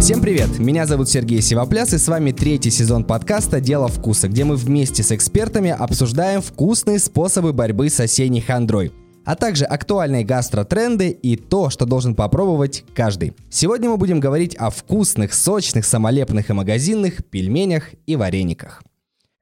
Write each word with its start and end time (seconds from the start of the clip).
Всем 0.00 0.22
привет! 0.22 0.58
Меня 0.58 0.86
зовут 0.86 1.08
Сергей 1.08 1.40
Сивопляс 1.40 1.94
и 1.94 1.98
с 1.98 2.08
вами 2.08 2.32
третий 2.32 2.70
сезон 2.70 3.04
подкаста 3.04 3.60
«Дело 3.60 3.86
вкуса», 3.86 4.28
где 4.28 4.44
мы 4.44 4.56
вместе 4.56 5.02
с 5.02 5.12
экспертами 5.12 5.70
обсуждаем 5.70 6.42
вкусные 6.42 6.98
способы 6.98 7.52
борьбы 7.52 7.90
с 7.90 8.00
осенней 8.00 8.40
хандрой 8.40 8.92
а 9.24 9.36
также 9.36 9.64
актуальные 9.64 10.24
гастротренды 10.24 11.10
и 11.10 11.36
то, 11.36 11.70
что 11.70 11.86
должен 11.86 12.14
попробовать 12.14 12.84
каждый. 12.94 13.34
Сегодня 13.50 13.90
мы 13.90 13.96
будем 13.96 14.18
говорить 14.18 14.56
о 14.56 14.70
вкусных, 14.70 15.34
сочных, 15.34 15.84
самолепных 15.84 16.50
и 16.50 16.52
магазинных 16.52 17.24
пельменях 17.26 17.90
и 18.06 18.16
варениках. 18.16 18.82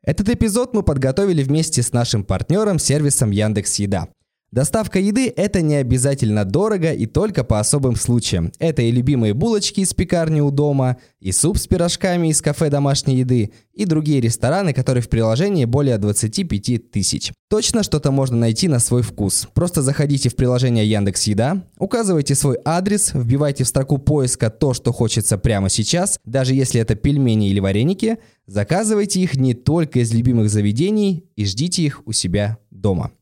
Этот 0.03 0.29
эпизод 0.29 0.75
мы 0.75 0.83
подготовили 0.83 1.43
вместе 1.43 1.83
с 1.83 1.93
нашим 1.93 2.25
партнером 2.25 2.79
сервисом 2.79 3.31
Яндекс 3.31 3.77
Еда. 3.77 4.09
Доставка 4.51 4.99
еды– 4.99 5.31
это 5.37 5.61
не 5.61 5.75
обязательно 5.75 6.47
дорого 6.47 6.91
и 6.91 7.05
только 7.05 7.45
по 7.45 7.61
особым 7.61 7.97
случаям. 7.97 8.51
Это 8.59 8.81
и 8.81 8.91
любимые 8.91 9.35
булочки 9.35 9.81
из 9.81 9.93
пекарни 9.93 10.41
у 10.41 10.51
дома, 10.51 10.97
и 11.21 11.33
суп 11.33 11.59
с 11.59 11.67
пирожками 11.67 12.29
из 12.29 12.41
кафе 12.41 12.71
домашней 12.71 13.17
еды, 13.17 13.53
и 13.75 13.85
другие 13.85 14.23
рестораны, 14.23 14.73
которые 14.73 15.03
в 15.03 15.11
приложении 15.11 15.67
более 15.67 15.99
25 15.99 16.91
тысяч. 16.91 17.31
Точно 17.51 17.83
что-то 17.83 18.11
можно 18.11 18.39
найти 18.39 18.69
на 18.69 18.79
свой 18.79 19.03
вкус. 19.03 19.47
Просто 19.53 19.83
заходите 19.83 20.31
в 20.31 20.37
приложение 20.37 20.89
Яндекс 20.89 21.25
Еда, 21.25 21.63
указывайте 21.77 22.35
свой 22.35 22.57
адрес, 22.65 23.13
вбивайте 23.13 23.65
в 23.65 23.69
строку 23.69 23.99
поиска 23.99 24.49
то, 24.49 24.73
что 24.73 24.93
хочется 24.93 25.37
прямо 25.37 25.69
сейчас, 25.69 26.19
даже 26.25 26.55
если 26.55 26.81
это 26.81 26.95
пельмени 26.95 27.51
или 27.51 27.61
вареники, 27.61 28.17
заказывайте 28.47 29.21
их 29.21 29.37
не 29.37 29.53
только 29.53 30.01
из 30.01 30.11
любимых 30.15 30.49
заведений 30.49 31.27
и 31.37 31.45
ждите 31.45 31.83
их 31.83 32.01
у 32.07 32.13
себя 32.13 32.57
дома. 32.71 33.13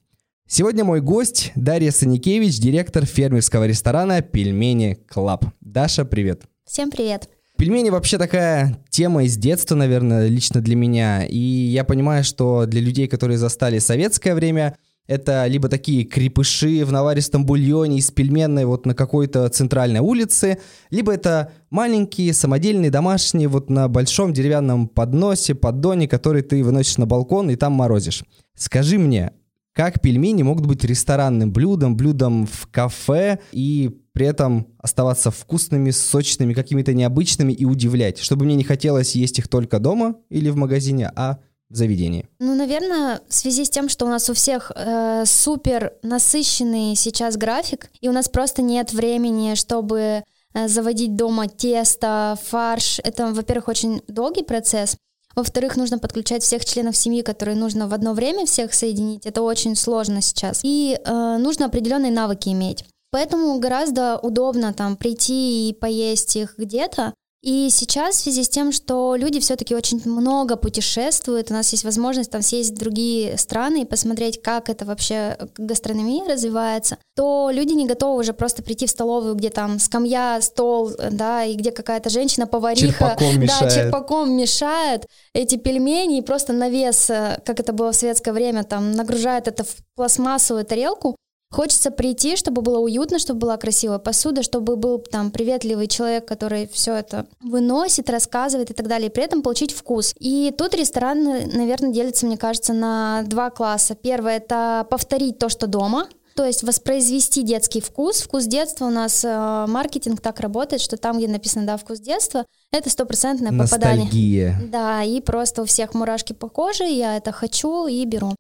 Сегодня 0.49 0.85
мой 0.85 1.01
гость 1.01 1.51
Дарья 1.57 1.91
Саникевич, 1.91 2.61
директор 2.61 3.05
фермерского 3.05 3.67
ресторана 3.67 4.23
«Пельмени 4.23 4.97
Club». 5.09 5.45
Даша, 5.61 6.05
привет. 6.05 6.43
Всем 6.65 6.93
привет. 6.93 7.29
Пельмени 7.59 7.91
вообще 7.91 8.17
такая 8.17 8.79
тема 8.89 9.25
из 9.25 9.37
детства, 9.37 9.75
наверное, 9.75 10.29
лично 10.29 10.61
для 10.61 10.77
меня. 10.77 11.27
И 11.27 11.37
я 11.37 11.83
понимаю, 11.83 12.23
что 12.23 12.65
для 12.67 12.81
людей, 12.81 13.09
которые 13.09 13.39
застали 13.39 13.81
советское 13.81 14.37
время, 14.37 14.77
это 15.09 15.47
либо 15.49 15.69
такие 15.69 16.05
крепыши 16.05 16.85
в 16.85 16.93
наваристом 16.93 17.45
бульоне 17.45 17.99
из 17.99 18.13
пельменной 18.13 18.67
вот 18.67 18.87
на 18.87 18.95
какой-то 18.95 19.49
центральной 19.49 20.01
улице, 20.01 20.59
либо 20.91 21.13
это 21.13 21.51
маленькие 21.71 22.33
самодельные 22.33 22.93
домашние 22.93 23.49
вот 23.49 23.69
на 23.69 23.89
большом 23.89 24.33
деревянном 24.33 24.87
подносе, 24.87 25.57
поддоне, 25.57 26.07
который 26.07 26.43
ты 26.43 26.63
выносишь 26.63 26.99
на 26.99 27.07
балкон 27.07 27.51
и 27.51 27.57
там 27.57 27.73
морозишь. 27.73 28.23
Скажи 28.55 28.97
мне, 28.97 29.33
как 29.77 30.01
пельмени 30.01 30.43
могут 30.43 30.65
быть 30.65 30.83
ресторанным 30.85 31.53
блюдом, 31.53 31.99
блюдом 31.99 32.47
в 32.47 32.67
кафе 32.71 33.41
и 33.53 33.91
при 34.13 34.27
этом 34.27 34.69
оставаться 34.79 35.31
вкусными, 35.31 35.91
сочными, 35.91 36.55
какими-то 36.55 36.95
необычными 36.95 37.53
и 37.53 37.67
удивлять, 37.67 38.19
чтобы 38.19 38.47
мне 38.47 38.55
не 38.55 38.65
хотелось 38.65 39.15
есть 39.15 39.39
их 39.39 39.49
только 39.49 39.79
дома 39.79 40.17
или 40.31 40.49
в 40.49 40.57
магазине, 40.57 41.13
а 41.15 41.41
в 41.69 41.77
заведении? 41.77 42.27
Ну, 42.39 42.55
наверное, 42.55 43.21
в 43.29 43.35
связи 43.35 43.67
с 43.67 43.71
тем, 43.71 43.91
что 43.91 44.07
у 44.07 44.09
нас 44.09 44.31
у 44.31 44.35
всех 44.35 44.73
э, 44.75 45.25
супер 45.27 45.93
насыщенный 46.03 46.97
сейчас 46.97 47.37
график, 47.37 47.91
и 48.01 48.09
у 48.09 48.13
нас 48.13 48.31
просто 48.31 48.63
нет 48.63 48.95
времени, 48.95 49.57
чтобы 49.57 50.23
э, 50.55 50.69
заводить 50.69 51.17
дома 51.17 51.49
тесто, 51.49 52.39
фарш. 52.45 52.99
Это, 53.05 53.27
во-первых, 53.31 53.69
очень 53.69 54.01
долгий 54.09 54.43
процесс. 54.43 54.97
Во-вторых, 55.37 55.77
нужно 55.77 55.99
подключать 55.99 56.43
всех 56.43 56.65
членов 56.65 56.97
семьи, 56.97 57.21
которые 57.21 57.57
нужно 57.57 57.89
в 57.89 57.95
одно 57.95 58.15
время 58.15 58.47
всех 58.47 58.73
соединить. 58.73 59.27
Это 59.27 59.43
очень 59.43 59.77
сложно 59.77 60.23
сейчас. 60.23 60.61
И 60.63 60.99
э, 60.99 61.37
нужно 61.39 61.67
определенные 61.67 62.11
навыки 62.11 62.49
иметь. 62.49 62.85
Поэтому 63.11 63.59
гораздо 63.59 64.19
удобно 64.19 64.73
там 64.73 64.97
прийти 64.97 65.69
и 65.69 65.75
поесть 65.75 66.37
их 66.37 66.55
где-то, 66.57 67.13
и 67.47 67.71
сейчас 67.71 68.17
в 68.17 68.23
связи 68.25 68.43
с 68.43 68.49
тем, 68.49 68.73
что 68.73 69.15
люди 69.15 69.39
все-таки 69.39 69.77
очень 69.77 70.03
много 70.05 70.57
путешествуют, 70.57 71.49
у 71.49 71.55
нас 71.55 71.71
есть 71.71 71.85
возможность 71.85 72.33
там 72.33 72.43
съездить 72.43 72.77
в 72.77 72.81
другие 72.81 73.39
страны 73.39 73.83
и 73.83 73.85
посмотреть, 73.85 74.43
как 74.43 74.69
это 74.69 74.85
вообще 74.85 75.39
гастрономия 75.57 76.25
развивается, 76.25 76.99
то 77.15 77.51
люди 77.53 77.73
не 77.75 77.87
готовы 77.87 78.19
уже 78.19 78.33
просто 78.33 78.65
прийти 78.65 78.87
в 78.87 78.91
столовую, 78.91 79.37
где 79.37 79.51
там 79.51 79.79
скамья, 79.79 80.41
стол, 80.41 80.91
да, 81.13 81.45
и 81.45 81.55
где 81.55 81.71
какая-то 81.71 82.11
женщина-повариха, 82.11 83.17
да, 83.17 83.71
черпаком 83.71 84.33
мешает 84.37 85.07
эти 85.33 85.55
пельмени 85.55 86.19
и 86.19 86.23
просто 86.23 86.53
на 86.53 86.69
вес, 86.69 87.09
э, 87.11 87.41
как 87.45 87.61
это 87.61 87.73
было 87.73 87.93
в 87.93 87.97
советское 87.97 88.33
время, 88.33 88.65
там 88.65 88.91
нагружает 88.91 89.47
это 89.47 89.63
в 89.63 89.77
пластмассовую 89.95 90.65
тарелку, 90.65 91.15
Хочется 91.51 91.91
прийти, 91.91 92.37
чтобы 92.37 92.61
было 92.61 92.79
уютно, 92.79 93.19
чтобы 93.19 93.41
была 93.41 93.57
красивая 93.57 93.99
посуда, 93.99 94.43
чтобы 94.43 94.77
был 94.77 94.99
там 94.99 95.31
приветливый 95.31 95.87
человек, 95.87 96.27
который 96.27 96.69
все 96.73 96.95
это 96.95 97.27
выносит, 97.41 98.11
рассказывает 98.11 98.71
и 98.71 98.75
так 98.75 98.89
далее, 98.89 99.09
и 99.09 99.13
при 99.13 99.25
этом 99.25 99.43
получить 99.43 99.73
вкус. 99.73 100.13
И 100.19 100.53
тут 100.57 100.75
ресторан, 100.75 101.23
наверное, 101.23 101.93
делится, 101.93 102.27
мне 102.27 102.37
кажется, 102.37 102.73
на 102.73 103.23
два 103.27 103.51
класса. 103.51 103.95
Первое— 103.95 104.37
это 104.39 104.87
повторить 104.91 105.39
то, 105.39 105.49
что 105.49 105.67
дома, 105.69 106.09
то 106.37 106.45
есть 106.45 106.63
воспроизвести 106.63 107.43
детский 107.43 107.81
вкус. 107.81 108.21
Вкус 108.21 108.45
детства 108.45 108.85
у 108.85 108.91
нас 108.91 109.25
э, 109.25 109.67
маркетинг 109.69 110.21
так 110.21 110.41
работает, 110.41 110.83
что 110.83 110.99
там, 110.99 111.17
где 111.17 111.29
написано 111.29 111.65
«да, 111.67 111.79
вкус 111.79 111.99
детства», 111.99 112.45
это 112.73 112.91
стопроцентное 112.91 113.53
попадание. 113.59 114.05
Ностальгия. 114.05 114.61
Да, 114.71 115.03
и 115.03 115.23
просто 115.23 115.63
у 115.63 115.65
всех 115.65 115.95
мурашки 115.95 116.35
по 116.35 116.49
коже, 116.51 116.85
я 116.85 117.17
это 117.17 117.33
хочу 117.33 117.87
и 117.87 118.05
беру. 118.05 118.35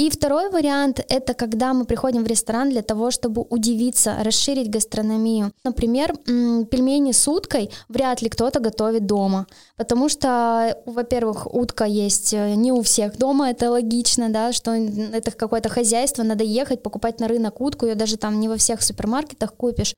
И 0.00 0.08
второй 0.08 0.48
вариант— 0.48 1.04
это 1.10 1.34
когда 1.34 1.74
мы 1.74 1.84
приходим 1.84 2.24
в 2.24 2.26
ресторан 2.26 2.70
для 2.70 2.80
того, 2.80 3.10
чтобы 3.10 3.42
удивиться, 3.42 4.16
расширить 4.22 4.70
гастрономию. 4.70 5.52
Например, 5.62 6.16
пельмени 6.16 7.12
с 7.12 7.28
уткой 7.28 7.70
вряд 7.90 8.22
ли 8.22 8.30
кто-то 8.30 8.60
готовит 8.60 9.04
дома, 9.04 9.46
потому 9.76 10.08
что, 10.08 10.74
во-первых, 10.86 11.52
утка 11.52 11.84
есть 11.84 12.32
э, 12.32 12.54
не 12.54 12.72
у 12.72 12.80
всех 12.80 13.18
дома, 13.18 13.50
это 13.50 13.70
логично, 13.70 14.30
да, 14.30 14.54
что 14.54 14.70
это 14.70 15.32
какое-то 15.32 15.68
хозяйство, 15.68 16.22
надо 16.22 16.44
ехать, 16.44 16.82
покупать 16.82 17.20
на 17.20 17.28
рынок 17.28 17.60
утку, 17.60 17.84
ее 17.84 17.94
даже 17.94 18.16
там 18.16 18.40
не 18.40 18.48
во 18.48 18.56
всех 18.56 18.80
супермаркетах 18.80 19.52
купишь. 19.52 19.92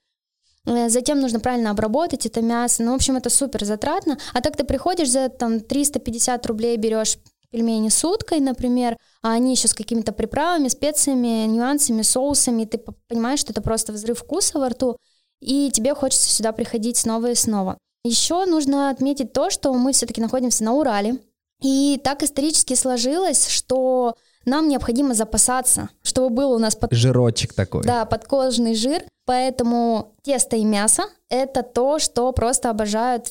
Э, 0.66 0.88
затем 0.88 1.20
нужно 1.20 1.38
правильно 1.38 1.70
обработать 1.70 2.26
это 2.26 2.42
мясо. 2.42 2.82
Ну, 2.82 2.91
в 2.91 2.96
общем, 2.96 3.14
это 3.14 3.30
супер 3.30 3.64
затратно. 3.64 4.18
А 4.32 4.41
так 4.41 4.56
ты 4.56 4.64
приходишь 4.64 5.10
за 5.10 5.28
там 5.28 5.60
350 5.60 6.44
рублей 6.46 6.76
берешь 6.76 7.18
пельмени 7.52 7.88
с 7.88 8.04
уткой, 8.04 8.40
например, 8.40 8.96
а 9.22 9.32
они 9.32 9.52
еще 9.52 9.68
с 9.68 9.74
какими-то 9.74 10.12
приправами, 10.12 10.68
специями, 10.68 11.46
нюансами, 11.46 12.02
соусами, 12.02 12.64
ты 12.64 12.78
понимаешь, 13.08 13.40
что 13.40 13.52
это 13.52 13.62
просто 13.62 13.92
взрыв 13.92 14.18
вкуса 14.18 14.58
во 14.58 14.70
рту, 14.70 14.96
и 15.40 15.70
тебе 15.70 15.94
хочется 15.94 16.28
сюда 16.28 16.52
приходить 16.52 16.96
снова 16.96 17.30
и 17.30 17.34
снова. 17.34 17.78
Еще 18.04 18.44
нужно 18.46 18.91
отметить 18.91 19.32
то, 19.32 19.50
что 19.50 19.72
мы 19.74 19.92
все-таки 19.92 20.20
находимся 20.20 20.64
на 20.64 20.72
Урале, 20.72 21.18
и 21.62 22.00
так 22.02 22.22
исторически 22.24 22.74
сложилось, 22.74 23.46
что 23.48 24.16
нам 24.44 24.69
необходимо 24.69 25.14
запасаться, 25.14 25.88
чтобы 26.03 26.34
был 26.34 26.53
у 26.53 26.58
нас 26.58 26.76
под... 26.76 26.92
жирочек 26.92 27.54
такой. 27.54 27.82
Да, 27.82 28.04
подкожный 28.04 28.75
жир. 28.75 29.03
Поэтому 29.25 30.14
тесто 30.22 30.56
и 30.56 30.64
мясо— 30.64 31.04
это 31.30 31.62
то, 31.62 32.00
что 32.00 32.32
просто 32.32 32.70
обожают 32.70 33.28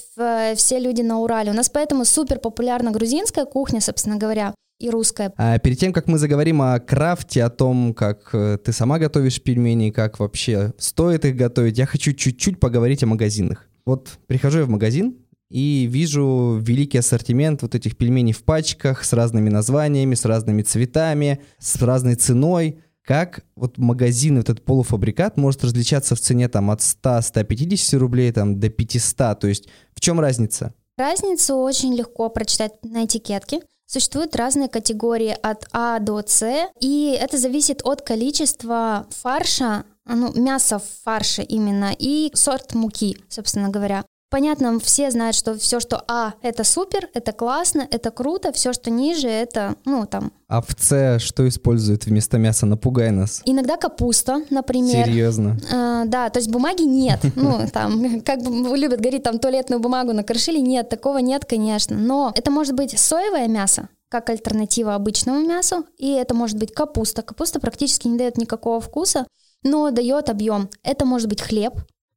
все 0.56 0.80
люди 0.80 1.02
на 1.02 1.20
Урале. 1.20 1.52
У 1.52 1.54
нас 1.54 1.70
поэтому 1.70 2.06
супер 2.06 2.40
популярна 2.40 2.92
грузинская 2.92 3.44
кухня, 3.44 3.82
собственно 3.82 4.16
говоря, 4.16 4.54
и 4.80 4.90
русская. 4.90 5.32
А 5.38 5.60
перед 5.60 5.78
тем, 5.78 5.94
как 5.94 6.08
мы 6.08 6.18
заговорим 6.18 6.62
о 6.62 6.80
крафте, 6.80 7.44
о 7.44 7.50
том, 7.50 7.94
как 7.94 8.34
э, 8.34 8.58
ты 8.58 8.74
сама 8.74 8.98
готовишь 9.00 9.42
пельмени, 9.42 9.92
как 9.92 10.20
вообще 10.20 10.74
стоит 10.78 11.24
их 11.26 11.36
готовить, 11.36 11.78
я 11.78 11.86
хочу 11.86 12.14
чуть-чуть 12.14 12.60
поговорить 12.60 13.04
о 13.04 13.08
магазинах. 13.08 13.68
Вот 13.86 14.10
прихожу 14.28 14.60
я 14.60 14.66
в 14.66 14.70
магазин, 14.70 15.18
и 15.52 15.86
вижу 15.86 16.60
великий 16.62 17.00
ассортимент 17.00 17.62
вот 17.62 17.76
этих 17.76 17.98
пельменей 17.98 18.34
в 18.34 18.44
пачках 18.44 19.04
с 19.04 19.12
разными 19.12 19.50
названиями, 19.50 20.16
с 20.16 20.24
разными 20.24 20.62
цветами, 20.62 21.42
с 21.60 21.82
разной 21.82 22.16
ценой. 22.16 22.80
Как 23.04 23.44
вот 23.56 23.78
магазин, 23.78 24.38
этот 24.38 24.64
полуфабрикат 24.64 25.36
может 25.36 25.64
различаться 25.66 26.16
в 26.16 26.22
цене 26.22 26.48
там 26.48 26.72
от 26.72 26.80
100-150 26.80 27.98
рублей 27.98 28.32
там, 28.32 28.60
до 28.60 28.70
500? 28.70 29.40
То 29.40 29.48
есть 29.48 29.68
в 29.94 30.00
чем 30.00 30.22
разница? 30.22 30.74
Разницу 30.98 31.56
очень 31.58 31.94
легко 31.96 32.30
прочитать 32.30 32.74
на 32.84 33.06
этикетке. 33.06 33.60
Существуют 33.86 34.38
разные 34.38 34.70
категории 34.70 35.36
от 35.42 35.68
А 35.74 36.00
до 36.00 36.24
С, 36.26 36.70
и 36.80 37.18
это 37.20 37.38
зависит 37.38 37.82
от 37.84 38.04
количества 38.04 39.06
фарша, 39.10 39.84
ну, 40.06 40.32
мяса 40.34 40.80
в 40.80 40.86
фарше 41.04 41.42
именно, 41.42 41.92
и 42.00 42.32
сорт 42.34 42.74
муки, 42.74 43.18
собственно 43.28 43.68
говоря. 43.68 44.06
Понятно, 44.32 44.80
все 44.80 45.12
знают, 45.12 45.36
что 45.36 45.58
все, 45.58 45.82
что 45.82 46.06
А, 46.08 46.36
это 46.42 46.64
супер, 46.64 47.10
это 47.14 47.34
классно, 47.34 47.86
это 47.92 48.12
круто, 48.12 48.54
все, 48.54 48.72
что 48.72 48.90
ниже, 48.90 49.28
это, 49.28 49.76
ну, 49.84 50.06
там... 50.06 50.32
А 50.48 50.62
в 50.62 50.68
С 50.78 51.20
что 51.20 51.46
используют 51.50 52.06
вместо 52.06 52.38
мяса? 52.38 52.66
Напугай 52.66 53.12
нас. 53.12 53.42
Иногда 53.44 53.76
капуста, 53.76 54.42
например. 54.50 55.06
Серьезно? 55.06 55.58
А, 55.70 56.06
да, 56.06 56.30
то 56.30 56.40
есть 56.40 56.50
бумаги 56.50 56.84
нет. 56.84 57.20
Ну, 57.36 57.68
там, 57.74 58.22
как 58.22 58.40
любят 58.42 59.02
говорить, 59.02 59.24
там, 59.24 59.38
туалетную 59.38 59.82
бумагу 59.82 60.14
накрошили. 60.14 60.60
Нет, 60.60 60.88
такого 60.88 61.18
нет, 61.18 61.44
конечно. 61.44 61.98
Но 61.98 62.32
это 62.34 62.52
может 62.52 62.74
быть 62.74 62.98
соевое 62.98 63.50
мясо, 63.50 63.90
как 64.08 64.30
альтернатива 64.30 64.96
обычному 64.96 65.46
мясу, 65.46 65.86
и 65.98 66.10
это 66.12 66.34
может 66.36 66.58
быть 66.58 66.74
капуста. 66.74 67.22
Капуста 67.22 67.60
практически 67.60 68.08
не 68.08 68.18
дает 68.18 68.38
никакого 68.38 68.80
вкуса, 68.80 69.26
но 69.64 69.92
дает 69.92 70.30
объем. 70.30 70.70
Это 70.84 71.06
может 71.06 71.28
быть 71.28 71.42
хлеб, 71.42 71.74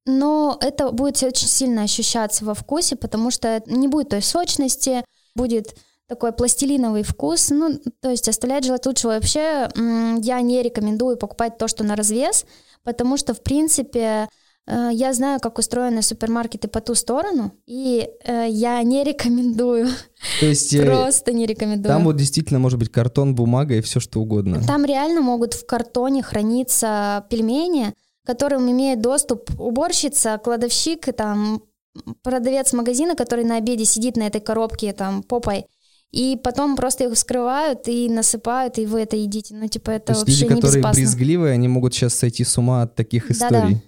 но 0.07 0.59
это 0.61 0.91
будет 0.91 1.23
очень 1.23 1.49
сильно 1.49 1.83
ощущаться 1.83 2.45
во 2.45 2.55
вкусе, 2.55 2.97
потому 2.97 3.31
что 3.31 3.63
не 3.67 3.89
будет 3.89 4.11
той 4.11 4.23
сочности, 4.23 5.05
будет 5.35 5.75
такой 6.07 6.33
пластилиновый 6.33 7.03
вкус, 7.03 7.51
ну, 7.51 7.81
то 8.01 8.11
есть 8.11 8.29
оставлять 8.29 8.65
желать 8.65 8.85
лучше 8.87 9.09
вообще. 9.09 9.69
Я 9.75 10.41
не 10.43 10.63
рекомендую 10.63 11.17
покупать 11.17 11.57
то, 11.57 11.69
что 11.69 11.83
на 11.83 11.97
развес, 11.97 12.45
потому 12.83 13.17
что, 13.17 13.33
в 13.33 13.43
принципе, 13.43 14.29
э, 14.67 14.91
я 14.93 15.15
знаю, 15.15 15.41
как 15.41 15.59
устроены 15.59 16.03
супермаркеты 16.03 16.69
по 16.69 16.83
ту 16.83 16.95
сторону, 16.95 17.53
и 17.67 18.07
э, 18.25 18.47
я 18.51 18.83
не 18.83 19.03
рекомендую. 19.03 19.89
То 20.41 20.47
есть 20.47 20.75
э, 20.75 20.85
просто 20.85 21.33
не 21.33 21.47
рекомендую. 21.47 21.89
Там 21.89 22.05
вот 22.05 22.17
действительно 22.17 22.61
может 22.61 22.79
быть 22.79 22.93
картон, 22.93 23.35
бумага 23.35 23.75
и 23.75 23.81
все 23.81 23.99
что 23.99 24.21
угодно. 24.21 24.63
Там 24.67 24.85
реально 24.85 25.23
могут 25.23 25.55
в 25.55 25.65
картоне 25.65 26.23
храниться 26.23 27.25
пельмени, 27.31 27.95
которым 28.25 28.71
имеет 28.71 29.01
доступ 29.01 29.51
уборщица, 29.59 30.39
кладовщик, 30.43 31.15
там 31.15 31.63
продавец 32.23 32.73
магазина, 32.73 33.15
который 33.15 33.45
на 33.45 33.57
обеде 33.57 33.85
сидит 33.85 34.17
на 34.17 34.27
этой 34.27 34.41
коробке 34.41 34.93
там 34.93 35.23
попой 35.23 35.67
и 36.15 36.39
потом 36.43 36.77
просто 36.77 37.05
их 37.05 37.15
вскрывают 37.15 37.89
и 37.89 38.09
насыпают, 38.09 38.79
и 38.79 38.87
вы 38.87 39.01
это 39.01 39.17
едите. 39.17 39.53
Ну, 39.57 39.67
типа, 39.67 39.91
это 39.91 40.13
То 40.13 40.21
вообще 40.21 40.45
люди, 40.45 40.55
которые 40.55 40.77
безопасно. 40.77 41.01
брезгливые, 41.03 41.53
они 41.55 41.67
могут 41.67 41.93
сейчас 41.93 42.15
сойти 42.15 42.45
с 42.45 42.57
ума 42.57 42.83
от 42.83 42.95
таких 42.95 43.33
историй. 43.33 43.75
Да-да. 43.75 43.83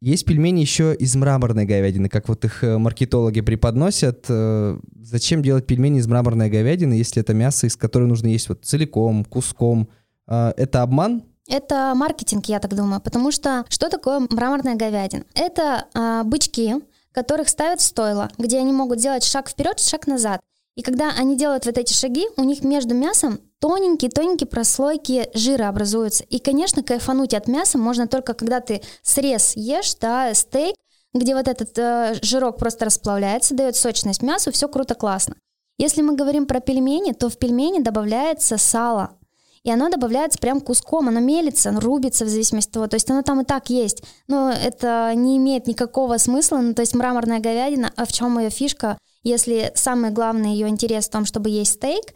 Есть 0.00 0.24
пельмени 0.24 0.60
еще 0.60 0.92
из 0.94 1.14
мраморной 1.14 1.66
говядины, 1.66 2.08
как 2.08 2.28
вот 2.28 2.44
их 2.44 2.64
э, 2.64 2.78
маркетологи 2.78 3.42
преподносят. 3.42 4.26
Э, 4.28 4.76
Зачем 5.00 5.40
делать 5.40 5.66
пельмени 5.66 6.00
из 6.00 6.08
мраморной 6.08 6.50
говядины, 6.50 6.94
если 6.94 7.22
это 7.22 7.32
мясо, 7.32 7.68
из 7.68 7.76
которой 7.76 8.08
нужно 8.08 8.26
есть 8.26 8.48
вот 8.48 8.64
целиком, 8.64 9.24
куском? 9.24 9.88
Э, 10.26 10.52
Это 10.56 10.82
обман? 10.82 11.22
Это 11.48 11.94
маркетинг, 11.96 12.46
я 12.46 12.60
так 12.60 12.74
думаю, 12.74 13.00
потому 13.00 13.32
что 13.32 13.64
что 13.68 13.88
такое 13.88 14.20
мраморная 14.30 14.74
говядина? 14.74 15.24
Это 15.34 15.86
а, 15.94 16.22
бычки, 16.24 16.76
которых 17.12 17.48
ставят 17.48 17.80
в 17.80 17.84
стойло, 17.84 18.30
где 18.36 18.58
они 18.58 18.72
могут 18.72 18.98
делать 18.98 19.24
шаг 19.24 19.48
вперед, 19.48 19.80
шаг 19.80 20.06
назад. 20.06 20.40
И 20.76 20.82
когда 20.82 21.10
они 21.18 21.36
делают 21.36 21.66
вот 21.66 21.76
эти 21.76 21.92
шаги, 21.92 22.28
у 22.36 22.44
них 22.44 22.62
между 22.62 22.94
мясом 22.94 23.40
тоненькие-тоненькие 23.58 24.46
прослойки 24.46 25.28
жира 25.34 25.68
образуются. 25.68 26.22
И, 26.24 26.38
конечно, 26.38 26.84
кайфануть 26.84 27.34
от 27.34 27.48
мяса 27.48 27.78
можно 27.78 28.06
только 28.06 28.34
когда 28.34 28.60
ты 28.60 28.82
срез 29.02 29.56
ешь, 29.56 29.96
да, 29.96 30.32
стейк, 30.34 30.76
где 31.14 31.34
вот 31.34 31.48
этот 31.48 31.76
э, 31.76 32.14
жирок 32.22 32.58
просто 32.58 32.84
расплавляется, 32.84 33.54
дает 33.54 33.74
сочность 33.74 34.22
мясу, 34.22 34.52
все 34.52 34.68
круто, 34.68 34.94
классно. 34.94 35.34
Если 35.78 36.02
мы 36.02 36.14
говорим 36.14 36.46
про 36.46 36.60
пельмени, 36.60 37.12
то 37.12 37.28
в 37.28 37.38
пельмени 37.38 37.80
добавляется 37.80 38.58
сало. 38.58 39.17
И 39.62 39.70
оно 39.70 39.88
добавляется 39.88 40.38
прям 40.38 40.60
куском, 40.60 41.08
оно 41.08 41.20
мелится, 41.20 41.70
оно 41.70 41.80
рубится 41.80 42.24
в 42.24 42.28
зависимости 42.28 42.68
от 42.70 42.74
того, 42.74 42.86
то 42.86 42.96
есть 42.96 43.10
оно 43.10 43.22
там 43.22 43.40
и 43.40 43.44
так 43.44 43.70
есть. 43.70 44.02
Но 44.26 44.50
это 44.50 45.12
не 45.14 45.36
имеет 45.36 45.66
никакого 45.66 46.18
смысла, 46.18 46.58
ну, 46.58 46.74
то 46.74 46.82
есть 46.82 46.94
мраморная 46.94 47.40
говядина, 47.40 47.92
а 47.96 48.04
в 48.04 48.12
чем 48.12 48.38
ее 48.38 48.50
фишка? 48.50 48.98
Если 49.22 49.72
самый 49.74 50.10
главный 50.10 50.52
ее 50.52 50.68
интерес 50.68 51.06
в 51.06 51.10
том, 51.10 51.24
чтобы 51.24 51.50
есть 51.50 51.74
стейк, 51.74 52.14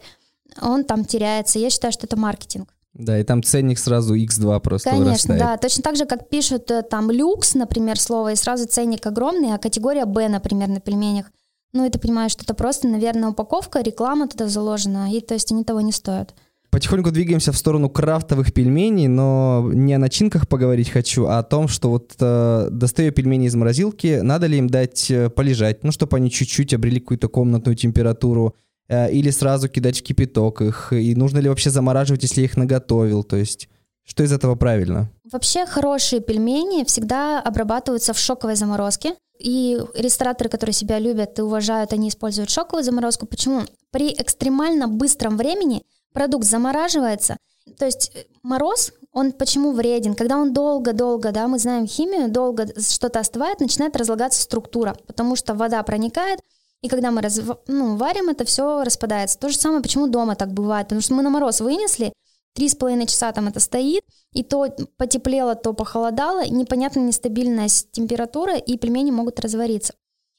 он 0.61 0.83
там 0.83 1.05
теряется. 1.05 1.59
Я 1.59 1.69
считаю, 1.69 1.91
что 1.91 2.05
это 2.05 2.17
маркетинг. 2.17 2.73
Да, 2.93 3.17
и 3.17 3.23
там 3.23 3.41
ценник 3.41 3.79
сразу 3.79 4.15
x2 4.15 4.59
просто 4.59 4.91
Конечно, 4.91 5.33
вырастает. 5.33 5.39
да. 5.39 5.57
Точно 5.57 5.81
так 5.81 5.95
же, 5.95 6.05
как 6.05 6.29
пишут 6.29 6.69
э, 6.69 6.83
там 6.83 7.09
люкс, 7.09 7.55
например, 7.55 7.99
слово, 7.99 8.33
и 8.33 8.35
сразу 8.35 8.67
ценник 8.67 9.05
огромный, 9.07 9.53
а 9.53 9.57
категория 9.57 10.05
Б, 10.05 10.27
например, 10.27 10.67
на 10.67 10.79
пельменях. 10.79 11.31
Ну, 11.73 11.85
и 11.85 11.89
ты 11.89 11.97
понимаешь, 11.97 12.33
что 12.33 12.43
это 12.43 12.53
просто, 12.53 12.87
наверное, 12.87 13.29
упаковка, 13.29 13.81
реклама 13.81 14.27
туда 14.27 14.47
заложена, 14.47 15.11
и 15.11 15.21
то 15.21 15.33
есть 15.33 15.51
они 15.51 15.63
того 15.63 15.81
не 15.81 15.91
стоят. 15.91 16.35
Потихоньку 16.73 17.11
двигаемся 17.11 17.51
в 17.51 17.57
сторону 17.57 17.87
крафтовых 17.87 18.51
пельменей, 18.51 19.07
но 19.07 19.69
не 19.71 19.93
о 19.93 19.99
начинках 19.99 20.47
поговорить 20.47 20.89
хочу, 20.89 21.27
а 21.27 21.37
о 21.37 21.43
том, 21.43 21.67
что 21.67 21.91
вот 21.91 22.15
э, 22.19 22.69
достаю 22.71 23.11
пельмени 23.11 23.45
из 23.45 23.53
морозилки, 23.53 24.21
надо 24.23 24.47
ли 24.47 24.57
им 24.57 24.67
дать 24.67 25.11
э, 25.11 25.29
полежать, 25.29 25.83
ну, 25.83 25.91
чтобы 25.91 26.17
они 26.17 26.31
чуть-чуть 26.31 26.73
обрели 26.73 26.99
какую-то 26.99 27.27
комнатную 27.27 27.75
температуру, 27.75 28.55
э, 28.87 29.11
или 29.11 29.29
сразу 29.29 29.69
кидать 29.69 29.99
в 29.99 30.01
кипяток 30.01 30.63
их, 30.63 30.93
и 30.93 31.13
нужно 31.13 31.37
ли 31.37 31.47
вообще 31.47 31.69
замораживать, 31.69 32.23
если 32.23 32.41
я 32.41 32.45
их 32.45 32.57
наготовил, 32.57 33.23
то 33.23 33.35
есть 33.35 33.69
что 34.03 34.23
из 34.23 34.31
этого 34.31 34.55
правильно? 34.55 35.11
Вообще 35.31 35.67
хорошие 35.67 36.21
пельмени 36.21 36.85
всегда 36.85 37.39
обрабатываются 37.39 38.13
в 38.13 38.17
шоковой 38.17 38.55
заморозке. 38.55 39.13
И 39.39 39.79
рестораторы, 39.93 40.49
которые 40.49 40.73
себя 40.73 40.97
любят 40.97 41.37
и 41.37 41.43
уважают, 41.43 41.93
они 41.93 42.09
используют 42.09 42.49
шоковую 42.49 42.83
заморозку. 42.83 43.27
Почему? 43.27 43.61
При 43.91 44.11
экстремально 44.11 44.87
быстром 44.87 45.37
времени 45.37 45.83
продукт 46.13 46.45
замораживается. 46.45 47.37
То 47.77 47.85
есть 47.85 48.11
э, 48.13 48.23
мороз, 48.43 48.93
он 49.11 49.31
почему 49.31 49.71
вреден? 49.71 50.15
Когда 50.15 50.37
он 50.37 50.53
долго-долго, 50.53 51.31
да, 51.31 51.47
мы 51.47 51.59
знаем 51.59 51.87
химию, 51.87 52.29
долго 52.29 52.67
что-то 52.79 53.19
остывает, 53.19 53.59
начинает 53.59 53.95
разлагаться 53.95 54.41
структура, 54.41 54.95
потому 55.07 55.35
что 55.35 55.53
вода 55.53 55.81
проникает, 55.83 56.39
и 56.81 56.89
когда 56.89 57.11
мы 57.11 57.21
раз, 57.21 57.39
ну, 57.67 57.95
варим, 57.95 58.29
это 58.29 58.43
все 58.43 58.83
распадается. 58.83 59.39
То 59.39 59.49
же 59.49 59.57
самое, 59.57 59.81
почему 59.81 60.07
дома 60.07 60.35
так 60.35 60.51
бывает, 60.51 60.87
потому 60.87 61.01
что 61.01 61.13
мы 61.13 61.23
на 61.23 61.29
мороз 61.29 61.61
вынесли, 61.61 62.11
три 62.53 62.67
с 62.67 62.75
половиной 62.75 63.07
часа 63.07 63.31
там 63.31 63.47
это 63.47 63.59
стоит, 63.59 64.03
и 64.33 64.43
то 64.43 64.67
потеплело, 64.97 65.55
то 65.55 65.73
похолодало, 65.73 66.45
непонятно 66.45 66.99
нестабильная 66.99 67.69
температура, 67.69 68.57
и 68.57 68.77
пельмени 68.77 69.11
могут 69.11 69.39
развариться. 69.39 69.93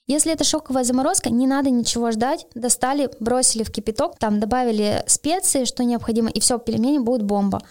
Если 0.07 0.33
это 0.33 0.45
шоковая 0.45 0.85
заморозка, 0.85 1.31
не 1.31 1.47
надо 1.47 1.71
ничего 1.71 2.11
ждать. 2.11 2.47
Достали, 2.55 3.09
бросили 3.21 3.63
в 3.63 3.71
кипяток, 3.71 4.19
там 4.19 4.39
добавили 4.39 5.03
специи, 5.07 5.65
что 5.65 5.83
необходимо, 5.83 6.29
и 6.29 6.41
все, 6.41 6.59
пельмени 6.59 6.99
будут 6.99 7.23
бомба. 7.23 7.63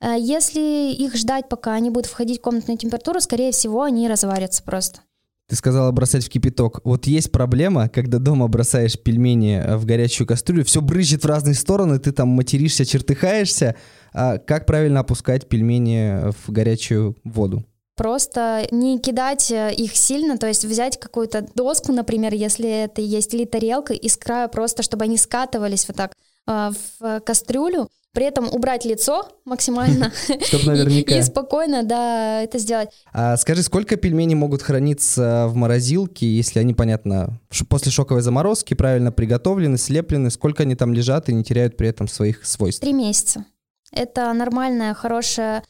Э, 0.00 0.14
Если 0.16 0.92
их 0.92 1.16
ждать, 1.16 1.48
пока 1.48 1.72
они 1.72 1.90
будут 1.90 2.08
входить 2.08 2.38
в 2.38 2.42
комнатную 2.42 2.78
температуру, 2.78 3.20
скорее 3.20 3.50
всего, 3.50 3.82
они 3.82 4.08
разварятся 4.08 4.62
просто. 4.62 5.00
Ты 5.48 5.56
сказала 5.56 5.90
бросать 5.90 6.24
в 6.24 6.28
кипяток. 6.28 6.80
Вот 6.84 7.08
есть 7.08 7.32
проблема, 7.32 7.88
когда 7.88 8.18
дома 8.18 8.46
бросаешь 8.46 8.96
пельмени 8.96 9.60
э, 9.60 9.76
в 9.76 9.84
горячую 9.84 10.28
кастрюлю, 10.28 10.64
все 10.64 10.80
брызжет 10.80 11.24
в 11.24 11.26
разные 11.26 11.54
стороны, 11.54 11.98
ты 11.98 12.12
там 12.12 12.28
материшься, 12.28 12.84
чертыхаешься. 12.84 13.74
А 14.12 14.38
как 14.38 14.64
правильно 14.64 15.00
опускать 15.00 15.48
пельмени 15.48 16.30
в 16.30 16.52
горячую 16.52 17.16
воду? 17.24 17.64
Просто 18.00 18.66
не 18.70 18.98
кидать 18.98 19.50
э, 19.50 19.74
их 19.74 19.94
сильно, 19.94 20.38
то 20.38 20.46
есть 20.46 20.64
взять 20.64 20.98
какую-то 20.98 21.46
доску, 21.54 21.92
например, 21.92 22.32
если 22.32 22.66
это 22.66 23.02
есть, 23.02 23.34
или 23.34 23.44
тарелка, 23.44 23.92
и 23.92 24.08
с 24.08 24.16
края 24.16 24.48
просто, 24.48 24.82
чтобы 24.82 25.04
они 25.04 25.18
скатывались 25.18 25.86
вот 25.86 25.98
так 25.98 26.14
э, 26.46 26.70
в 26.98 27.20
кастрюлю, 27.20 27.90
при 28.14 28.24
этом 28.24 28.48
убрать 28.50 28.86
лицо 28.86 29.28
максимально 29.44 30.14
Чтоб 30.46 30.64
наверняка. 30.64 31.14
и, 31.18 31.20
спокойно, 31.20 31.82
да, 31.82 32.40
это 32.40 32.58
сделать. 32.58 32.88
А 33.12 33.36
скажи, 33.36 33.62
сколько 33.62 33.96
пельменей 33.96 34.34
могут 34.34 34.62
храниться 34.62 35.44
в 35.48 35.54
морозилке, 35.54 36.26
если 36.26 36.58
они, 36.58 36.72
понятно, 36.72 37.38
после 37.68 37.92
шоковой 37.92 38.22
заморозки 38.22 38.72
правильно 38.72 39.12
приготовлены, 39.12 39.76
слеплены, 39.76 40.30
сколько 40.30 40.62
они 40.62 40.74
там 40.74 40.94
лежат 40.94 41.28
и 41.28 41.34
не 41.34 41.44
теряют 41.44 41.76
при 41.76 41.88
этом 41.88 42.08
своих 42.08 42.46
свойств? 42.46 42.80
Три 42.80 42.94
месяца. 42.94 43.44
Это 43.92 44.32
нормальная, 44.32 44.94
хорошая 44.94 45.64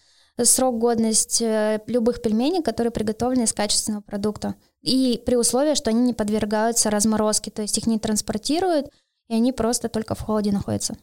срок 0.45 0.79
годности 0.79 1.45
э, 1.45 1.79
любых 1.87 2.23
пельменей, 2.23 2.63
которые 2.63 2.91
приготовлены 2.91 3.45
из 3.45 3.53
качественного 3.53 4.03
продукта. 4.03 4.55
И 4.83 5.23
при 5.27 5.37
условии, 5.37 5.75
что 5.75 5.91
они 5.91 6.01
не 6.01 6.15
подвергаются 6.15 6.91
разморозке, 6.91 7.51
то 7.51 7.63
есть 7.63 7.77
их 7.79 7.87
не 7.87 7.99
транспортируют, 7.99 8.87
и 9.29 9.35
они 9.35 9.53
просто 9.53 9.89
только 9.89 10.15
в 10.15 10.21
холоде 10.21 10.53
находятся. 10.53 10.97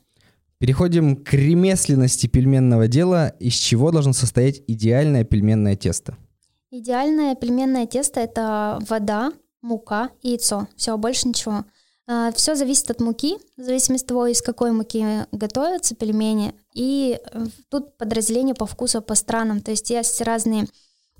Переходим 0.59 1.15
к 1.15 1.33
ремесленности 1.33 2.25
пельменного 2.27 2.87
дела. 2.87 3.29
Из 3.39 3.53
чего 3.53 3.91
должно 3.91 4.13
состоять 4.13 4.63
идеальное 4.67 5.23
пельменное 5.23 5.75
тесто? 5.75 6.17
Идеальное 6.71 7.35
пельменное 7.35 7.85
тесто– 7.85 8.19
это 8.21 8.79
вода, 8.89 9.31
мука 9.61 10.09
и 10.21 10.29
яйцо. 10.29 10.67
Все, 10.75 10.97
больше 10.97 11.27
ничего. 11.27 11.63
Все 12.35 12.55
зависит 12.55 12.89
от 12.89 13.01
муки, 13.01 13.37
в 13.57 13.63
зависимости 13.63 14.05
от 14.05 14.07
того, 14.07 14.27
из 14.27 14.41
какой 14.41 14.71
муки 14.71 15.25
готовятся 15.33 15.93
пельмени. 15.93 16.53
И 16.73 17.19
э, 17.19 17.45
тут 17.69 17.97
подразделение 17.97 18.55
по 18.55 18.65
вкусу 18.65 19.01
по 19.01 19.13
странам. 19.13 19.59
То 19.59 19.71
есть 19.71 19.89
есть 19.89 20.21
разные 20.21 20.67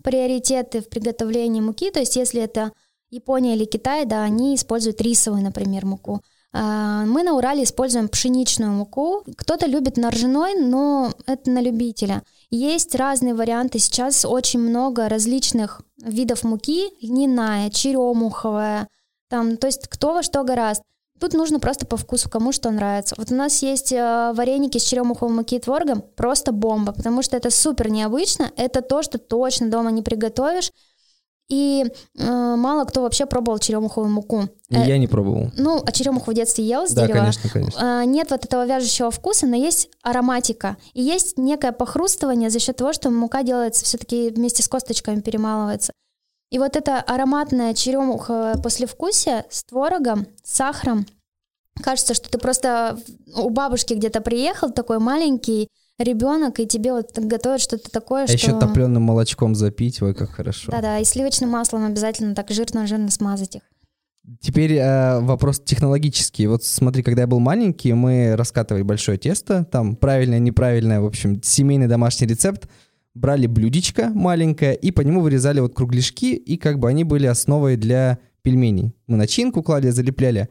приоритеты 0.01 0.81
в 0.81 0.87
приготовлении 0.87 1.59
муки. 1.59 1.91
То 1.91 1.99
есть 1.99 2.15
если 2.15 2.41
это 2.41 2.71
Япония 3.09 3.55
или 3.55 3.65
Китай, 3.65 4.05
да, 4.05 4.23
они 4.23 4.55
используют 4.55 5.01
рисовую, 5.01 5.43
например, 5.43 5.85
муку. 5.85 6.21
А, 6.53 7.05
Мы 7.05 7.23
на 7.23 7.33
Урале 7.33 7.63
используем 7.63 8.07
пшеничную 8.07 8.71
муку. 8.71 9.23
Кто-то 9.35 9.65
любит 9.65 9.97
на 9.97 10.09
ржаной, 10.09 10.55
но 10.55 11.13
это 11.25 11.51
на 11.51 11.61
любителя. 11.61 12.23
Есть 12.49 12.95
разные 12.95 13.33
варианты. 13.33 13.79
Сейчас 13.79 14.23
очень 14.23 14.59
много 14.59 15.09
различных 15.09 15.81
видов 15.97 16.43
муки. 16.43 16.91
Льняная, 17.01 17.69
черемуховая. 17.69 18.87
Там, 19.29 19.57
то 19.57 19.67
есть 19.67 19.87
кто 19.87 20.13
во 20.13 20.23
что 20.23 20.43
гораст. 20.43 20.81
Тут 21.19 21.33
нужно 21.33 21.59
просто 21.59 21.85
по 21.87 21.97
вкусу, 21.97 22.29
кому 22.29 22.51
что 22.51 22.69
нравится. 22.69 23.15
Вот 23.17 23.31
у 23.31 23.35
нас 23.35 23.63
есть 23.63 23.91
э, 23.91 24.31
вареники 24.35 24.77
с 24.77 24.83
черемуховой 24.83 25.33
муки 25.33 25.55
и 25.55 25.59
творогом, 25.59 26.03
просто 26.15 26.51
бомба, 26.51 26.91
потому 26.93 27.23
что 27.23 27.35
это 27.35 27.49
супер 27.49 27.89
необычно, 27.89 28.51
это 28.55 28.81
то, 28.83 29.01
что 29.01 29.17
точно 29.17 29.69
дома 29.71 29.89
не 29.89 30.03
приготовишь, 30.03 30.71
и 31.49 31.85
э, 32.19 32.55
мало 32.55 32.83
кто 32.85 33.01
вообще 33.01 33.25
пробовал 33.25 33.57
черемуховую 33.57 34.11
муку. 34.13 34.43
Э, 34.69 34.85
Я 34.85 34.99
не 34.99 35.07
пробовал. 35.07 35.49
ну, 35.57 35.81
а 35.83 35.91
черемуху 35.91 36.29
в 36.31 36.33
детстве 36.35 36.65
ел 36.65 36.85
с 36.87 36.91
Да, 36.91 37.07
дерева. 37.07 37.17
конечно, 37.19 37.49
конечно. 37.49 38.01
А, 38.01 38.05
Нет 38.05 38.29
вот 38.29 38.45
этого 38.45 38.65
вяжущего 38.67 39.09
вкуса, 39.09 39.47
но 39.47 39.55
есть 39.55 39.89
ароматика. 40.03 40.77
И 40.93 41.01
есть 41.01 41.37
некое 41.39 41.71
похрустывание 41.71 42.49
за 42.51 42.59
счет 42.59 42.75
того, 42.77 42.93
что 42.93 43.09
мука 43.09 43.41
делается 43.43 43.85
все-таки 43.85 44.29
вместе 44.29 44.61
с 44.61 44.67
косточками 44.67 45.21
перемалывается. 45.21 45.93
И 46.49 46.59
вот 46.59 46.75
эта 46.75 47.01
ароматная 47.01 47.73
черемуха 47.73 48.59
послевкусия 48.63 49.45
с 49.49 49.63
творогом, 49.63 50.27
с 50.43 50.55
сахаром, 50.55 51.05
кажется, 51.81 52.13
что 52.13 52.29
ты 52.29 52.37
просто 52.37 52.97
у 53.35 53.49
бабушки 53.49 53.93
где-то 53.93 54.21
приехал, 54.21 54.71
такой 54.71 54.99
маленький 54.99 55.67
ребенок, 55.99 56.59
и 56.59 56.67
тебе 56.67 56.93
вот 56.93 57.17
готовят 57.17 57.59
что-то 57.59 57.89
такое, 57.91 58.23
а 58.23 58.27
что... 58.27 58.35
еще 58.35 58.59
топленым 58.59 59.03
молочком 59.03 59.55
запить, 59.55 60.01
ой, 60.01 60.13
как 60.13 60.31
хорошо. 60.31 60.71
Да-да, 60.71 60.99
и 60.99 61.03
сливочным 61.03 61.49
маслом 61.49 61.85
обязательно 61.85 62.35
так 62.35 62.49
жирно-жирно 62.49 63.09
смазать 63.09 63.55
их. 63.57 63.61
Теперь 64.41 64.73
э, 64.73 65.19
вопрос 65.21 65.59
технологический. 65.59 66.47
Вот 66.47 66.63
смотри, 66.63 67.01
когда 67.01 67.21
я 67.21 67.27
был 67.27 67.39
маленький, 67.39 67.93
мы 67.93 68.35
раскатывали 68.35 68.81
большое 68.83 69.17
тесто, 69.17 69.63
там 69.63 69.95
правильное, 69.95 70.39
неправильное, 70.39 70.99
в 70.99 71.05
общем, 71.05 71.41
семейный 71.41 71.87
домашний 71.87 72.27
рецепт. 72.27 72.67
Брали 73.17 73.47
блюдечко 73.47 74.09
маленькое 74.13 74.75
и 74.75 74.91
по 74.91 75.01
нему 75.01 75.21
вырезали 75.21 75.59
вот 75.59 75.73
кругляшки, 75.73 76.35
и 76.35 76.57
как 76.57 76.79
бы 76.79 76.87
они 76.87 77.03
были 77.03 77.25
основой 77.25 77.75
для 77.75 78.19
пельменей. 78.41 78.93
Мы 79.07 79.17
начинку 79.17 79.63
клали, 79.63 79.89
залепляли. 79.89 80.49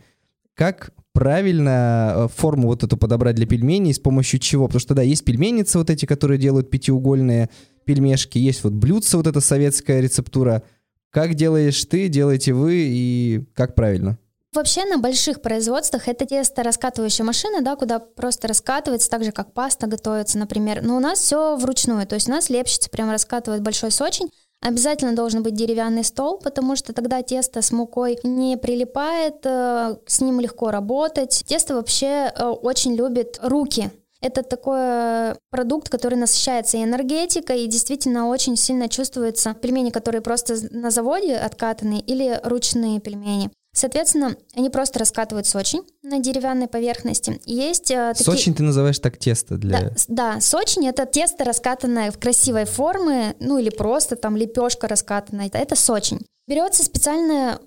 Как 0.55 0.93
правильно 1.13 2.13
э, 2.17 2.29
форму 2.35 2.69
вот 2.69 2.83
эту 2.83 2.97
подобрать 2.97 3.37
для 3.37 3.47
пельменей, 3.47 3.95
с 3.95 3.99
помощью 3.99 4.41
чего? 4.41 4.67
Потому 4.67 4.81
что, 4.81 4.95
да, 4.95 5.03
есть 5.03 5.25
пельменицы 5.25 5.79
вот 5.79 5.91
эти, 5.91 6.07
которые 6.07 6.39
делают 6.39 6.71
пятиугольные 6.71 7.51
пельмешки, 7.85 8.39
есть 8.39 8.65
вот 8.65 8.73
блюдце, 8.73 9.17
вот 9.17 9.27
эта 9.27 9.41
советская 9.41 10.01
рецептура– 10.01 10.63
как 11.17 11.33
делаешь 11.33 11.83
ты, 11.87 12.09
делаете 12.09 12.53
вы 12.53 12.75
и 12.77 13.45
как 13.55 13.75
правильно? 13.75 14.19
Вообще 14.57 14.87
на 14.87 14.97
больших 14.97 15.43
производствах 15.43 16.09
это 16.09 16.25
тесто 16.25 16.63
раскатывающая 16.63 17.27
машина, 17.27 17.61
да, 17.61 17.77
куда 17.77 17.99
просто 17.99 18.49
раскатывается, 18.49 19.11
так 19.11 19.23
же 19.23 19.31
как 19.31 19.53
паста 19.53 19.87
готовится, 19.87 20.39
например. 20.39 20.81
Но 20.83 20.97
у 20.97 20.99
нас 20.99 21.19
все 21.19 21.57
вручную, 21.57 22.07
то 22.07 22.15
есть 22.15 22.27
у 22.27 22.33
нас 22.33 22.49
лепщица 22.49 22.89
прямо 22.89 23.13
раскатывает 23.13 23.61
большой 23.61 23.91
сочень. 23.91 24.31
Обязательно 24.63 25.15
должен 25.15 25.43
быть 25.43 25.55
деревянный 25.55 26.05
стол, 26.05 26.39
потому 26.39 26.75
что 26.75 26.95
тогда 26.95 27.21
тесто 27.21 27.61
с 27.61 27.71
мукой 27.71 28.19
не 28.23 28.57
прилипает, 28.57 29.45
э, 29.45 29.97
с 30.07 30.23
ним 30.23 30.41
легко 30.41 30.71
работать. 30.71 31.45
Тесто 31.47 31.75
вообще 31.75 32.33
э, 32.35 32.47
очень 32.47 32.97
любит 32.97 33.39
руки, 33.43 33.91
это 34.23 34.43
такой 34.43 35.39
продукт, 35.51 35.91
который 35.91 36.17
насыщается 36.17 36.79
и 36.79 36.83
энергетикой, 36.83 37.61
и 37.61 37.67
действительно 37.67 38.29
очень 38.29 38.57
сильно 38.57 38.89
чувствуется 38.89 39.53
пельмени, 39.53 39.91
которые 39.91 40.23
просто 40.23 40.57
на 40.71 40.91
заводе 40.91 41.37
откатаны, 41.37 42.01
или 42.01 42.41
ручные 42.43 43.01
пельмени. 43.01 43.51
Соответственно, 43.77 44.37
они 44.55 44.71
просто 44.71 44.99
раскатывают 44.99 45.47
сочень 45.47 45.83
на 46.03 46.19
деревянной 46.19 46.67
поверхности. 46.67 47.39
Есть 47.45 47.91
э, 47.91 48.15
такие... 48.17 48.25
Сочень 48.25 48.55
ты 48.55 48.63
называешь 48.63 48.99
так 48.99 49.19
тесто 49.19 49.59
для... 49.59 49.81
Да, 49.81 49.91
да, 50.09 50.41
сочень— 50.41 50.87
это 50.89 51.05
тесто, 51.05 51.45
раскатанное 51.45 52.11
в 52.11 52.19
красивой 52.19 52.65
форме, 52.65 53.37
ну 53.39 53.59
или 53.59 53.69
просто 53.69 54.17
там 54.17 54.35
лепешка 54.35 54.89
раскатанная. 54.89 55.51
Это 55.53 55.77
сочень. 55.77 56.25
Берется 56.49 56.85
специальная 56.85 57.59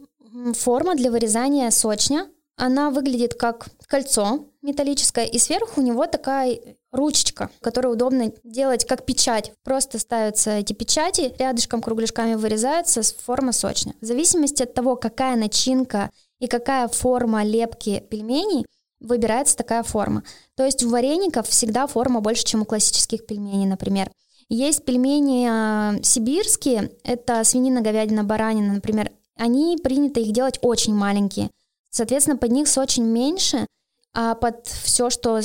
форма 0.55 0.95
для 0.95 1.11
вырезания 1.11 1.69
сочня. 1.69 2.27
Она 2.57 2.89
выглядит 2.89 3.35
как 3.35 3.67
кольцо, 3.85 4.49
металлическая, 4.61 5.25
и 5.25 5.39
сверху 5.39 5.81
у 5.81 5.83
него 5.83 6.05
такая 6.05 6.59
ручечка, 6.91 7.49
которую 7.61 7.93
удобно 7.93 8.31
делать 8.43 8.85
как 8.85 9.05
печать. 9.05 9.53
Просто 9.63 9.99
ставятся 9.99 10.51
эти 10.51 10.73
печати, 10.73 11.33
рядышком 11.37 11.81
кругляшками 11.81 12.35
вырезается 12.35 13.01
форма 13.03 13.51
сочная. 13.51 13.95
В 14.01 14.05
зависимости 14.05 14.63
от 14.63 14.73
того, 14.73 14.95
какая 14.95 15.35
начинка 15.35 16.09
и 16.39 16.47
какая 16.47 16.87
форма 16.87 17.43
лепки 17.43 18.03
пельменей, 18.09 18.65
выбирается 18.99 19.55
такая 19.55 19.83
форма. 19.83 20.23
То 20.55 20.65
есть 20.65 20.83
у 20.83 20.89
вареников 20.89 21.47
всегда 21.47 21.87
форма 21.87 22.19
больше, 22.19 22.43
чем 22.43 22.61
у 22.61 22.65
классических 22.65 23.25
пельменей, 23.25 23.65
например. 23.65 24.11
Есть 24.49 24.83
пельмени 24.83 25.47
э, 25.47 26.03
сибирские, 26.03 26.91
это 27.03 27.43
свинина, 27.43 27.81
говядина, 27.81 28.23
баранина, 28.23 28.73
например. 28.73 29.11
Они 29.37 29.77
принято 29.81 30.19
их 30.19 30.31
делать 30.31 30.59
очень 30.61 30.93
маленькие. 30.93 31.49
Соответственно, 31.91 32.37
под 32.37 32.51
них 32.51 32.67
сочень 32.67 33.05
меньше, 33.05 33.67
а 34.13 34.35
под 34.35 34.67
все, 34.67 35.09
что 35.09 35.39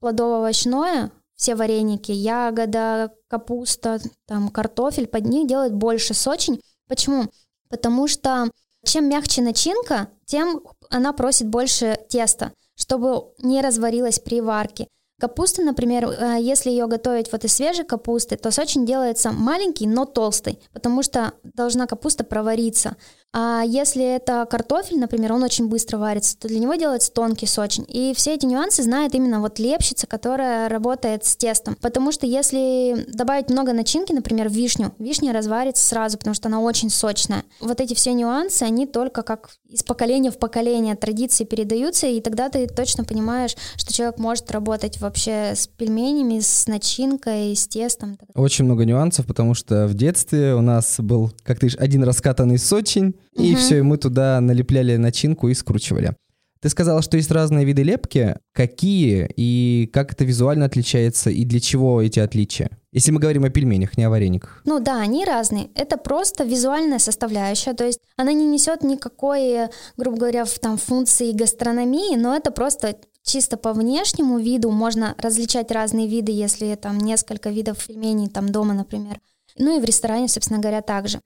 плодово-овощное, 0.00 1.12
все 1.34 1.54
вареники, 1.54 2.10
ягода, 2.12 3.12
капуста, 3.28 4.00
там 4.26 4.48
картофель, 4.48 5.06
под 5.06 5.24
них 5.26 5.46
делают 5.46 5.72
больше 5.74 6.14
сочень. 6.14 6.60
Почему? 6.88 7.26
Потому 7.68 8.08
что 8.08 8.50
чем 8.84 9.08
мягче 9.08 9.42
начинка, 9.42 10.08
тем 10.24 10.62
она 10.90 11.12
просит 11.12 11.48
больше 11.48 11.98
теста, 12.08 12.52
чтобы 12.74 13.32
не 13.38 13.60
разварилась 13.60 14.18
при 14.18 14.40
варке. 14.40 14.88
Капуста, 15.20 15.62
например, 15.62 16.06
э, 16.06 16.36
если 16.40 16.70
ее 16.70 16.86
готовить 16.86 17.32
вот 17.32 17.44
из 17.44 17.52
свежей 17.52 17.84
капусты, 17.84 18.36
то 18.36 18.52
сочень 18.52 18.86
делается 18.86 19.32
маленький, 19.32 19.88
но 19.88 20.04
толстый, 20.04 20.60
потому 20.72 21.02
что 21.02 21.32
должна 21.42 21.86
капуста 21.86 22.22
провариться. 22.22 22.96
А 23.32 23.62
если 23.62 24.02
это 24.02 24.46
картофель, 24.50 24.98
например, 24.98 25.34
он 25.34 25.42
очень 25.42 25.68
быстро 25.68 25.98
варится, 25.98 26.38
то 26.38 26.48
для 26.48 26.58
него 26.60 26.76
делается 26.76 27.12
тонкий 27.12 27.46
сочень. 27.46 27.84
И 27.86 28.14
все 28.14 28.34
эти 28.34 28.46
нюансы 28.46 28.82
знает 28.82 29.14
именно 29.14 29.40
вот 29.40 29.58
лепщица, 29.58 30.06
которая 30.06 30.68
работает 30.68 31.26
с 31.26 31.36
тестом. 31.36 31.76
Потому 31.82 32.10
что 32.10 32.26
если 32.26 33.04
добавить 33.12 33.50
много 33.50 33.74
начинки, 33.74 34.12
например, 34.12 34.48
вишню, 34.48 34.94
вишня 34.98 35.34
разварится 35.34 35.84
сразу, 35.84 36.16
потому 36.16 36.34
что 36.34 36.48
она 36.48 36.60
очень 36.60 36.88
сочная. 36.88 37.44
Вот 37.60 37.80
эти 37.82 37.92
все 37.92 38.14
нюансы, 38.14 38.62
они 38.62 38.86
только 38.86 39.22
как 39.22 39.50
из 39.68 39.82
поколения 39.82 40.30
в 40.30 40.38
поколение 40.38 40.96
традиции 40.96 41.44
передаются, 41.44 42.06
и 42.06 42.22
тогда 42.22 42.48
ты 42.48 42.66
точно 42.66 43.04
понимаешь, 43.04 43.56
что 43.76 43.92
человек 43.92 44.18
может 44.18 44.50
работать 44.50 44.98
вообще 45.08 45.54
с 45.54 45.66
пельменями, 45.66 46.40
с 46.40 46.66
начинкой, 46.66 47.56
с 47.56 47.66
тестом. 47.66 48.18
Очень 48.34 48.66
много 48.66 48.84
нюансов, 48.84 49.26
потому 49.26 49.54
что 49.54 49.86
в 49.86 49.94
детстве 49.94 50.54
у 50.54 50.60
нас 50.60 50.96
был, 50.98 51.32
как 51.42 51.58
ты 51.58 51.66
говоришь, 51.66 51.78
один 51.80 52.04
раскатанный 52.04 52.58
сочень, 52.58 53.14
и 53.34 53.52
угу. 53.52 53.58
все, 53.58 53.78
и 53.78 53.82
мы 53.82 53.96
туда 53.96 54.40
налепляли 54.40 54.96
начинку 54.96 55.48
и 55.48 55.54
скручивали. 55.54 56.14
Ты 56.60 56.68
сказала, 56.70 57.02
что 57.02 57.16
есть 57.16 57.30
разные 57.30 57.64
виды 57.64 57.84
лепки. 57.84 58.36
Какие 58.52 59.30
и 59.36 59.88
как 59.92 60.12
это 60.12 60.24
визуально 60.24 60.64
отличается 60.64 61.30
и 61.30 61.44
для 61.44 61.60
чего 61.60 62.02
эти 62.02 62.18
отличия? 62.18 62.70
Если 62.90 63.12
мы 63.12 63.20
говорим 63.20 63.44
о 63.44 63.50
пельменях, 63.50 63.96
не 63.96 64.04
о 64.04 64.10
варениках. 64.10 64.62
Ну 64.64 64.80
да, 64.80 65.00
они 65.00 65.24
разные. 65.24 65.68
Это 65.74 65.98
просто 65.98 66.42
визуальная 66.42 66.98
составляющая, 66.98 67.74
то 67.74 67.84
есть 67.84 68.00
она 68.16 68.32
не 68.32 68.46
несет 68.46 68.82
никакой, 68.82 69.68
грубо 69.96 70.18
говоря, 70.18 70.46
там 70.60 70.78
функции 70.78 71.32
гастрономии, 71.32 72.16
но 72.16 72.34
это 72.34 72.50
просто 72.50 72.96
чисто 73.28 73.56
по 73.56 73.72
внешнему 73.72 74.38
виду 74.38 74.70
можно 74.70 75.14
различать 75.18 75.70
разные 75.70 76.08
виды, 76.08 76.32
если 76.32 76.74
там 76.74 76.98
несколько 76.98 77.50
видов 77.50 77.86
пельменей 77.86 78.28
там 78.28 78.48
дома, 78.48 78.74
например. 78.74 79.20
Ну 79.56 79.76
и 79.76 79.80
в 79.80 79.84
ресторане, 79.84 80.28
собственно 80.28 80.60
говоря, 80.60 80.82
также. 80.82 81.20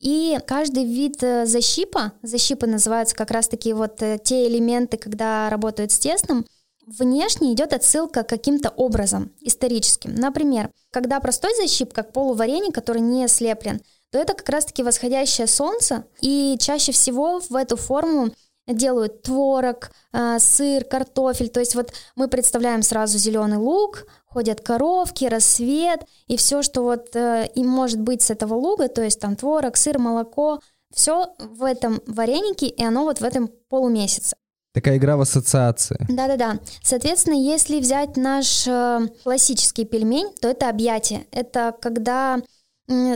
И 0.00 0.38
каждый 0.46 0.84
вид 0.84 1.22
э, 1.22 1.44
защипа, 1.44 2.12
защипы 2.22 2.66
называются 2.66 3.16
как 3.16 3.32
раз-таки 3.32 3.72
вот 3.72 4.00
э, 4.00 4.18
те 4.22 4.46
элементы, 4.46 4.96
когда 4.96 5.50
работают 5.50 5.90
с 5.90 5.98
тестом, 5.98 6.46
внешне 6.86 7.52
идет 7.52 7.72
отсылка 7.72 8.22
каким-то 8.22 8.70
образом 8.70 9.32
историческим. 9.40 10.14
Например, 10.14 10.70
когда 10.92 11.18
простой 11.18 11.50
защип, 11.56 11.92
как 11.92 12.12
полувареник, 12.12 12.74
который 12.74 13.02
не 13.02 13.26
слеплен, 13.26 13.80
то 14.10 14.18
это 14.18 14.34
как 14.34 14.48
раз-таки 14.48 14.82
восходящее 14.82 15.48
солнце, 15.48 16.04
и 16.20 16.56
чаще 16.60 16.92
всего 16.92 17.40
в 17.40 17.54
эту 17.56 17.76
форму 17.76 18.30
делают 18.68 19.22
творог, 19.22 19.90
э, 20.12 20.38
сыр, 20.38 20.84
картофель. 20.84 21.48
То 21.48 21.60
есть 21.60 21.74
вот 21.74 21.92
мы 22.16 22.28
представляем 22.28 22.82
сразу 22.82 23.18
зеленый 23.18 23.58
лук, 23.58 24.06
ходят 24.26 24.60
коровки, 24.60 25.24
рассвет, 25.24 26.00
и 26.26 26.36
все, 26.36 26.62
что 26.62 26.82
вот 26.82 27.14
э, 27.16 27.48
и 27.54 27.64
может 27.64 28.00
быть 28.00 28.22
с 28.22 28.30
этого 28.30 28.54
луга, 28.54 28.88
то 28.88 29.02
есть 29.02 29.20
там 29.20 29.36
творог, 29.36 29.76
сыр, 29.76 29.98
молоко, 29.98 30.60
все 30.92 31.34
в 31.38 31.64
этом 31.64 32.00
варенике, 32.06 32.66
и 32.66 32.84
оно 32.84 33.04
вот 33.04 33.20
в 33.20 33.24
этом 33.24 33.50
полумесяце. 33.68 34.36
Такая 34.74 34.98
игра 34.98 35.16
в 35.16 35.22
ассоциации. 35.22 35.98
Да-да-да. 36.08 36.58
Соответственно, 36.82 37.34
если 37.34 37.80
взять 37.80 38.16
наш 38.16 38.66
э, 38.66 39.08
классический 39.24 39.84
пельмень, 39.84 40.32
то 40.40 40.48
это 40.48 40.68
объятие. 40.68 41.26
Это 41.32 41.74
когда 41.80 42.40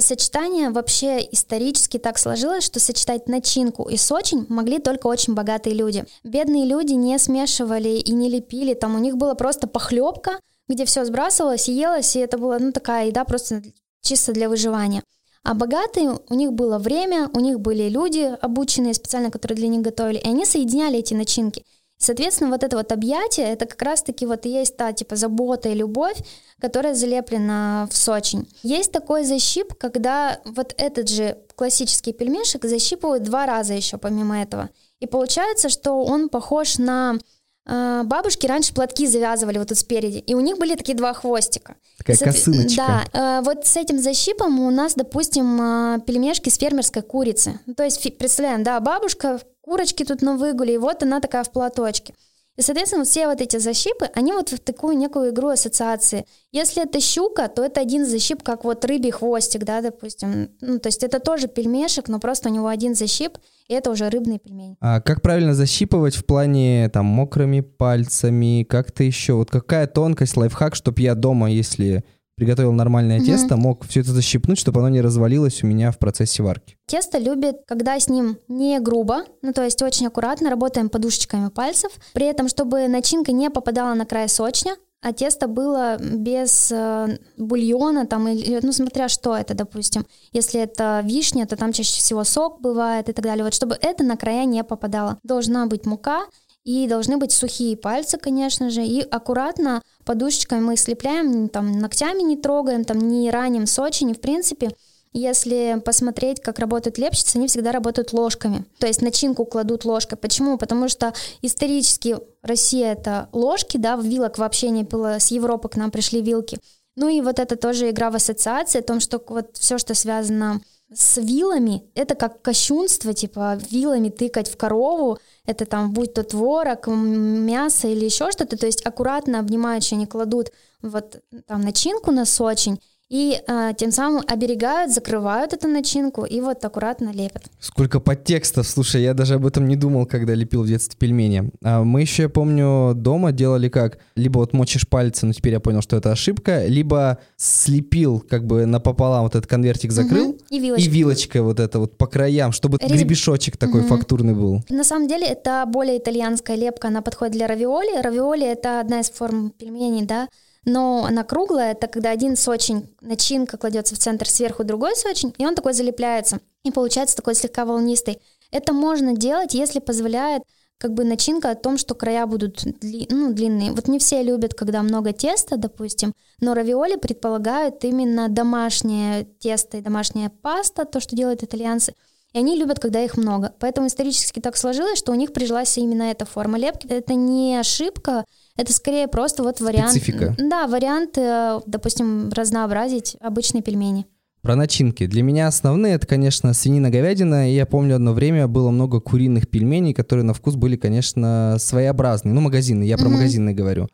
Сочетание 0.01 0.69
вообще 0.69 1.27
исторически 1.33 1.99
так 1.99 2.19
сложилось, 2.19 2.63
что 2.63 2.79
сочетать 2.79 3.27
начинку 3.27 3.89
и 3.89 3.97
сочень 3.97 4.45
могли 4.51 4.79
только 4.79 5.07
очень 5.07 5.33
богатые 5.33 5.75
люди. 5.75 6.05
Бедные 6.25 6.67
люди 6.67 6.93
не 6.93 7.19
смешивали 7.19 7.89
и 7.89 8.13
не 8.13 8.29
лепили, 8.29 8.75
там 8.75 8.95
у 8.95 8.99
них 8.99 9.17
была 9.17 9.35
просто 9.35 9.67
похлебка, 9.67 10.39
где 10.69 10.85
все 10.85 11.07
сбрасывалось 11.07 11.69
елось, 11.69 12.17
и 12.17 12.21
это 12.21 12.37
была 12.37 12.59
ну, 12.59 12.71
такая 12.73 13.07
еда 13.07 13.25
просто 13.25 13.63
чисто 14.03 14.33
для 14.33 14.51
выживания. 14.51 15.03
А 15.43 15.55
богатые, 15.55 16.19
у 16.29 16.35
них 16.35 16.53
было 16.53 16.79
время, 16.79 17.31
у 17.33 17.41
них 17.41 17.59
были 17.59 17.89
люди 17.89 18.31
обученные 18.41 18.93
специально, 18.93 19.31
которые 19.31 19.57
для 19.57 19.69
них 19.69 19.81
готовили, 19.81 20.19
и 20.19 20.29
они 20.29 20.45
соединяли 20.45 20.99
эти 20.99 21.15
начинки. 21.15 21.65
Соответственно, 22.03 22.51
вот 22.51 22.65
это 22.65 22.77
вот 22.77 22.91
объятие, 22.91 23.53
это 23.53 23.65
как 23.65 23.81
раз-таки 23.81 24.27
вот 24.27 24.45
и 24.45 24.49
есть 24.49 24.77
та 24.77 24.93
типа 24.93 25.15
забота 25.15 25.69
и 25.69 25.75
любовь, 25.75 26.17
которая 26.61 26.95
залеплена 26.95 27.89
в 27.93 27.97
сочень. 27.97 28.49
Есть 28.65 28.91
такой 28.91 29.25
защип, 29.25 29.75
когда 29.75 30.41
вот 30.45 30.75
этот 30.79 31.09
же 31.09 31.39
классический 31.55 32.13
пельмешек 32.13 32.65
защипывают 32.65 33.23
два 33.23 33.47
раза 33.47 33.75
еще 33.75 33.99
помимо 33.99 34.43
этого. 34.43 34.71
И 34.99 35.07
получается, 35.07 35.69
что 35.69 36.03
он 36.03 36.29
похож 36.29 36.79
на 36.79 37.19
а, 37.65 38.03
бабушки 38.03 38.47
раньше 38.49 38.75
платки 38.75 39.07
завязывали 39.07 39.59
вот 39.59 39.69
тут 39.69 39.79
спереди, 39.79 40.19
и 40.19 40.35
у 40.35 40.41
них 40.41 40.59
были 40.59 40.75
такие 40.75 40.97
два 40.97 41.15
хвостика. 41.15 41.77
Такая 41.99 42.17
Со... 42.17 42.25
косыночка. 42.25 42.77
Да, 42.77 43.05
а, 43.13 43.43
вот 43.43 43.65
с 43.65 43.77
этим 43.77 44.01
защипом 44.01 44.59
у 44.59 44.71
нас, 44.73 44.95
допустим, 44.95 45.61
а, 45.61 45.99
пельмешки 46.01 46.49
с 46.49 46.57
фермерской 46.57 47.03
курицы. 47.03 47.61
То 47.77 47.85
есть, 47.85 48.03
представляем, 48.19 48.65
да, 48.65 48.81
бабушка, 48.81 49.41
курочки 49.63 50.05
тут 50.05 50.23
на 50.23 50.37
выгуле, 50.37 50.75
и 50.75 50.79
вот 50.79 51.03
она 51.03 51.21
такая 51.21 51.45
в 51.45 51.51
платочке. 51.51 52.15
И, 52.59 52.61
соответственно, 52.61 53.05
все 53.05 53.29
вот 53.29 53.41
эти 53.41 53.57
защипы, 53.57 54.11
они 54.15 54.33
вот 54.35 54.51
в 54.51 54.59
такую 54.59 54.99
некую 54.99 55.31
игру 55.31 55.49
ассоциации. 55.49 56.27
Если 56.51 56.83
это 56.83 57.01
щука, 57.01 57.49
то 57.49 57.65
это 57.65 57.81
один 57.81 58.05
защип, 58.05 58.43
как 58.43 58.65
вот 58.65 58.85
рыбий 58.85 59.11
хвостик, 59.11 59.65
да, 59.65 59.81
допустим. 59.81 60.51
Ну, 60.61 60.79
то 60.79 60.89
есть 60.89 61.03
это 61.03 61.19
тоже 61.19 61.49
пельмешек, 61.49 62.09
но 62.09 62.21
просто 62.21 62.51
у 62.51 62.53
него 62.53 62.69
один 62.69 62.95
защип, 62.95 63.39
и 63.69 63.75
это 63.75 63.91
уже 63.91 64.11
рыбный 64.11 64.39
пельмень. 64.39 64.77
А 64.81 65.01
как 65.01 65.23
правильно 65.23 65.55
защипывать 65.55 66.15
в 66.15 66.27
плане 66.27 66.91
там 66.93 67.07
мокрыми 67.07 67.61
пальцами, 67.61 68.65
как-то 68.65 69.03
еще? 69.03 69.33
Вот 69.33 69.51
какая 69.51 69.87
тонкость, 69.87 70.37
лайфхак, 70.37 70.75
чтобы 70.75 71.01
я 71.01 71.15
дома, 71.15 71.51
если 71.51 72.05
приготовил 72.43 72.73
нормальное 72.73 73.19
угу. 73.19 73.27
тесто, 73.27 73.57
мог 73.57 73.87
все 73.87 74.01
это 74.01 74.11
защипнуть, 74.11 74.59
чтобы 74.59 74.81
оно 74.81 74.89
не 74.89 75.01
развалилось 75.01 75.63
у 75.63 75.67
меня 75.69 75.93
в 75.93 75.99
процессе 75.99 76.43
варки. 76.43 76.77
Тесто 76.87 77.19
любит, 77.19 77.59
когда 77.69 77.99
с 77.99 78.09
ним 78.09 78.37
не 78.49 78.81
грубо, 78.81 79.23
ну 79.43 79.53
то 79.53 79.63
есть 79.63 79.81
очень 79.81 80.09
аккуратно, 80.09 80.51
работаем 80.51 80.89
подушечками 80.89 81.51
пальцев, 81.51 81.93
при 82.13 82.27
этом, 82.27 82.49
чтобы 82.49 82.89
начинка 82.89 83.31
не 83.31 83.49
попадала 83.49 83.95
на 83.95 84.07
край 84.07 84.29
сочня, 84.29 84.75
а 85.03 85.13
тесто 85.13 85.49
было 85.49 85.99
без 85.99 86.71
э, 86.73 87.19
бульона, 87.37 88.07
там, 88.07 88.29
или, 88.29 88.61
ну, 88.63 88.73
смотря 88.73 89.09
что 89.09 89.37
это, 89.37 89.53
допустим. 89.53 90.07
Если 90.33 90.61
это 90.61 91.03
вишня, 91.05 91.45
то 91.45 91.57
там 91.57 91.73
чаще 91.73 91.99
всего 91.99 92.23
сок 92.23 92.61
бывает 92.61 93.09
и 93.09 93.13
так 93.13 93.25
далее. 93.25 93.45
Вот 93.45 93.53
чтобы 93.53 93.77
это 93.81 94.05
на 94.05 94.17
края 94.17 94.45
не 94.45 94.63
попадало. 94.63 95.19
Должна 95.25 95.67
быть 95.67 95.87
мука, 95.87 96.27
и 96.65 96.87
должны 96.87 97.17
быть 97.17 97.33
сухие 97.33 97.77
пальцы, 97.77 98.19
конечно 98.19 98.71
же, 98.71 98.85
и 98.85 99.01
аккуратно 99.01 99.83
подушечкой 100.05 100.61
мы 100.61 100.77
слепляем, 100.77 101.49
там, 101.49 101.73
ногтями 101.73 102.23
не 102.23 102.37
трогаем, 102.37 102.85
там, 102.85 102.99
не 102.99 103.31
раним 103.31 103.67
Сочи, 103.67 104.05
в 104.13 104.21
принципе. 104.21 104.71
Если 105.15 105.83
посмотреть, 105.85 106.41
как 106.41 106.59
работают 106.59 106.97
лепщицы, 106.97 107.37
они 107.37 107.47
всегда 107.47 107.71
работают 107.73 108.15
ложками. 108.15 108.65
То 108.79 108.87
есть 108.87 109.03
начинку 109.03 109.45
кладут 109.45 109.85
ложкой. 109.85 110.17
Почему? 110.17 110.57
Потому 110.57 110.89
что 110.89 111.13
исторически 111.43 112.17
Россия 112.43 112.93
это 112.93 113.29
ложки, 113.33 113.77
да, 113.77 113.97
вилок 113.97 114.39
вообще 114.39 114.71
не 114.71 114.85
было, 114.85 115.19
с 115.19 115.31
Европы 115.31 115.69
к 115.69 115.77
нам 115.77 115.91
пришли 115.91 116.23
вилки. 116.23 116.59
Ну 116.97 117.09
и 117.09 117.21
вот 117.21 117.39
это 117.39 117.57
тоже 117.57 117.91
игра 117.91 118.11
в 118.11 118.17
ассоциации, 118.17 118.79
о 118.79 118.83
том, 118.83 119.01
что 119.01 119.23
вот 119.27 119.57
все, 119.57 119.77
что 119.77 119.95
связано 119.95 120.61
с 120.95 121.21
вилами, 121.21 121.85
это 121.95 122.15
как 122.15 122.43
кощунство, 122.43 123.15
типа 123.15 123.59
вилами 123.71 124.09
тыкать 124.09 124.51
в 124.51 124.57
корову, 124.57 125.19
это 125.47 125.67
там 125.67 125.93
будь 125.93 126.15
то 126.15 126.23
творог, 126.23 126.87
мясо 126.87 127.89
или 127.89 128.05
еще 128.05 128.31
что-то, 128.31 128.57
то 128.57 128.67
есть 128.67 128.85
аккуратно 128.87 129.39
обнимающие 129.39 129.97
они 129.97 130.07
кладут 130.07 130.53
вот 130.83 131.23
там 131.47 131.61
начинку 131.61 132.11
на 132.11 132.25
сочень, 132.25 132.81
и 133.13 133.39
а, 133.47 133.75
тем 133.75 133.93
самым 133.93 134.23
оберегают, 134.27 134.91
закрывают 134.91 135.53
эту 135.53 135.69
начинку 135.69 136.25
и 136.25 136.41
вот 136.41 136.65
аккуратно 136.65 137.13
лепят. 137.13 137.43
Сколько 137.61 138.01
подтекстов, 138.01 138.67
слушай, 138.67 139.03
я 139.03 139.13
даже 139.13 139.35
об 139.35 139.45
этом 139.45 139.69
не 139.69 139.77
думал, 139.77 140.07
когда 140.07 140.33
лепил 140.35 140.63
в 140.63 140.67
детстве 140.67 140.97
пельмени. 140.99 141.51
А 141.63 141.85
мы 141.85 142.01
еще, 142.01 142.23
я 142.23 142.29
помню, 142.31 142.95
дома 142.95 143.33
делали 143.33 143.69
как, 143.69 143.99
либо 144.17 144.39
вот 144.39 144.55
мочишь 144.55 144.89
пальцы, 144.89 145.27
но 145.27 145.35
теперь 145.35 145.53
я 145.53 145.61
понял, 145.61 145.83
что 145.83 145.99
это 145.99 146.11
ошибка, 146.11 146.65
либо 146.65 147.19
слепил 147.37 148.19
как 148.19 148.47
бы 148.47 148.65
напополам 148.65 149.25
вот 149.25 149.35
этот 149.35 149.47
конвертик 149.47 149.93
закрыл, 149.93 150.31
угу. 150.31 150.39
и, 150.49 150.59
вилочкой. 150.59 150.87
и 150.87 150.89
вилочкой 150.89 151.41
вот 151.43 151.61
это 151.61 151.81
вот 151.81 151.99
по 151.99 152.07
краям, 152.07 152.53
чтобы 152.53 152.79
Рез... 152.79 152.91
гребешочек 152.91 153.59
такой 153.59 153.83
угу. 153.83 153.89
фактурный 153.89 154.33
был. 154.33 154.63
На 154.71 154.85
самом 154.85 155.07
деле 155.07 155.27
это 155.27 155.67
более 155.67 155.99
итальянская 155.99 156.57
лепка, 156.57 156.89
она 156.89 157.03
подходит 157.03 157.35
для 157.35 157.47
равиоли. 157.47 158.01
Равиоли 158.01 158.47
это 158.47 158.81
одна 158.81 159.01
из 159.01 159.11
форм 159.11 159.51
пельменей, 159.51 160.07
да, 160.07 160.29
но 160.65 161.05
она 161.05 161.25
круглая, 161.25 161.73
это 161.73 161.87
когда 161.87 162.11
один 162.11 162.37
сочень, 162.37 162.95
начинка 163.01 163.57
кладется 163.57 163.95
в 163.95 163.99
центр, 163.99 164.29
сверху 164.29 164.65
другой 164.65 164.97
сочень, 164.97 165.35
и 165.39 165.47
он 165.47 165.55
такой 165.55 165.73
залепляется, 165.73 166.41
и 166.65 166.71
получается 166.71 167.17
такой 167.17 167.35
слегка 167.35 167.65
волнистый. 167.65 168.21
Это 168.51 168.73
можно 168.73 169.17
делать, 169.17 169.55
если 169.55 169.81
позволяет 169.81 170.43
как 170.83 170.95
бы 170.95 171.05
начинка 171.05 171.51
о 171.51 171.55
том, 171.55 171.79
что 171.79 171.95
края 171.95 172.27
будут 172.27 172.65
дли, 172.81 173.07
ну, 173.09 173.33
длинные. 173.33 173.71
Вот 173.71 173.87
не 173.87 174.01
все 174.01 174.21
любят, 174.21 174.55
когда 174.55 174.83
много 174.83 175.13
теста, 175.13 175.57
допустим, 175.57 176.13
но 176.41 176.55
равиоли 176.55 176.97
предполагают 176.97 177.85
именно 177.85 178.29
домашнее 178.29 179.25
тесто 179.39 179.77
и 179.77 179.81
домашняя 179.81 180.29
паста, 180.29 180.85
то, 180.85 180.99
что 180.99 181.15
делают 181.15 181.45
итальянцы. 181.45 181.95
И 182.33 182.39
они 182.39 182.57
любят, 182.57 182.81
когда 182.81 183.01
их 183.01 183.17
много. 183.17 183.55
Поэтому 183.61 183.87
исторически 183.87 184.41
так 184.41 184.57
сложилось, 184.57 184.99
что 184.99 185.13
у 185.13 185.15
них 185.15 185.33
прижилась 185.33 185.79
именно 185.79 186.05
эта 186.05 186.25
форма 186.25 186.59
лепки. 186.59 186.89
Это 186.89 187.15
не 187.15 187.57
ошибка, 187.57 188.25
это 188.57 188.73
скорее 188.73 189.09
просто 189.09 189.43
вот 189.43 189.61
вариант... 189.61 189.91
Специфика. 189.91 190.35
Да, 190.39 190.67
вариант, 190.67 191.17
э, 191.17 191.61
допустим, 191.67 192.31
разнообразить 192.31 193.17
обычные 193.21 193.63
пельмени. 193.63 194.07
Про 194.43 194.57
начинки. 194.57 195.07
Для 195.07 195.23
меня 195.23 195.47
основные 195.47 195.95
это, 195.95 196.07
конечно, 196.07 196.53
свинина, 196.53 196.91
говядина. 196.91 197.49
И 197.49 197.55
я 197.55 197.65
помню, 197.65 197.95
одно 197.95 198.13
время 198.13 198.49
было 198.49 198.71
много 198.71 199.01
куриных 199.01 199.49
пельменей, 199.49 199.95
которые 199.95 200.25
на 200.25 200.35
вкус 200.35 200.57
были, 200.57 200.77
конечно, 200.77 201.57
своеобразные. 201.61 202.35
Ну, 202.35 202.41
магазины, 202.41 202.83
я 202.83 202.99
про 202.99 203.07
mm-hmm. 203.07 203.09
магазины 203.09 203.55
говорю. 203.55 203.89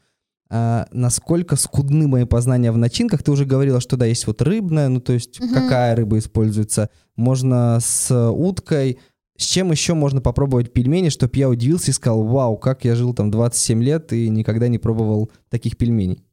А, 0.51 0.89
насколько 0.91 1.57
скудны 1.57 2.09
мои 2.09 2.25
познания 2.25 2.73
в 2.73 2.79
начинках? 2.79 3.23
Ты 3.23 3.31
уже 3.31 3.45
говорила, 3.45 3.81
что 3.81 3.99
да, 3.99 4.07
есть 4.07 4.27
вот 4.27 4.41
рыбная, 4.41 4.89
ну 4.89 5.01
то 5.01 5.13
есть 5.13 5.39
mm-hmm. 5.39 5.53
какая 5.53 5.95
рыба 5.95 6.17
используется. 6.17 6.89
Можно 7.15 7.79
с 7.83 8.31
уткой, 8.31 8.99
с 9.39 9.45
чем 9.45 9.71
еще 9.71 9.95
можно 9.95 10.21
попробовать 10.21 10.73
пельмени, 10.73 11.09
чтобы 11.09 11.37
я 11.37 11.49
удивился 11.49 11.93
и 11.93 11.95
сказал, 11.95 12.25
вау, 12.25 12.57
как 12.57 12.85
я 12.85 12.97
жил 12.97 13.15
там 13.15 13.31
27 13.31 13.83
лет 13.83 14.13
и 14.13 14.29
никогда 14.29 14.67
не 14.67 14.79
пробовал 14.79 15.31
таких 15.49 15.77
пельменей? 15.77 16.25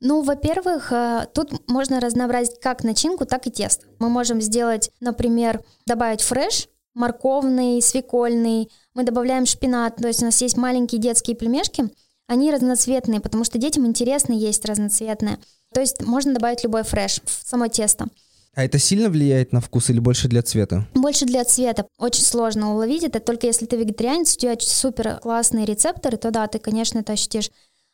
Ну, 0.00 0.22
во-первых, 0.22 0.90
э, 0.90 1.26
тут 1.34 1.68
можно 1.68 2.00
разнообразить 2.00 2.58
как 2.60 2.82
начинку, 2.82 3.26
так 3.26 3.46
и 3.46 3.50
тесто. 3.50 3.86
Мы 3.98 4.08
можем 4.08 4.40
сделать, 4.40 4.90
например, 5.00 5.62
добавить 5.86 6.22
фреш, 6.22 6.68
морковный, 6.94 7.82
свекольный, 7.82 8.70
мы 8.94 9.04
добавляем 9.04 9.44
шпинат, 9.44 9.96
то 9.96 10.08
есть 10.08 10.22
у 10.22 10.26
нас 10.26 10.40
есть 10.40 10.56
маленькие 10.56 11.00
детские 11.00 11.36
пельмешки, 11.36 11.90
они 12.26 12.50
разноцветные, 12.50 13.20
потому 13.20 13.44
что 13.44 13.58
детям 13.58 13.86
интересно 13.86 14.32
есть 14.32 14.64
разноцветное. 14.64 15.38
То 15.74 15.80
есть 15.80 16.02
можно 16.02 16.32
добавить 16.32 16.64
любой 16.64 16.82
фреш 16.82 17.20
в 17.24 17.30
само 17.46 17.68
тесто. 17.68 18.06
А 18.54 18.64
это 18.64 18.78
сильно 18.78 19.08
влияет 19.08 19.52
на 19.52 19.60
вкус 19.60 19.90
или 19.90 19.98
больше 19.98 20.28
для 20.28 20.42
цвета? 20.42 20.86
Больше 20.94 21.24
для 21.24 21.44
цвета. 21.44 21.86
Очень 21.98 22.22
сложно 22.22 22.74
уловить 22.74 23.02
это, 23.02 23.18
только 23.18 23.46
если 23.46 23.66
ты 23.66 23.76
вегетарианец, 23.76 24.34
у 24.34 24.38
тебя 24.38 24.54
супер 24.60 25.18
классные 25.20 25.66
рецепторы, 25.66 26.16
то 26.16 26.30
да, 26.30 26.46
ты, 26.46 26.58
конечно, 26.58 27.00
это 27.00 27.14
ощутишь. 27.14 27.50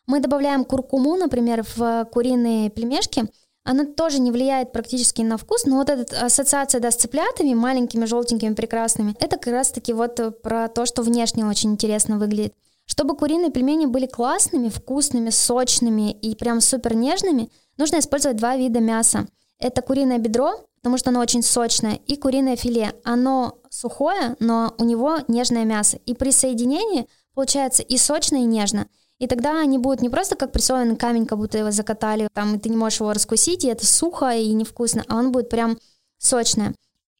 Мы 0.06 0.20
добавляем 0.20 0.64
куркуму, 0.64 1.16
например, 1.16 1.64
в 1.76 2.06
куриные 2.12 2.68
пельмешки. 2.68 3.24
Она 3.64 3.84
тоже 3.84 4.20
не 4.20 4.32
влияет 4.32 4.72
практически 4.72 5.22
на 5.22 5.36
вкус, 5.36 5.64
но 5.64 5.76
вот 5.76 5.88
эта 5.88 6.26
ассоциация 6.26 6.80
да, 6.80 6.90
с 6.90 6.96
цыплятами, 6.96 7.54
маленькими, 7.54 8.04
желтенькими, 8.04 8.54
прекрасными, 8.54 9.14
это 9.20 9.36
как 9.36 9.52
раз-таки 9.52 9.92
вот 9.92 10.42
про 10.42 10.68
то, 10.68 10.86
что 10.86 11.02
внешне 11.02 11.44
очень 11.46 11.72
интересно 11.72 12.18
выглядит. 12.18 12.54
Чтобы 12.86 13.16
куриные 13.16 13.50
пельмени 13.50 13.86
были 13.86 14.06
классными, 14.06 14.68
вкусными, 14.68 15.30
сочными 15.30 16.10
и 16.10 16.34
прям 16.34 16.60
супер 16.60 16.94
нежными, 16.94 17.50
нужно 17.76 17.98
использовать 18.00 18.36
два 18.36 18.56
вида 18.56 18.80
мяса– 18.80 19.26
это 19.60 19.82
куриное 19.82 20.18
бедро, 20.18 20.64
потому 20.76 20.98
что 20.98 21.10
оно 21.10 21.20
очень 21.20 21.42
сочное, 21.42 22.00
и 22.06 22.16
куриное 22.16 22.56
филе. 22.56 22.94
Оно 23.04 23.58
сухое, 23.68 24.36
но 24.40 24.74
у 24.78 24.84
него 24.84 25.18
нежное 25.28 25.64
мясо. 25.64 25.98
И 26.06 26.14
при 26.14 26.30
соединении 26.32 27.06
получается 27.34 27.82
и 27.82 27.96
сочно, 27.98 28.36
и 28.36 28.44
нежно. 28.44 28.88
И 29.18 29.26
тогда 29.26 29.60
они 29.60 29.76
будут 29.76 30.00
не 30.00 30.08
просто 30.08 30.34
как 30.34 30.50
прессованный 30.50 30.96
камень, 30.96 31.26
как 31.26 31.38
будто 31.38 31.58
его 31.58 31.70
закатали, 31.70 32.28
там, 32.32 32.54
и 32.54 32.58
ты 32.58 32.70
не 32.70 32.76
можешь 32.76 33.00
его 33.00 33.12
раскусить, 33.12 33.64
и 33.64 33.68
это 33.68 33.86
сухо 33.86 34.30
и 34.34 34.50
невкусно, 34.52 35.04
а 35.08 35.16
он 35.16 35.30
будет 35.30 35.50
прям 35.50 35.78
сочное. 36.16 36.74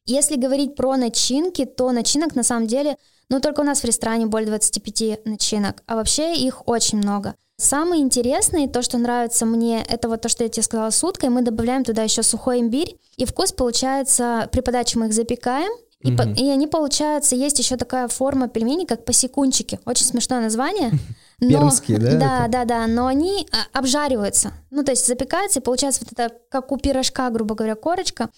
Если 0.05 0.35
говорить 0.35 0.75
про 0.75 0.97
начинки, 0.97 1.63
то 1.65 1.91
начинок 1.91 2.33
на 2.35 2.41
самом 2.41 2.65
деле, 2.65 2.97
ну 3.29 3.39
только 3.39 3.61
у 3.61 3.63
нас 3.63 3.81
в 3.81 3.85
ресторане 3.85 4.25
более 4.25 4.47
25 4.47 5.25
начинок, 5.25 5.83
а 5.85 5.95
вообще 5.95 6.35
их 6.35 6.67
очень 6.67 6.97
много. 6.97 7.35
Самое 7.61 8.01
интересное, 8.01 8.67
то, 8.67 8.81
что 8.81 8.97
нравится 8.97 9.45
мне, 9.45 9.85
это 9.87 10.09
вот 10.09 10.21
то, 10.21 10.29
что 10.29 10.43
я 10.43 10.49
тебе 10.49 10.63
сказала 10.63 10.89
с 10.89 11.03
уткой. 11.03 11.29
Мы 11.29 11.43
добавляем 11.43 11.83
туда 11.83 12.01
еще 12.01 12.23
сухой 12.23 12.59
имбирь, 12.59 12.97
и 13.17 13.25
вкус 13.25 13.51
получается, 13.51 14.49
при 14.51 14.61
подаче 14.61 14.97
мы 14.97 15.05
их 15.07 15.13
запекаем, 15.13 15.71
и, 15.99 16.09
mm 16.09 16.17
по, 16.17 16.23
и 16.23 16.49
они 16.49 16.65
получаются, 16.65 17.35
есть 17.35 17.59
еще 17.59 17.77
такая 17.77 18.07
форма 18.07 18.47
пельменей, 18.47 18.87
как 18.87 19.05
посекунчики. 19.05 19.79
Очень 19.85 20.05
смешное 20.05 20.41
название. 20.41 20.91
Но, 21.39 21.49
Пермские, 21.49 21.99
да? 21.99 22.15
Да, 22.15 22.39
это? 22.45 22.51
да, 22.51 22.65
да, 22.65 22.87
но 22.87 23.07
они 23.07 23.47
а, 23.51 23.79
обжариваются. 23.79 24.53
Ну, 24.69 24.83
то 24.83 24.91
есть 24.91 25.07
запекаются, 25.07 25.59
и 25.59 25.63
получается 25.63 26.01
вот 26.03 26.13
это, 26.13 26.35
как 26.49 26.71
у 26.71 26.77
пирожка, 26.77 27.29
грубо 27.31 27.55
говоря, 27.55 27.73
корочка. 27.73 28.29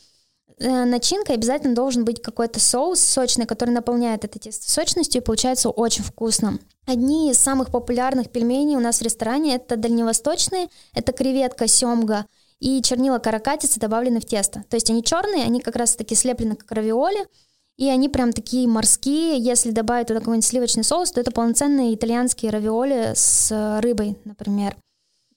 Э, 0.64 0.86
начинкой 0.86 1.36
обязательно 1.36 1.76
должен 1.76 2.06
быть 2.06 2.22
какой-то 2.22 2.60
соус 2.62 3.02
сочный, 3.02 3.46
который 3.46 3.72
наполняет 3.72 4.24
это 4.24 4.40
тесто 4.40 4.72
сочностью, 4.72 5.22
и 5.22 5.24
получается 5.24 5.70
очень 5.70 6.06
вкусно. 6.06 6.58
Одни 6.86 7.32
из 7.32 7.38
самых 7.38 7.70
популярных 7.70 8.30
пельменей 8.30 8.78
у 8.78 8.80
нас 8.80 9.00
в 9.00 9.02
ресторане 9.02 9.56
это 9.56 9.76
дальневосточные, 9.76 10.70
это 10.94 11.12
креветка, 11.12 11.68
семга 11.68 12.26
и 12.60 12.82
чернила 12.82 13.20
каракатицы 13.20 13.78
добавлены 13.78 14.22
в 14.22 14.26
тесто. 14.26 14.64
То 14.70 14.78
есть 14.78 14.90
они 14.90 15.04
черные, 15.04 15.44
они 15.44 15.60
как 15.60 15.76
раз 15.76 15.96
таки 15.96 16.16
слеплены 16.16 16.56
как 16.56 16.72
равиоли, 16.72 17.28
И 17.76 17.90
они 17.90 18.08
прям 18.08 18.32
такие 18.32 18.68
морские. 18.68 19.38
Если 19.40 19.72
добавить 19.72 20.08
туда 20.08 20.20
какой-нибудь 20.20 20.46
сливочный 20.46 20.84
соус, 20.84 21.12
то 21.12 21.20
это 21.20 21.32
полноценные 21.32 21.94
итальянские 21.96 22.52
равиоли 22.52 23.14
с 23.16 23.80
рыбой, 23.82 24.18
например. 24.24 24.78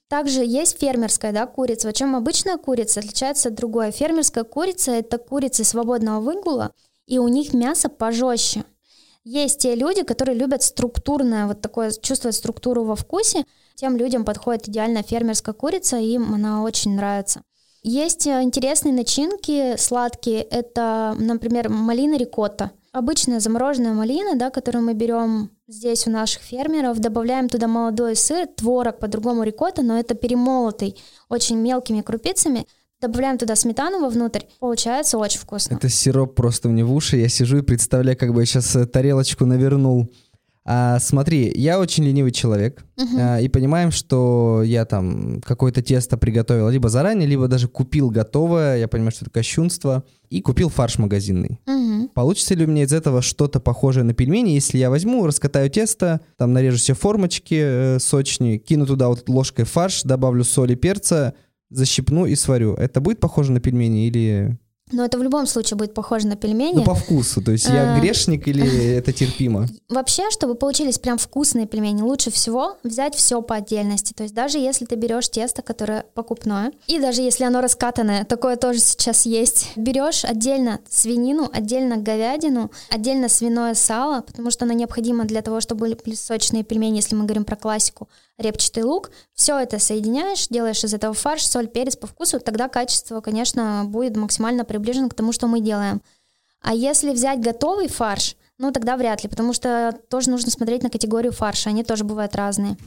Также 0.09 0.43
есть 0.45 0.79
фермерская 0.79 1.33
да, 1.33 1.45
курица. 1.45 1.91
Чем 1.91 2.15
обычная 2.15 2.57
курица 2.57 3.01
отличается 3.01 3.49
от 3.49 3.55
другой. 3.55 3.91
Фермерская 3.91 4.45
курица— 4.45 4.91
это 4.93 5.17
курицы 5.17 5.63
свободного 5.63 6.21
выгула, 6.21 6.71
и 7.07 7.19
у 7.19 7.27
них 7.27 7.53
мясо 7.53 7.89
пожестче. 7.89 8.63
Есть 9.25 9.59
те 9.59 9.75
люди, 9.75 10.03
которые 10.03 10.37
любят 10.37 10.63
структурное, 10.63 11.47
вот 11.47 11.59
такое, 11.59 11.91
чувствовать 11.91 12.35
структуру 12.35 12.85
во 12.85 12.95
вкусе. 12.95 13.43
Тем 13.75 13.97
людям 13.97 14.23
подходит 14.23 14.69
идеально 14.69 15.03
фермерская 15.03 15.53
курица, 15.53 15.97
им 15.97 16.33
она 16.33 16.63
очень 16.63 16.95
нравится. 16.95 17.41
Есть 17.83 18.25
э, 18.25 18.41
интересные 18.41 18.93
начинки 18.93 19.75
сладкие. 19.77 20.41
Это, 20.41 21.15
например, 21.19 21.69
малина 21.69 22.17
рикотта. 22.17 22.71
Обычная 22.97 23.39
замороженная 23.39 23.93
малина, 23.93 24.35
да, 24.35 24.49
которую 24.49 24.83
мы 24.83 24.95
берем 24.95 25.51
здесь 25.67 26.07
у 26.07 26.09
наших 26.09 26.41
фермеров, 26.41 26.97
добавляем 26.97 27.47
туда 27.47 27.67
молодой 27.67 28.15
сыр, 28.15 28.47
творог, 28.47 28.97
по-другому 28.97 29.43
рикотта, 29.43 29.83
но 29.83 29.99
это 29.99 30.15
перемолотый 30.15 30.97
очень 31.29 31.57
мелкими 31.57 32.01
крупицами. 32.01 32.65
Добавляем 32.99 33.37
туда 33.37 33.55
сметану 33.55 34.01
вовнутрь, 34.01 34.45
получается 34.59 35.19
очень 35.19 35.39
вкусно. 35.39 35.75
Это 35.75 35.89
сироп 35.89 36.33
просто 36.33 36.69
мне 36.69 36.83
в 36.83 36.91
уши, 36.91 37.17
я 37.17 37.29
сижу 37.29 37.59
и 37.59 37.61
представляю, 37.61 38.17
как 38.17 38.33
бы 38.33 38.39
я 38.39 38.47
сейчас 38.47 38.75
э, 38.75 38.87
тарелочку 38.87 39.45
навернул. 39.45 40.11
А, 40.69 40.99
смотри, 40.99 41.49
я 41.55 41.79
очень 41.79 42.03
ленивый 42.03 42.31
человек, 42.31 42.83
uh-huh. 42.97 43.19
а, 43.19 43.39
и 43.39 43.47
понимаем, 43.47 43.89
что 43.91 44.61
я 44.65 44.83
там 44.83 45.41
какое-то 45.41 45.81
тесто 45.81 46.17
приготовил 46.17 46.67
либо 46.67 46.89
заранее, 46.89 47.25
либо 47.25 47.47
даже 47.47 47.69
купил 47.69 48.09
готовое, 48.09 48.77
я 48.77 48.89
понимаю, 48.89 49.11
что 49.11 49.23
это 49.23 49.31
кощунство, 49.31 50.03
и 50.29 50.41
купил 50.41 50.67
фарш 50.67 50.97
магазинный. 50.97 51.61
Uh-huh. 51.65 52.09
Получится 52.13 52.53
ли 52.53 52.65
у 52.65 52.67
меня 52.67 52.83
из 52.83 52.91
этого 52.91 53.21
что-то 53.21 53.61
похожее 53.61 54.03
на 54.03 54.13
пельмени, 54.13 54.49
если 54.49 54.77
я 54.77 54.89
возьму, 54.89 55.25
раскатаю 55.25 55.69
тесто, 55.69 56.19
там 56.35 56.51
нарежу 56.51 56.75
все 56.79 56.95
формочки 56.95 57.55
э, 57.57 57.99
сочные, 57.99 58.57
кину 58.57 58.85
туда 58.85 59.07
вот 59.07 59.29
ложкой 59.29 59.63
фарш, 59.63 60.03
добавлю 60.03 60.43
соли, 60.43 60.75
перца, 60.75 61.33
защипну 61.69 62.25
и 62.25 62.35
сварю. 62.35 62.73
Это 62.73 62.99
будет 62.99 63.21
похоже 63.21 63.53
на 63.53 63.61
пельмени 63.61 64.07
или 64.07 64.59
но 64.91 65.05
это 65.05 65.17
в 65.17 65.23
любом 65.23 65.47
случае 65.47 65.77
будет 65.77 65.93
похоже 65.93 66.27
на 66.27 66.35
пельмени. 66.35 66.77
Ну, 66.77 66.83
по 66.83 66.95
вкусу. 66.95 67.41
То 67.41 67.51
есть 67.51 67.65
я 67.65 67.95
а. 67.95 67.99
грешник 67.99 68.47
или 68.47 68.93
это 68.95 69.11
терпимо? 69.11 69.67
Вообще, 69.89 70.29
чтобы 70.31 70.55
получились 70.55 70.99
прям 70.99 71.17
вкусные 71.17 71.67
пельмени, 71.67 72.01
лучше 72.01 72.31
всего 72.31 72.77
взять 72.83 73.15
все 73.15 73.41
по 73.41 73.55
отдельности. 73.55 74.13
То 74.13 74.23
есть 74.23 74.33
даже 74.33 74.57
если 74.57 74.85
ты 74.85 74.95
берешь 74.95 75.29
тесто, 75.29 75.61
которое 75.61 76.05
покупное, 76.13 76.71
и 76.87 76.99
даже 76.99 77.21
если 77.21 77.43
оно 77.43 77.61
раскатанное, 77.61 78.23
такое 78.25 78.55
тоже 78.55 78.79
сейчас 78.79 79.25
есть, 79.25 79.71
берешь 79.75 80.23
отдельно 80.23 80.79
свинину, 80.89 81.49
отдельно 81.51 81.97
говядину, 81.97 82.71
отдельно 82.89 83.29
свиное 83.29 83.73
сало, 83.73 84.21
потому 84.21 84.51
что 84.51 84.65
оно 84.65 84.73
необходимо 84.73 85.25
для 85.25 85.41
того, 85.41 85.59
чтобы 85.61 85.87
были 85.87 86.15
сочные 86.15 86.63
пельмени, 86.63 86.97
если 86.97 87.15
мы 87.15 87.25
говорим 87.25 87.45
про 87.45 87.55
классику 87.55 88.07
репчатый 88.37 88.83
лук. 88.83 89.11
Все 89.33 89.57
это 89.57 89.79
соединяешь, 89.79 90.47
делаешь 90.47 90.83
из 90.83 90.93
этого 90.93 91.13
фарш, 91.13 91.45
соль, 91.45 91.67
перец 91.67 91.95
по 91.95 92.07
вкусу, 92.07 92.39
тогда 92.39 92.67
качество, 92.67 93.21
конечно, 93.21 93.83
будет 93.85 94.15
максимально 94.15 94.65
приближено 94.65 95.09
к 95.09 95.13
тому, 95.13 95.31
что 95.31 95.47
мы 95.47 95.61
делаем. 95.61 96.01
А 96.61 96.73
если 96.73 97.11
взять 97.11 97.39
готовый 97.39 97.87
фарш, 97.87 98.35
ну 98.57 98.71
тогда 98.71 98.97
вряд 98.97 99.23
ли, 99.23 99.29
потому 99.29 99.53
что 99.53 99.97
тоже 100.09 100.29
нужно 100.29 100.51
смотреть 100.51 100.83
на 100.83 100.89
категорию 100.89 101.31
фарша, 101.31 101.69
они 101.69 101.83
тоже 101.83 102.03
бывают 102.03 102.35
разные. 102.35 102.77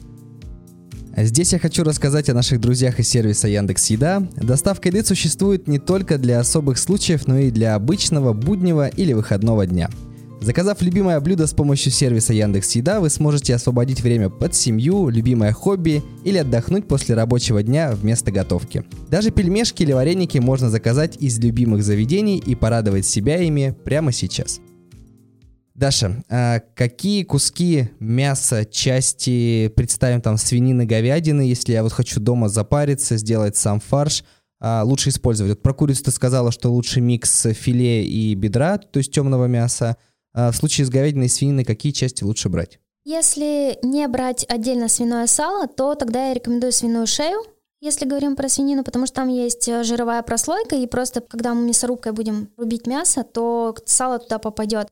Здесь 1.17 1.53
я 1.53 1.59
хочу 1.59 1.83
рассказать 1.83 2.29
о 2.29 2.35
наших 2.35 2.61
друзьях 2.61 3.01
из 3.01 3.09
сервиса 3.09 3.49
Яндекс 3.49 3.91
Еда. 3.91 4.21
Доставка 4.37 4.89
еды 4.89 5.05
существует 5.05 5.67
не 5.67 5.79
только 5.81 6.19
для 6.19 6.39
особых 6.39 6.79
случаев, 6.79 7.27
но 7.27 7.37
и 7.39 7.51
для 7.51 7.75
обычного, 7.75 8.33
буднего 8.33 8.87
или 8.87 9.13
выходного 9.13 9.67
дня– 9.67 9.91
Заказав 10.43 10.81
любимое 10.81 11.21
блюдо 11.21 11.47
с 11.47 11.53
помощью 11.53 11.93
сервиса 11.93 12.33
Яндекс 12.33 12.73
Еда, 12.73 13.01
вы 13.01 13.11
сможете 13.11 13.55
освободить 13.55 14.01
время 14.01 14.31
под 14.31 14.55
семью, 14.55 15.11
любимое 15.11 15.53
хобби 15.53 16.03
или 16.25 16.39
отдохнуть 16.39 16.89
после 16.89 17.15
рабочего 17.15 17.63
дня 17.63 17.93
вместо 17.93 18.33
готовки. 18.33 18.85
Даже 19.11 19.33
пельмешки 19.33 19.83
или 19.83 19.93
вареники 19.93 20.39
можно 20.39 20.71
заказать 20.71 21.19
из 21.19 21.39
любимых 21.39 21.83
заведений 21.83 22.39
и 22.39 22.55
порадовать 22.55 23.05
себя 23.05 23.37
ими 23.37 23.77
прямо 23.85 24.13
сейчас. 24.13 24.61
Даша, 25.75 26.25
а 26.31 26.61
какие 26.75 27.23
куски 27.25 27.91
мяса, 28.01 28.65
части, 28.65 29.69
представим 29.77 30.23
там 30.23 30.39
свинины, 30.39 30.87
говядины, 30.87 31.43
если 31.43 31.73
я 31.73 31.83
вот 31.83 31.93
хочу 31.93 32.19
дома 32.19 32.49
запариться, 32.49 33.19
сделать 33.19 33.57
сам 33.57 33.79
фарш, 33.79 34.25
а, 34.59 34.85
лучше 34.85 35.11
использовать? 35.11 35.53
Вот 35.53 35.63
про 35.63 35.75
курицу 35.75 36.05
ты 36.05 36.11
сказала, 36.11 36.51
что 36.51 36.71
лучше 36.71 37.03
микс 37.03 37.47
филе 37.53 38.07
и 38.07 38.35
бедра, 38.35 38.79
то 38.79 38.99
есть 38.99 39.13
темного 39.13 39.47
мяса. 39.47 39.99
А 40.33 40.51
в 40.51 40.57
случае 40.57 40.87
с 40.87 40.91
говядиной 40.91 41.27
и 41.27 41.29
свининой 41.29 41.65
какие 41.65 41.93
части 41.93 42.25
лучше 42.25 42.49
брать? 42.49 42.79
Если 43.05 43.79
не 43.83 44.07
брать 44.09 44.45
отдельно 44.49 44.89
свиное 44.89 45.27
сало, 45.27 45.67
то 45.67 45.95
тогда 45.95 46.29
я 46.29 46.35
рекомендую 46.35 46.73
свиную 46.73 47.07
шею, 47.07 47.43
если 47.81 48.05
говорим 48.05 48.37
про 48.37 48.49
свинину, 48.49 48.85
потому 48.85 49.07
что 49.07 49.17
там 49.17 49.29
есть 49.29 49.67
э, 49.67 49.83
жировая 49.85 50.23
прослойка, 50.23 50.77
и 50.77 50.87
просто 50.87 51.23
когда 51.23 51.55
мы 51.55 51.67
мясорубкой 51.67 52.13
будем 52.13 52.51
рубить 52.59 52.87
мясо, 52.87 53.25
то 53.25 53.75
сало 53.87 54.19
туда 54.19 54.39
попадет. 54.39 54.89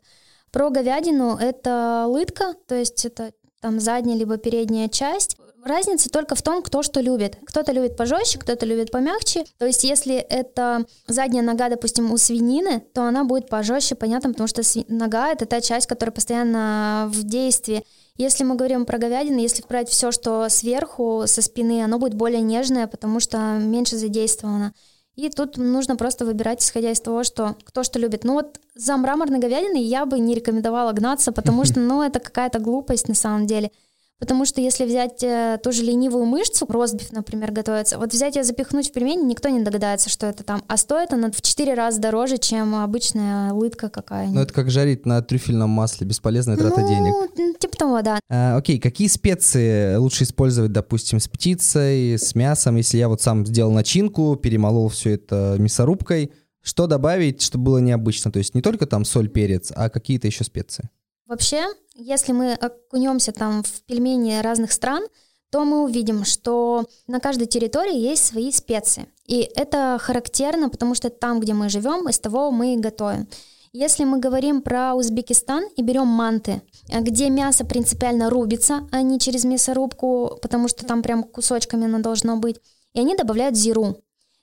Про 0.50 0.70
говядину 0.70 1.36
это 1.36 2.06
лытка, 2.08 2.54
то 2.66 2.74
есть 2.74 3.04
это 3.04 3.32
там 3.60 3.78
задняя 3.78 4.16
либо 4.16 4.38
передняя 4.38 4.88
часть. 4.88 5.36
Разница 5.64 6.08
только 6.08 6.34
в 6.34 6.42
том, 6.42 6.62
кто 6.62 6.82
что 6.82 7.00
любит. 7.00 7.38
Кто-то 7.46 7.72
любит 7.72 7.96
пожестче, 7.96 8.38
кто-то 8.38 8.64
любит 8.64 8.90
помягче. 8.90 9.44
То 9.58 9.66
есть, 9.66 9.84
если 9.84 10.16
это 10.16 10.84
задняя 11.06 11.42
нога, 11.42 11.68
допустим, 11.68 12.12
у 12.12 12.16
свинины, 12.16 12.80
то 12.94 13.02
она 13.02 13.24
будет 13.24 13.48
пожестче, 13.48 13.94
понятно, 13.94 14.30
потому 14.30 14.46
что 14.46 14.62
нога 14.88 15.30
это 15.30 15.46
та 15.46 15.60
часть, 15.60 15.86
которая 15.86 16.12
постоянно 16.12 17.10
в 17.12 17.22
действии. 17.24 17.84
Если 18.16 18.44
мы 18.44 18.56
говорим 18.56 18.84
про 18.84 18.98
говядину, 18.98 19.38
если 19.38 19.64
брать 19.68 19.88
все, 19.88 20.10
что 20.10 20.48
сверху, 20.48 21.24
со 21.26 21.42
спины, 21.42 21.82
оно 21.82 21.98
будет 21.98 22.14
более 22.14 22.40
нежное, 22.40 22.86
потому 22.86 23.20
что 23.20 23.38
меньше 23.58 23.96
задействовано. 23.96 24.74
И 25.14 25.28
тут 25.30 25.56
нужно 25.56 25.96
просто 25.96 26.24
выбирать, 26.24 26.62
исходя 26.62 26.92
из 26.92 27.00
того, 27.00 27.24
что 27.24 27.56
кто 27.64 27.82
что 27.82 27.98
любит. 27.98 28.22
Ну 28.22 28.34
вот 28.34 28.60
за 28.76 28.96
мраморной 28.96 29.40
говядиной 29.40 29.82
я 29.82 30.06
бы 30.06 30.20
не 30.20 30.34
рекомендовала 30.34 30.92
гнаться, 30.92 31.32
потому 31.32 31.64
что, 31.66 31.80
ну, 31.80 32.02
это 32.02 32.20
какая-то 32.20 32.60
глупость 32.60 33.08
на 33.08 33.14
самом 33.14 33.46
деле. 33.46 33.72
Потому 34.18 34.44
что 34.44 34.60
если 34.60 34.84
взять 34.84 35.22
э, 35.22 35.58
ту 35.62 35.70
же 35.70 35.84
ленивую 35.84 36.24
мышцу, 36.24 36.66
ростбиф, 36.68 37.12
например, 37.12 37.52
готовится, 37.52 37.98
вот 37.98 38.12
взять 38.12 38.34
ее 38.34 38.42
запихнуть 38.42 38.90
в 38.90 38.92
пельмени, 38.92 39.22
никто 39.22 39.48
не 39.48 39.62
догадается, 39.62 40.10
что 40.10 40.26
это 40.26 40.42
там. 40.42 40.64
А 40.66 40.76
стоит 40.76 41.12
она 41.12 41.30
в 41.30 41.40
4 41.40 41.74
раза 41.74 42.00
дороже, 42.00 42.38
чем 42.38 42.74
обычная 42.74 43.52
лытка 43.52 43.88
какая-нибудь. 43.88 44.34
Ну 44.34 44.40
это 44.40 44.52
как 44.52 44.70
жарить 44.70 45.06
на 45.06 45.22
трюфельном 45.22 45.70
масле, 45.70 46.04
бесполезная 46.04 46.56
трата 46.56 46.80
ну, 46.80 46.88
денег. 46.88 47.58
типа 47.60 47.76
того, 47.76 48.02
да. 48.02 48.18
А, 48.28 48.56
окей, 48.56 48.80
какие 48.80 49.06
специи 49.06 49.94
лучше 49.94 50.24
использовать, 50.24 50.72
допустим, 50.72 51.20
с 51.20 51.28
птицей, 51.28 52.18
с 52.18 52.34
мясом, 52.34 52.74
если 52.74 52.98
я 52.98 53.08
вот 53.08 53.22
сам 53.22 53.46
сделал 53.46 53.70
начинку, 53.70 54.34
перемолол 54.34 54.88
все 54.88 55.10
это 55.10 55.54
мясорубкой, 55.60 56.32
что 56.60 56.88
добавить, 56.88 57.40
чтобы 57.40 57.64
было 57.66 57.78
необычно? 57.78 58.32
То 58.32 58.38
есть 58.38 58.54
не 58.56 58.62
только 58.62 58.86
там 58.86 59.04
соль, 59.04 59.28
перец, 59.28 59.72
а 59.74 59.88
какие-то 59.88 60.26
еще 60.26 60.42
специи? 60.42 60.90
Вообще, 61.28 61.66
если 61.94 62.32
мы 62.32 62.54
окунемся 62.54 63.32
там 63.32 63.62
в 63.62 63.82
пельмени 63.82 64.40
разных 64.40 64.72
стран, 64.72 65.04
то 65.50 65.64
мы 65.66 65.84
увидим, 65.84 66.24
что 66.24 66.86
на 67.06 67.20
каждой 67.20 67.46
территории 67.46 67.96
есть 67.96 68.24
свои 68.24 68.50
специи. 68.50 69.06
И 69.26 69.40
это 69.54 69.98
характерно, 70.00 70.70
потому 70.70 70.94
что 70.94 71.10
там, 71.10 71.38
где 71.40 71.52
мы 71.52 71.68
живем, 71.68 72.08
из 72.08 72.18
того 72.18 72.50
мы 72.50 72.74
и 72.74 72.78
готовим. 72.78 73.28
Если 73.74 74.04
мы 74.04 74.18
говорим 74.18 74.62
про 74.62 74.94
Узбекистан 74.94 75.64
и 75.76 75.82
берем 75.82 76.06
манты, 76.06 76.62
где 76.88 77.28
мясо 77.28 77.66
принципиально 77.66 78.30
рубится, 78.30 78.88
а 78.90 79.02
не 79.02 79.20
через 79.20 79.44
мясорубку, 79.44 80.38
потому 80.40 80.68
что 80.68 80.86
там 80.86 81.02
прям 81.02 81.22
кусочками 81.22 81.84
оно 81.84 81.98
должно 81.98 82.38
быть, 82.38 82.56
и 82.94 83.00
они 83.00 83.14
добавляют 83.14 83.54
зиру. 83.54 83.98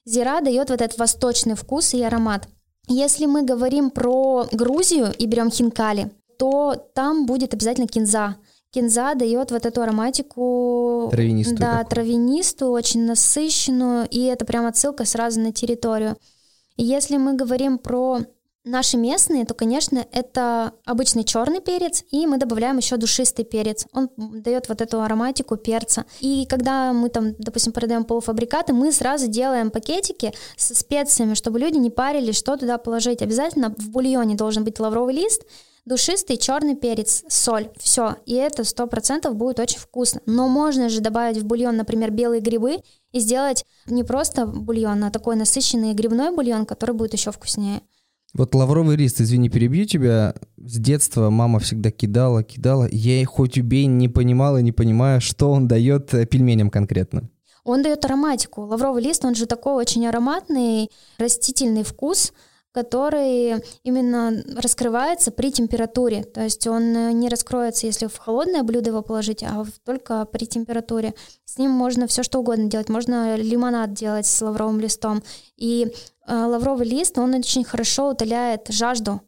Зира 0.05 0.39
дает 0.41 0.69
вот 0.69 0.81
этот 0.81 0.99
восточный 0.99 1.55
вкус 1.55 1.95
и 1.95 2.03
аромат. 2.03 2.47
Если 2.87 3.25
мы 3.25 3.41
говорим 3.41 3.89
про 3.89 4.47
Грузию 4.51 5.11
и 5.17 5.25
берем 5.25 5.49
хинкали, 5.49 6.11
то 6.37 6.75
там 6.93 7.25
будет 7.25 7.53
обязательно 7.53 7.87
кинза. 7.87 8.37
Кинза 8.71 9.15
дает 9.15 9.51
вот 9.51 9.65
эту 9.65 9.81
ароматику... 9.81 11.07
Травянистую. 11.11 11.57
Да, 11.57 11.77
такую. 11.77 11.89
травянистую, 11.89 12.71
очень 12.71 13.05
насыщенную, 13.05 14.07
и 14.09 14.23
это 14.23 14.43
прям 14.45 14.65
отсылка 14.65 15.05
сразу 15.05 15.39
на 15.39 15.53
территорию. 15.53 16.17
И 16.75 16.83
если 16.83 17.15
мы 17.17 17.35
говорим 17.35 17.77
про 17.77 18.19
наши 18.65 18.97
местные, 18.97 19.45
то, 19.45 19.53
конечно, 19.53 20.05
это 20.11 20.73
обычный 20.83 21.23
черный 21.23 21.61
перец, 21.61 22.03
и 22.11 22.25
мы 22.27 22.37
добавляем 22.37 22.77
еще 22.77 22.97
душистый 22.97 23.45
перец. 23.45 23.85
Он 23.93 24.09
дает 24.17 24.67
вот 24.67 24.81
эту 24.81 25.01
ароматику 25.01 25.55
перца. 25.55 26.05
И 26.19 26.45
когда 26.49 26.91
мы 26.91 27.09
там, 27.09 27.35
допустим, 27.37 27.71
продаем 27.71 28.03
полуфабрикаты, 28.03 28.73
мы 28.73 28.91
сразу 28.91 29.27
делаем 29.27 29.69
пакетики 29.69 30.33
со 30.57 30.75
специями, 30.75 31.35
чтобы 31.35 31.59
люди 31.59 31.77
не 31.77 31.91
парились, 31.91 32.35
что 32.35 32.57
туда 32.57 32.77
положить. 32.77 33.21
Обязательно 33.21 33.73
в 33.77 33.89
бульоне 33.89 34.35
должен 34.35 34.63
быть 34.63 34.79
лавровый 34.79 35.13
лист, 35.13 35.43
душистый 35.85 36.37
черный 36.37 36.75
перец, 36.75 37.23
соль, 37.27 37.69
все. 37.77 38.15
И 38.25 38.33
это 38.33 38.63
сто 38.63 38.87
процентов 38.87 39.35
будет 39.35 39.59
очень 39.59 39.79
вкусно. 39.79 40.21
Но 40.25 40.47
можно 40.47 40.89
же 40.89 40.99
добавить 40.99 41.37
в 41.37 41.45
бульон, 41.45 41.77
например, 41.77 42.11
белые 42.11 42.41
грибы 42.41 42.79
и 43.11 43.19
сделать 43.19 43.65
не 43.85 44.03
просто 44.03 44.45
бульон, 44.45 45.03
а 45.03 45.11
такой 45.11 45.35
насыщенный 45.35 45.93
грибной 45.93 46.35
бульон, 46.35 46.65
который 46.65 46.95
будет 46.95 47.13
еще 47.13 47.31
вкуснее. 47.31 47.81
Вот 48.33 48.53
лавровый 48.53 48.97
лист, 48.97 49.21
извини, 49.21 49.49
перебью 49.49 49.85
тебя. 49.85 50.35
С 50.57 50.77
детства 50.77 51.29
мама 51.29 51.59
всегда 51.59 51.89
кидала, 51.89 52.43
кидала. 52.43 52.89
Я 52.91 53.25
хоть 53.25 53.57
убей, 53.57 53.85
не 53.85 54.09
понимала, 54.09 54.57
не 54.57 54.73
понимаю, 54.73 55.21
что 55.21 55.51
он 55.51 55.69
дает 55.69 56.13
э, 56.13 56.25
пельменям 56.25 56.69
конкретно. 56.69 57.29
Он 57.63 57.81
дает 57.81 58.03
ароматику. 58.03 58.63
Лавровый 58.63 59.01
лист, 59.01 59.23
он 59.23 59.35
же 59.35 59.45
такой 59.45 59.75
очень 59.75 60.05
ароматный, 60.05 60.89
растительный 61.17 61.83
вкус– 61.83 62.33
который 62.75 63.63
именно 63.83 64.43
раскрывается 64.57 65.31
при 65.31 65.49
температуре. 65.49 66.25
То 66.25 66.43
есть 66.43 66.67
он 66.67 66.83
э, 66.95 67.11
не 67.13 67.29
раскроется, 67.29 67.85
если 67.87 68.07
в 68.07 68.17
холодное 68.17 68.63
блюдо 68.63 68.89
его 68.89 69.01
положить, 69.01 69.43
а 69.43 69.65
только 69.85 70.25
при 70.25 70.45
температуре. 70.45 71.13
С 71.45 71.57
ним 71.57 71.71
можно 71.71 72.05
все 72.05 72.21
что 72.21 72.39
угодно 72.39 72.65
делать. 72.65 72.89
Можно 72.89 73.37
лимонад 73.37 73.93
делать 73.93 74.25
с 74.25 74.41
лавровым 74.41 74.81
листом. 74.81 75.23
И 75.55 75.87
э, 76.27 76.35
лавровый 76.35 76.85
лист, 76.85 77.17
он 77.17 77.33
очень 77.33 77.63
хорошо 77.63 78.09
утоляет 78.09 78.67
жажду. 78.67 79.21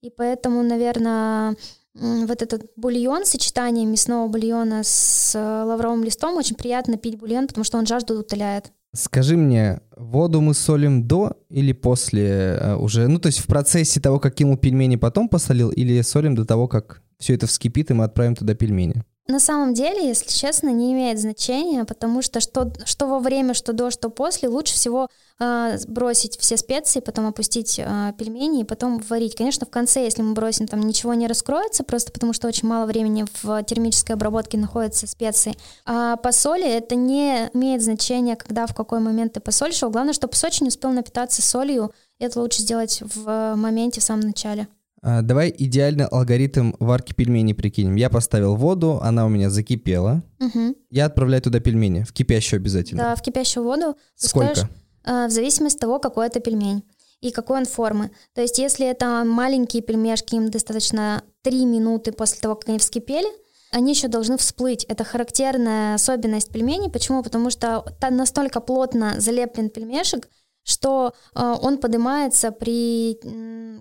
И 0.00 0.08
поэтому, 0.08 0.62
наверное, 0.62 1.56
вот 1.92 2.40
этот 2.40 2.62
бульон, 2.76 3.26
сочетание 3.26 3.84
мясного 3.84 4.28
бульона 4.28 4.82
с 4.82 5.34
э, 5.34 5.64
лавровым 5.64 6.04
листом, 6.04 6.38
очень 6.38 6.56
приятно 6.56 6.96
пить 6.96 7.18
бульон, 7.18 7.48
потому 7.48 7.64
что 7.64 7.76
он 7.76 7.84
жажду 7.84 8.18
утоляет. 8.18 8.72
Скажи 8.94 9.36
мне, 9.36 9.80
воду 9.96 10.40
мы 10.40 10.54
солим 10.54 11.08
до 11.08 11.36
или 11.50 11.72
после 11.72 12.28
э, 12.60 12.76
уже? 12.76 13.08
Ну, 13.08 13.18
то 13.18 13.26
есть 13.26 13.40
в 13.40 13.46
процессе 13.46 14.00
того, 14.00 14.20
как 14.20 14.36
кинул 14.36 14.56
пельмени, 14.56 14.94
потом 14.94 15.28
посолил, 15.28 15.70
или 15.70 16.00
солим 16.02 16.36
до 16.36 16.44
того, 16.44 16.68
как 16.68 17.02
все 17.18 17.34
это 17.34 17.48
вскипит, 17.48 17.90
и 17.90 17.94
мы 17.94 18.04
отправим 18.04 18.36
туда 18.36 18.54
пельмени? 18.54 19.02
На 19.26 19.40
самом 19.40 19.72
деле, 19.72 20.06
если 20.06 20.30
честно, 20.30 20.68
не 20.68 20.92
имеет 20.92 21.18
значения, 21.18 21.84
потому 21.86 22.20
что 22.20 22.40
что, 22.40 22.70
что 22.84 23.06
во 23.06 23.20
время, 23.20 23.54
что 23.54 23.72
до, 23.72 23.90
что 23.90 24.10
после, 24.10 24.50
лучше 24.50 24.74
всего 24.74 25.08
э, 25.40 25.78
бросить 25.88 26.38
все 26.38 26.58
специи, 26.58 27.00
потом 27.00 27.26
опустить 27.26 27.78
э, 27.78 28.12
пельмени 28.18 28.60
и 28.60 28.64
потом 28.64 28.98
варить. 28.98 29.34
Конечно, 29.34 29.66
в 29.66 29.70
конце, 29.70 30.04
если 30.04 30.20
мы 30.20 30.34
бросим, 30.34 30.68
там 30.68 30.80
ничего 30.80 31.14
не 31.14 31.26
раскроется, 31.26 31.84
просто 31.84 32.12
потому 32.12 32.34
что 32.34 32.48
очень 32.48 32.68
мало 32.68 32.84
времени 32.84 33.24
в 33.42 33.62
термической 33.62 34.14
обработке 34.14 34.58
находятся 34.58 35.06
специи. 35.06 35.56
А 35.86 36.16
по 36.16 36.30
соли 36.30 36.68
это 36.68 36.94
не 36.94 37.48
имеет 37.54 37.80
значения, 37.80 38.36
когда, 38.36 38.66
в 38.66 38.74
какой 38.74 39.00
момент 39.00 39.32
ты 39.32 39.40
посолишь. 39.40 39.80
Главное, 39.80 40.12
чтобы 40.12 40.34
сочи 40.34 40.62
не 40.62 40.68
успел 40.68 40.90
напитаться 40.90 41.40
солью. 41.40 41.94
Это 42.18 42.40
лучше 42.40 42.60
сделать 42.60 43.00
в 43.02 43.54
моменте, 43.56 44.02
в 44.02 44.04
самом 44.04 44.26
начале. 44.26 44.68
А, 45.06 45.20
давай 45.20 45.54
идеальный 45.56 46.06
алгоритм 46.06 46.72
варки 46.80 47.12
пельменей 47.12 47.54
прикинем. 47.54 47.96
Я 47.96 48.08
поставил 48.08 48.56
воду, 48.56 49.00
она 49.02 49.26
у 49.26 49.28
меня 49.28 49.50
закипела. 49.50 50.22
Угу. 50.40 50.76
Я 50.90 51.04
отправляю 51.04 51.42
туда 51.42 51.60
пельмени, 51.60 52.04
в 52.04 52.12
кипящую 52.14 52.58
обязательно. 52.58 53.02
Да, 53.02 53.14
в 53.14 53.20
кипящую 53.20 53.64
воду. 53.64 53.96
Сколько? 54.14 54.70
Э, 55.04 55.26
в 55.26 55.30
зависимости 55.30 55.76
от 55.76 55.80
того, 55.82 55.98
какой 55.98 56.26
это 56.26 56.40
пельмень 56.40 56.84
и 57.20 57.32
какой 57.32 57.58
он 57.58 57.66
формы. 57.66 58.12
То 58.32 58.40
есть 58.40 58.58
если 58.58 58.86
это 58.86 59.24
маленькие 59.26 59.82
пельмешки, 59.82 60.36
им 60.36 60.50
достаточно 60.50 61.22
3 61.42 61.66
минуты 61.66 62.12
после 62.12 62.40
того, 62.40 62.54
как 62.54 62.70
они 62.70 62.78
вскипели, 62.78 63.28
они 63.72 63.92
еще 63.92 64.08
должны 64.08 64.38
всплыть. 64.38 64.84
Это 64.84 65.04
характерная 65.04 65.96
особенность 65.96 66.50
пельменей. 66.50 66.90
Почему? 66.90 67.22
Потому 67.22 67.50
что 67.50 67.84
там 68.00 68.16
настолько 68.16 68.60
плотно 68.60 69.20
залеплен 69.20 69.68
пельмешек, 69.68 70.30
что 70.64 71.14
э, 71.34 71.54
он 71.62 71.78
поднимается 71.78 72.50
при 72.50 73.14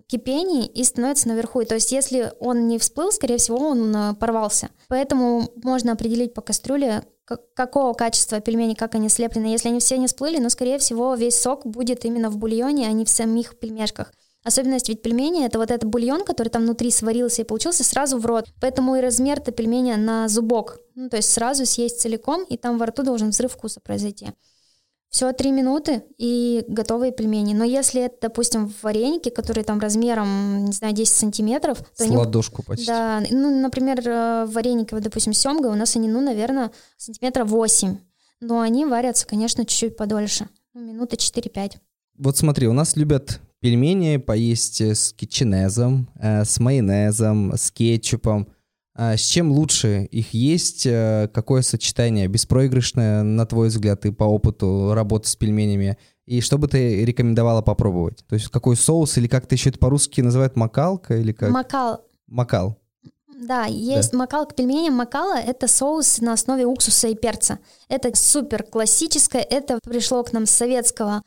кипении 0.08 0.66
и 0.68 0.84
становится 0.84 1.30
наверху. 1.30 1.62
И, 1.62 1.66
то 1.66 1.76
есть 1.76 1.92
если 1.92 2.34
он 2.40 2.68
не 2.68 2.78
всплыл, 2.78 3.12
скорее 3.12 3.38
всего, 3.38 3.58
он 3.58 3.96
э, 3.96 4.14
порвался. 4.16 4.70
Поэтому 4.90 5.50
можно 5.64 5.94
определить 5.94 6.34
по 6.34 6.42
кастрюле, 6.42 7.04
как, 7.26 7.54
какого 7.54 7.94
качества 7.94 8.42
пельмени, 8.42 8.74
как 8.74 8.96
они 8.96 9.10
слеплены. 9.10 9.48
Если 9.48 9.70
они 9.70 9.80
все 9.80 9.98
не 9.98 10.08
всплыли, 10.08 10.40
но, 10.40 10.50
скорее 10.50 10.78
всего, 10.78 11.16
весь 11.16 11.40
сок 11.40 11.66
будет 11.66 12.06
именно 12.06 12.30
в 12.30 12.38
бульоне, 12.38 12.88
а 12.88 12.92
не 12.92 13.06
в 13.06 13.10
самих 13.10 13.58
пельмешках. 13.58 14.12
Особенность 14.44 14.90
ведь 14.90 15.02
пельмени— 15.02 15.46
это 15.46 15.58
вот 15.58 15.72
этот 15.72 15.90
бульон, 15.90 16.26
который 16.26 16.50
там 16.50 16.64
внутри 16.64 16.92
сварился 16.92 17.42
и 17.42 17.46
получился 17.46 17.86
сразу 17.86 18.18
в 18.18 18.26
рот. 18.26 18.46
Поэтому 18.60 18.98
и 18.98 19.00
размер-то 19.00 19.54
пельменя 19.54 19.96
на 19.96 20.28
зубок. 20.28 20.80
Ну, 20.96 21.10
то 21.10 21.16
есть 21.16 21.32
сразу 21.32 21.66
съесть 21.66 22.02
целиком, 22.02 22.44
и 22.44 22.58
там 22.58 22.78
во 22.78 22.88
рту 22.88 23.04
должен 23.04 23.30
взрыв 23.30 23.54
вкуса 23.54 23.80
произойти. 23.80 24.34
Все 25.14 25.32
три 25.32 25.52
минуты 25.52 26.02
и 26.18 26.66
готовые 26.68 27.12
пельмени. 27.12 27.54
Но 27.54 27.64
если 27.64 28.02
это, 28.02 28.16
допустим, 28.22 28.74
вареники, 28.82 29.30
которые 29.30 29.64
там 29.64 29.80
размером, 29.80 30.66
не 30.66 30.72
знаю, 30.72 30.96
10 30.96 31.14
сантиметров... 31.14 31.78
То 31.78 31.86
С 31.94 32.02
они, 32.02 32.18
ладошку 32.18 32.64
почти. 32.64 32.88
Да, 32.88 33.22
ну, 33.30 33.62
например, 33.62 34.00
э, 34.04 34.46
вареники, 34.48 34.92
вот, 34.96 35.04
допустим, 35.04 35.34
семга, 35.34 35.68
у 35.68 35.76
нас 35.76 35.96
они, 35.96 36.08
ну, 36.10 36.20
наверное, 36.20 36.72
сантиметра 36.98 37.46
8. 37.46 37.96
Но 38.42 38.60
они 38.60 38.88
варятся, 38.88 39.28
конечно, 39.28 39.68
чуть-чуть 39.68 39.98
подольше. 39.98 40.50
Ну, 40.74 40.82
минуты 40.82 41.16
4-5. 41.16 41.74
Вот 42.18 42.36
смотри, 42.36 42.68
у 42.68 42.74
нас 42.74 42.96
любят 42.96 43.40
пельмени 43.60 44.18
поесть 44.18 44.82
с 44.82 45.14
кетченезом, 45.14 46.10
э, 46.20 46.44
с 46.44 46.60
майонезом, 46.60 47.54
с 47.56 47.70
кетчупом. 47.70 48.48
А 48.96 49.18
с 49.18 49.22
чем 49.22 49.52
лучше 49.52 50.08
их 50.12 50.34
есть? 50.34 50.86
Э, 50.86 51.28
какое 51.34 51.64
сочетание 51.64 52.28
беспроигрышное, 52.28 53.24
на 53.24 53.46
твой 53.46 53.70
взгляд, 53.70 54.06
и 54.06 54.12
по 54.12 54.24
опыту 54.24 54.94
работы 54.94 55.30
с 55.30 55.36
пельменями? 55.36 55.98
И 56.26 56.42
что 56.42 56.58
бы 56.58 56.68
ты 56.68 57.04
рекомендовала 57.04 57.62
попробовать? 57.62 58.24
То 58.28 58.36
есть 58.36 58.50
какой 58.50 58.76
соус, 58.76 59.18
или 59.18 59.28
как-то 59.28 59.56
еще 59.56 59.72
это 59.72 59.80
по-русски 59.80 60.22
называют, 60.22 60.56
макалка? 60.56 61.18
Или 61.18 61.32
как? 61.32 61.50
Макал. 61.50 62.06
Макал. 62.28 62.78
Да, 63.36 63.66
есть 63.66 64.12
да. 64.12 64.18
макал 64.20 64.46
к 64.46 64.56
пельменям. 64.56 64.94
Макала— 64.94 65.38
это 65.40 65.68
соус 65.68 66.22
на 66.22 66.34
основе 66.34 66.66
уксуса 66.66 67.08
и 67.08 67.16
перца. 67.16 67.60
Это 67.90 68.16
супер 68.16 68.64
классическое, 68.64 69.42
это 69.42 69.80
пришло 69.84 70.24
к 70.24 70.32
нам 70.34 70.46
с 70.46 70.52
советского 70.52 71.24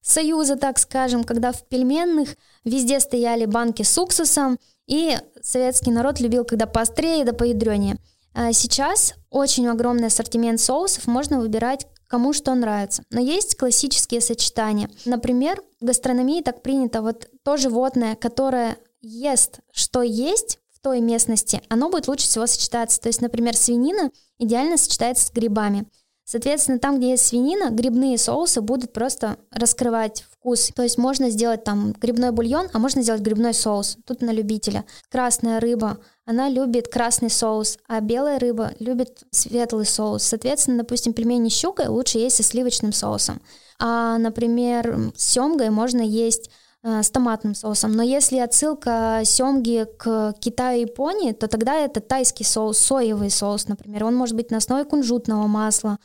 союза, 0.00 0.56
так 0.56 0.78
скажем, 0.78 1.24
когда 1.24 1.52
в 1.52 1.66
пельменных 1.66 2.36
везде 2.64 3.00
стояли 3.00 3.44
банки 3.44 3.82
с 3.82 3.98
уксусом, 3.98 4.58
и 4.88 5.16
советский 5.40 5.92
народ 5.92 6.18
любил, 6.18 6.44
когда 6.44 6.66
поострее 6.66 7.24
да 7.24 7.32
поядренее. 7.32 7.98
А 8.34 8.52
сейчас 8.52 9.14
очень 9.30 9.68
огромный 9.68 10.08
ассортимент 10.08 10.60
соусов, 10.60 11.06
можно 11.06 11.38
выбирать 11.38 11.86
кому 12.08 12.32
что 12.32 12.54
нравится. 12.54 13.02
Но 13.10 13.20
есть 13.20 13.56
классические 13.56 14.20
сочетания. 14.20 14.90
Например, 15.04 15.62
в 15.80 15.84
гастрономии 15.84 16.42
так 16.42 16.62
принято 16.62 17.02
вот 17.02 17.28
то 17.44 17.56
животное, 17.56 18.16
которое 18.16 18.78
ест, 19.00 19.60
что 19.72 20.02
есть 20.02 20.58
в 20.72 20.80
той 20.80 21.00
местности, 21.00 21.60
оно 21.68 21.90
будет 21.90 22.08
лучше 22.08 22.26
всего 22.26 22.46
сочетаться. 22.46 23.00
То 23.00 23.08
есть, 23.08 23.20
например, 23.20 23.56
свинина 23.56 24.10
идеально 24.38 24.78
сочетается 24.78 25.26
с 25.26 25.30
грибами. 25.30 25.86
Соответственно, 26.30 26.78
там, 26.78 26.98
где 26.98 27.12
есть 27.12 27.24
свинина, 27.26 27.70
грибные 27.70 28.18
соусы 28.18 28.60
будут 28.60 28.92
просто 28.92 29.38
раскрывать 29.50 30.26
вкус. 30.30 30.70
То 30.76 30.82
есть 30.82 30.98
можно 30.98 31.30
сделать 31.30 31.64
там 31.64 31.92
грибной 31.92 32.32
бульон, 32.32 32.68
а 32.74 32.78
можно 32.78 33.00
сделать 33.00 33.22
грибной 33.22 33.54
соус. 33.54 33.96
Тут 34.04 34.20
на 34.20 34.30
любителя. 34.30 34.84
Красная 35.10 35.58
рыба, 35.58 35.96
она 36.26 36.50
любит 36.50 36.88
красный 36.88 37.30
соус, 37.30 37.78
а 37.88 38.02
белая 38.02 38.38
рыба 38.38 38.72
любит 38.78 39.22
светлый 39.30 39.86
соус. 39.86 40.22
Соответственно, 40.22 40.76
допустим, 40.76 41.14
пельмени 41.14 41.48
с 41.48 41.54
щукой 41.54 41.86
лучше 41.86 42.18
есть 42.18 42.36
со 42.36 42.42
сливочным 42.42 42.92
соусом. 42.92 43.40
А, 43.78 44.18
например, 44.18 45.12
с 45.16 45.24
семгой 45.24 45.70
можно 45.70 46.02
есть 46.02 46.50
э, 46.82 47.02
с 47.02 47.10
томатным 47.10 47.54
соусом. 47.54 47.92
Но 47.92 48.02
если 48.02 48.36
отсылка 48.36 49.22
семги 49.24 49.86
к 49.96 50.34
Китаю 50.40 50.80
и 50.80 50.82
Японии, 50.82 51.32
то 51.32 51.48
тогда 51.48 51.76
это 51.76 52.02
тайский 52.02 52.44
соус, 52.44 52.76
соевый 52.76 53.30
соус, 53.30 53.66
например. 53.66 54.04
Он 54.04 54.14
может 54.14 54.36
быть 54.36 54.50
на 54.50 54.58
основе 54.58 54.84
кунжутного 54.84 55.46
масла, 55.46 55.98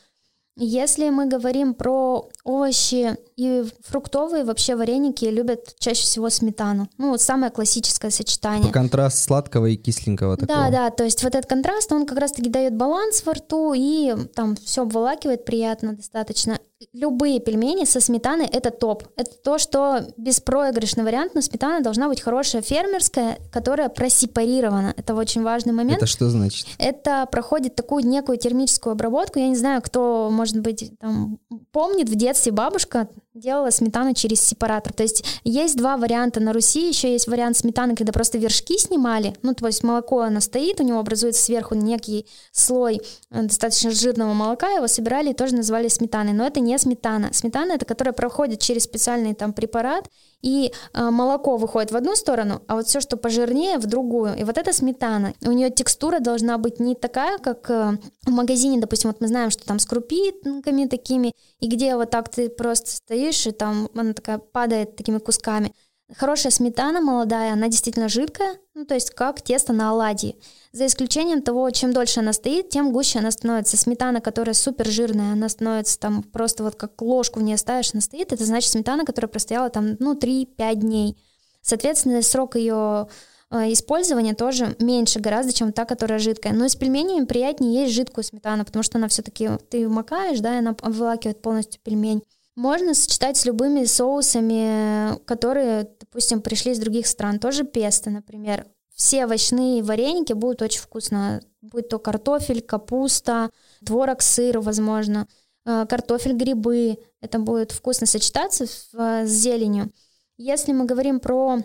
если 0.56 1.10
мы 1.10 1.26
говорим 1.26 1.74
про 1.74 2.30
овощи 2.44 3.18
и 3.36 3.64
фруктовые, 3.82 4.44
вообще 4.44 4.76
вареники 4.76 5.26
любят 5.26 5.76
чаще 5.80 6.04
всего 6.04 6.30
сметану. 6.30 6.90
Ну, 6.98 7.12
вот 7.12 7.22
самое 7.22 7.52
классическое 7.52 8.12
сочетание. 8.12 8.68
По 8.68 8.74
контраст 8.74 9.24
сладкого 9.24 9.68
и 9.68 9.76
кисленького 9.76 10.38
такого. 10.38 10.60
Да, 10.60 10.70
да, 10.70 10.90
то 10.90 11.04
есть 11.04 11.24
вот 11.24 11.36
этот 11.36 11.50
контраст, 11.50 11.92
он 11.92 12.06
как 12.06 12.18
раз-таки 12.18 12.50
дает 12.50 12.76
баланс 12.76 13.26
во 13.26 13.34
рту 13.34 13.74
и 13.76 14.16
там 14.36 14.56
все 14.56 14.84
обволакивает 14.84 15.46
приятно 15.46 15.96
достаточно 15.96 16.60
любые 16.92 17.40
пельмени 17.40 17.86
со 17.86 18.02
сметаной 18.02 18.46
это 18.46 18.72
топ. 18.72 19.04
Это 19.16 19.32
то, 19.44 19.58
что 19.58 20.02
беспроигрышный 20.18 21.04
вариант, 21.04 21.34
но 21.36 21.42
сметана 21.42 21.82
должна 21.82 22.08
быть 22.08 22.22
хорошая 22.22 22.62
фермерская, 22.62 23.38
которая 23.52 23.90
просепарирована. 23.90 24.94
Это 24.98 25.16
очень 25.16 25.44
важный 25.44 25.74
момент. 25.74 25.98
Это 25.98 26.08
что 26.08 26.30
значит? 26.30 26.68
Это 26.78 27.28
проходит 27.32 27.76
такую 27.76 28.06
некую 28.06 28.38
термическую 28.38 28.92
обработку. 28.92 29.40
Я 29.40 29.48
не 29.48 29.56
знаю, 29.56 29.82
кто, 29.82 30.30
может 30.32 30.60
быть, 30.60 30.92
там, 31.00 31.40
помнит, 31.72 32.10
в 32.10 32.16
детстве 32.16 32.52
бабушка 32.52 33.08
делала 33.34 33.72
сметану 33.72 34.14
через 34.14 34.42
сепаратор. 34.42 34.94
То 34.94 35.04
есть 35.04 35.26
есть 35.44 35.76
два 35.76 35.98
варианта 35.98 36.40
на 36.40 36.54
Руси. 36.54 36.88
Еще 36.88 37.12
есть 37.12 37.28
вариант 37.28 37.58
сметаны, 37.58 37.96
когда 37.96 38.14
просто 38.14 38.38
вершки 38.38 38.78
снимали. 38.78 39.36
Ну, 39.42 39.54
то 39.56 39.66
есть 39.66 39.84
молоко, 39.84 40.22
оно 40.22 40.40
стоит, 40.40 40.80
у 40.80 40.84
него 40.84 41.00
образуется 41.00 41.44
сверху 41.44 41.74
некий 41.74 42.28
слой 42.52 43.02
э, 43.32 43.42
достаточно 43.42 43.92
жирного 43.92 44.34
молока, 44.34 44.70
его 44.70 44.88
собирали 44.88 45.32
и 45.32 45.34
тоже 45.34 45.56
называли 45.56 45.88
сметаной. 45.88 46.34
Но 46.34 46.46
это 46.46 46.60
не 46.60 46.78
сметана. 46.78 47.34
Сметана— 47.34 47.72
это 47.74 47.86
которая 47.86 48.14
проходит 48.14 48.60
через 48.60 48.84
специальный 48.84 49.34
там 49.34 49.54
препарат, 49.54 50.08
и 50.44 50.72
э, 50.94 51.10
молоко 51.10 51.58
выходит 51.58 51.92
в 51.92 51.96
одну 51.96 52.16
сторону, 52.16 52.62
а 52.68 52.76
вот 52.76 52.86
все, 52.86 53.00
что 53.00 53.18
пожирнее, 53.18 53.80
в 53.80 53.88
другую. 53.88 54.36
И 54.38 54.44
вот 54.44 54.58
эта 54.58 54.74
сметана, 54.74 55.34
у 55.46 55.52
нее 55.52 55.72
текстура 55.72 56.20
должна 56.20 56.58
быть 56.58 56.80
не 56.80 56.94
такая, 56.94 57.38
как 57.40 57.70
э, 57.72 57.98
в 58.26 58.30
магазине, 58.30 58.80
допустим, 58.80 59.10
вот 59.10 59.22
мы 59.22 59.28
знаем, 59.28 59.50
что 59.50 59.66
там 59.66 59.80
с 59.80 59.86
крупинками 59.86 60.86
такими, 60.86 61.34
и 61.60 61.68
где 61.68 61.96
вот 61.96 62.10
так 62.10 62.30
ты 62.30 62.50
просто 62.50 62.92
стоишь, 62.92 63.48
и 63.48 63.52
там 63.52 63.90
она 63.96 64.14
такая 64.14 64.38
падает 64.38 64.98
такими 64.98 65.18
кусками. 65.18 65.74
Хорошая 66.16 66.52
сметана 66.52 67.02
молодая, 67.02 67.54
она 67.54 67.70
действительно 67.70 68.10
жидкая, 68.10 68.58
ну 68.76 68.86
то 68.86 68.94
есть 68.94 69.12
как 69.12 69.42
тесто 69.42 69.74
на 69.74 69.92
оладьи. 69.92 70.38
За 70.72 70.86
исключением 70.86 71.42
того, 71.42 71.70
чем 71.72 71.94
дольше 71.94 72.20
она 72.20 72.34
стоит, 72.34 72.70
тем 72.70 72.92
гуще 72.92 73.20
она 73.20 73.32
становится. 73.32 73.78
Сметана, 73.78 74.22
которая 74.22 74.54
супер 74.54 74.88
жирная, 74.88 75.34
она 75.34 75.50
становится 75.50 76.00
там 76.00 76.24
просто 76.24 76.64
вот 76.64 76.76
как 76.76 77.02
ложку 77.02 77.40
в 77.40 77.44
ней 77.44 77.58
ставишь, 77.58 77.92
она 77.94 78.02
стоит, 78.02 78.34
это 78.34 78.46
значит 78.46 78.72
сметана, 78.72 79.06
которая 79.06 79.30
простояла 79.30 79.70
там, 79.70 79.96
ну, 80.00 80.16
3-5 80.16 80.76
дней. 80.76 81.18
Соответственно, 81.62 82.22
срок 82.22 82.56
ее 82.56 83.08
э, 83.50 83.72
использования 83.72 84.34
тоже 84.34 84.76
меньше 84.80 85.20
гораздо, 85.20 85.54
чем 85.54 85.72
та, 85.72 85.86
которая 85.86 86.20
жидкая. 86.20 86.54
Но 86.54 86.68
с 86.68 86.76
пельменями 86.76 87.26
приятнее 87.26 87.84
есть 87.84 87.94
жидкую 87.94 88.24
сметану, 88.24 88.66
потому 88.66 88.84
что 88.84 88.98
она 88.98 89.08
все-таки, 89.08 89.50
ты 89.70 89.88
макаешь, 89.88 90.40
да, 90.42 90.56
и 90.56 90.60
она 90.60 90.76
обволакивает 90.82 91.42
полностью 91.42 91.80
пельмень. 91.82 92.24
Можно 92.56 92.94
сочетать 92.94 93.38
с 93.38 93.46
любыми 93.46 93.86
соусами, 93.86 95.18
которые, 95.26 95.90
допустим, 96.00 96.42
пришли 96.42 96.74
из 96.74 96.80
других 96.80 97.08
стран. 97.08 97.40
Тоже 97.40 97.64
песто, 97.64 98.10
например. 98.12 98.68
Все 98.94 99.26
овощные 99.26 99.82
вареники 99.82 100.34
будут 100.34 100.62
очень 100.62 100.82
вкусно. 100.82 101.42
Будь 101.62 101.90
то 101.90 101.98
картофель, 101.98 102.62
капуста, 102.62 103.50
творог, 103.84 104.22
сыр, 104.22 104.60
возможно, 104.60 105.28
э, 105.66 105.86
картофель, 105.90 106.34
грибы. 106.34 107.00
Это 107.22 107.40
будет 107.40 107.72
вкусно 107.72 108.06
сочетаться 108.06 108.68
с 108.68 109.26
зеленью. 109.26 109.92
Если 110.38 110.74
мы 110.74 110.86
говорим 110.86 111.20
про 111.20 111.60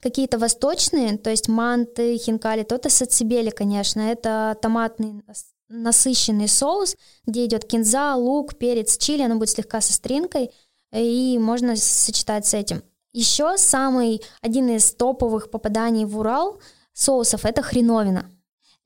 какие-то 0.00 0.38
восточные, 0.38 1.16
то 1.16 1.30
есть 1.30 1.48
манты, 1.48 2.18
хинкали, 2.18 2.62
то 2.62 2.74
это 2.74 2.90
сацибели, 2.90 3.48
конечно. 3.48 4.00
Это 4.02 4.58
томатный 4.60 5.22
насыщенный 5.68 6.48
соус, 6.48 6.96
где 7.26 7.44
идет 7.46 7.64
кинза, 7.64 8.14
лук, 8.14 8.56
перец, 8.56 8.96
чили, 8.96 9.22
оно 9.22 9.36
будет 9.36 9.50
слегка 9.50 9.80
со 9.80 9.92
стринкой, 9.92 10.50
и 10.92 11.38
можно 11.38 11.76
сочетать 11.76 12.46
с 12.46 12.54
этим. 12.54 12.82
Еще 13.12 13.56
самый 13.56 14.22
один 14.40 14.68
из 14.68 14.92
топовых 14.94 15.50
попаданий 15.50 16.04
в 16.04 16.18
Урал 16.18 16.60
соусов 16.92 17.44
это 17.44 17.62
хреновина. 17.62 18.30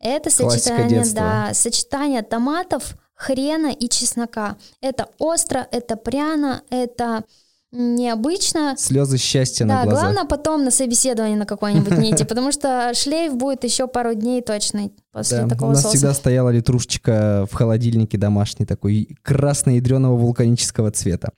Это 0.01 0.31
сочетание, 0.31 1.05
да, 1.13 1.53
сочетание 1.55 2.23
томатов, 2.23 2.95
хрена 3.15 3.73
и 3.73 3.89
чеснока. 3.89 4.57
Это 4.81 5.09
остро, 5.19 5.67
это 5.73 5.97
пряно, 5.97 6.63
это 6.71 7.25
необычно. 7.73 8.75
Слезы 8.77 9.19
счастья 9.19 9.65
да, 9.65 9.81
на 9.81 9.85
глазах. 9.85 10.03
главное 10.03 10.25
потом 10.25 10.65
на 10.65 10.71
собеседование 10.71 11.37
на 11.37 11.47
какое-нибудь 11.47 11.99
не 11.99 12.13
идти, 12.13 12.25
потому 12.29 12.53
что 12.53 12.93
шлейф 12.95 13.37
будет 13.37 13.65
еще 13.65 13.87
пару 13.87 14.15
дней 14.15 14.43
точно 14.43 14.91
после 15.13 15.43
да, 15.43 15.49
такого 15.49 15.71
У 15.71 15.73
нас 15.73 15.83
соуса. 15.83 15.97
всегда 15.97 16.15
стояла 16.15 16.51
литрушечка 16.51 17.47
в 17.51 17.55
холодильнике 17.55 18.19
домашний, 18.19 18.67
такой 18.67 19.17
красно-ядреного 19.23 20.17
вулканического 20.17 20.91
цвета. 20.91 21.31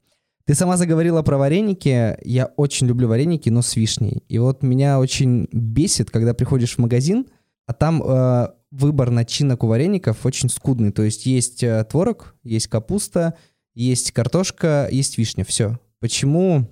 Ты 0.47 0.55
сама 0.55 0.77
заговорила 0.77 1.23
про 1.23 1.39
вареники. 1.39 2.17
Я 2.25 2.47
очень 2.57 2.87
люблю 2.89 3.09
вареники, 3.09 3.49
но 3.51 3.63
с 3.63 3.77
вишней. 3.77 4.25
И 4.29 4.39
вот 4.39 4.63
меня 4.63 4.99
очень 4.99 5.49
бесит, 5.53 6.11
когда 6.11 6.35
приходишь 6.35 6.75
в 6.75 6.79
магазин, 6.79 7.27
а 7.67 7.73
там 7.73 8.03
э, 8.03 8.49
выбор 8.73 9.11
начинок 9.11 9.63
у 9.63 9.69
вареников 9.69 10.27
очень 10.27 10.49
скудный. 10.49 10.91
То 10.91 11.03
есть 11.03 11.25
есть 11.27 11.63
э, 11.63 11.85
творог, 11.85 12.35
есть 12.43 12.67
капуста, 12.67 13.35
есть 13.75 14.11
картошка, 14.11 14.89
есть 14.91 15.19
вишня. 15.19 15.45
Все. 15.45 15.79
Почему 16.01 16.67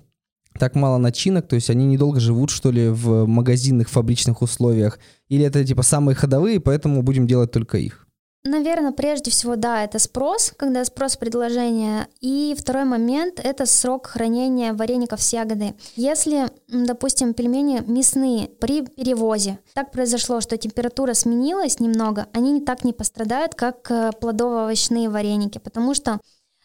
так 0.57 0.75
мало 0.75 0.97
начинок, 0.97 1.47
то 1.47 1.55
есть 1.55 1.69
они 1.69 1.85
недолго 1.85 2.19
живут, 2.19 2.49
что 2.49 2.71
ли, 2.71 2.89
в 2.89 3.25
магазинных 3.25 3.89
фабричных 3.89 4.41
условиях? 4.41 4.99
Или 5.27 5.45
это 5.45 5.63
типа 5.63 5.83
самые 5.83 6.15
ходовые, 6.15 6.59
поэтому 6.59 7.03
будем 7.03 7.27
делать 7.27 7.51
только 7.51 7.77
их? 7.77 8.07
Наверное, 8.45 8.93
прежде 8.93 9.31
всего, 9.31 9.57
да, 9.57 9.83
это 9.83 9.99
спрос, 9.99 10.53
когда 10.55 10.85
спрос 10.85 11.17
предложения. 11.17 12.07
И 12.21 12.55
второй 12.57 12.85
момент— 12.85 13.39
это 13.43 13.65
срок 13.65 14.07
хранения 14.07 14.73
вареников 14.73 15.21
с 15.21 15.33
ягодой. 15.33 15.73
Если, 15.97 16.47
допустим, 16.69 17.33
пельмени 17.33 17.83
мясные 17.85 18.47
при 18.47 18.85
перевозе, 18.85 19.59
так 19.73 19.91
произошло, 19.91 20.39
что 20.39 20.57
температура 20.57 21.13
сменилась 21.13 21.81
немного, 21.81 22.27
они 22.31 22.61
так 22.61 22.85
не 22.85 22.93
пострадают, 22.93 23.55
как 23.55 23.91
э, 23.91 24.11
плодово-овощные 24.21 25.09
вареники, 25.09 25.57
потому 25.57 25.93
что 25.93 26.21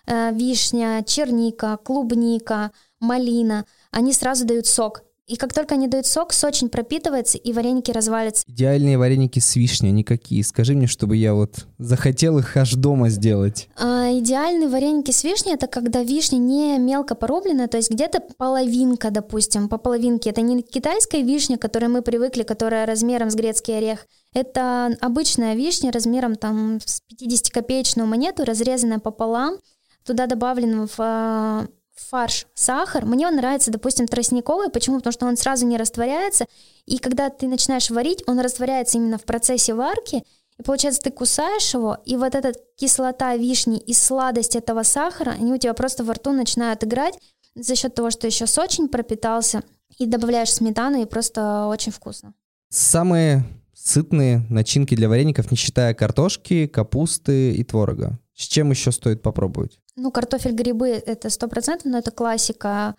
вишня, 0.06 1.02
черника, 1.06 1.76
клубника, 1.76 2.70
малина, 3.00 3.64
они 3.90 4.12
сразу 4.12 4.44
дают 4.46 4.66
сок. 4.66 5.02
И 5.26 5.36
как 5.36 5.54
только 5.54 5.74
они 5.74 5.88
дают 5.88 6.04
сок, 6.04 6.34
сочень 6.34 6.68
пропитывается, 6.68 7.38
и 7.38 7.52
вареники 7.54 7.90
развалятся. 7.90 8.44
Идеальные 8.46 8.98
вареники 8.98 9.38
с 9.38 9.56
вишней, 9.56 9.90
никакие. 9.90 10.44
Скажи 10.44 10.74
мне, 10.74 10.86
чтобы 10.86 11.16
я 11.16 11.32
вот 11.32 11.66
захотел 11.78 12.38
их 12.38 12.54
аж 12.58 12.74
дома 12.74 13.08
сделать. 13.08 13.68
А, 13.78 14.10
идеальные 14.18 14.68
вареники 14.68 15.12
с 15.12 15.24
вишней— 15.24 15.54
это 15.54 15.66
когда 15.66 16.02
вишня 16.02 16.36
не 16.36 16.78
мелко 16.78 17.14
порубленная, 17.14 17.68
то 17.68 17.78
есть 17.78 17.90
где-то 17.90 18.20
половинка, 18.36 19.10
допустим, 19.10 19.70
по 19.70 19.78
половинке. 19.78 20.28
Это 20.28 20.42
не 20.42 20.60
китайская 20.60 21.22
вишня, 21.22 21.56
к 21.56 21.62
которой 21.62 21.86
мы 21.86 22.02
привыкли, 22.02 22.42
которая 22.42 22.84
размером 22.84 23.30
с 23.30 23.34
грецкий 23.34 23.78
орех. 23.78 24.06
Это 24.34 24.94
обычная 25.00 25.54
вишня 25.54 25.90
размером 25.90 26.34
там 26.34 26.80
с 26.84 27.00
50-копеечную 27.10 28.04
монету, 28.04 28.44
разрезанная 28.44 28.98
пополам, 28.98 29.56
туда 30.04 30.26
добавлен 30.26 30.86
в 30.86 30.94
а, 30.98 31.66
фарш 31.94 32.46
сахар. 32.54 33.04
Мне 33.04 33.26
он 33.26 33.36
нравится, 33.36 33.70
допустим, 33.70 34.06
тростниковый. 34.06 34.70
Почему? 34.70 34.98
Потому 34.98 35.12
что 35.12 35.26
он 35.26 35.36
сразу 35.36 35.66
не 35.66 35.76
растворяется. 35.76 36.46
И 36.86 36.98
когда 36.98 37.30
ты 37.30 37.46
начинаешь 37.48 37.90
варить, 37.90 38.22
он 38.26 38.40
растворяется 38.40 38.98
именно 38.98 39.18
в 39.18 39.24
процессе 39.24 39.74
варки. 39.74 40.24
И 40.58 40.62
получается, 40.62 41.02
ты 41.02 41.10
кусаешь 41.10 41.74
его, 41.74 41.98
и 42.04 42.16
вот 42.16 42.34
эта 42.36 42.52
кислота 42.76 43.36
вишни 43.36 43.78
и 43.78 43.92
сладость 43.92 44.54
этого 44.54 44.84
сахара, 44.84 45.30
они 45.30 45.52
у 45.52 45.58
тебя 45.58 45.74
просто 45.74 46.04
во 46.04 46.14
рту 46.14 46.30
начинают 46.30 46.84
играть 46.84 47.18
за 47.56 47.74
счет 47.74 47.94
того, 47.94 48.10
что 48.10 48.28
еще 48.28 48.46
сочень 48.46 48.88
пропитался. 48.88 49.62
И 49.98 50.06
добавляешь 50.06 50.52
сметану, 50.52 51.00
и 51.02 51.06
просто 51.06 51.66
очень 51.66 51.92
вкусно. 51.92 52.34
Самые 52.68 53.44
сытные 53.74 54.44
начинки 54.48 54.96
для 54.96 55.08
вареников, 55.08 55.50
не 55.50 55.56
считая 55.56 55.94
картошки, 55.94 56.66
капусты 56.66 57.52
и 57.52 57.62
творога. 57.62 58.18
С 58.34 58.46
чем 58.46 58.70
еще 58.70 58.92
стоит 58.92 59.22
попробовать? 59.22 59.78
Ну, 59.96 60.10
картофель, 60.10 60.52
грибы— 60.52 60.88
это 61.06 61.30
сто 61.30 61.48
процентов, 61.48 61.86
но 61.86 61.98
это 61.98 62.10
классика. 62.10 62.96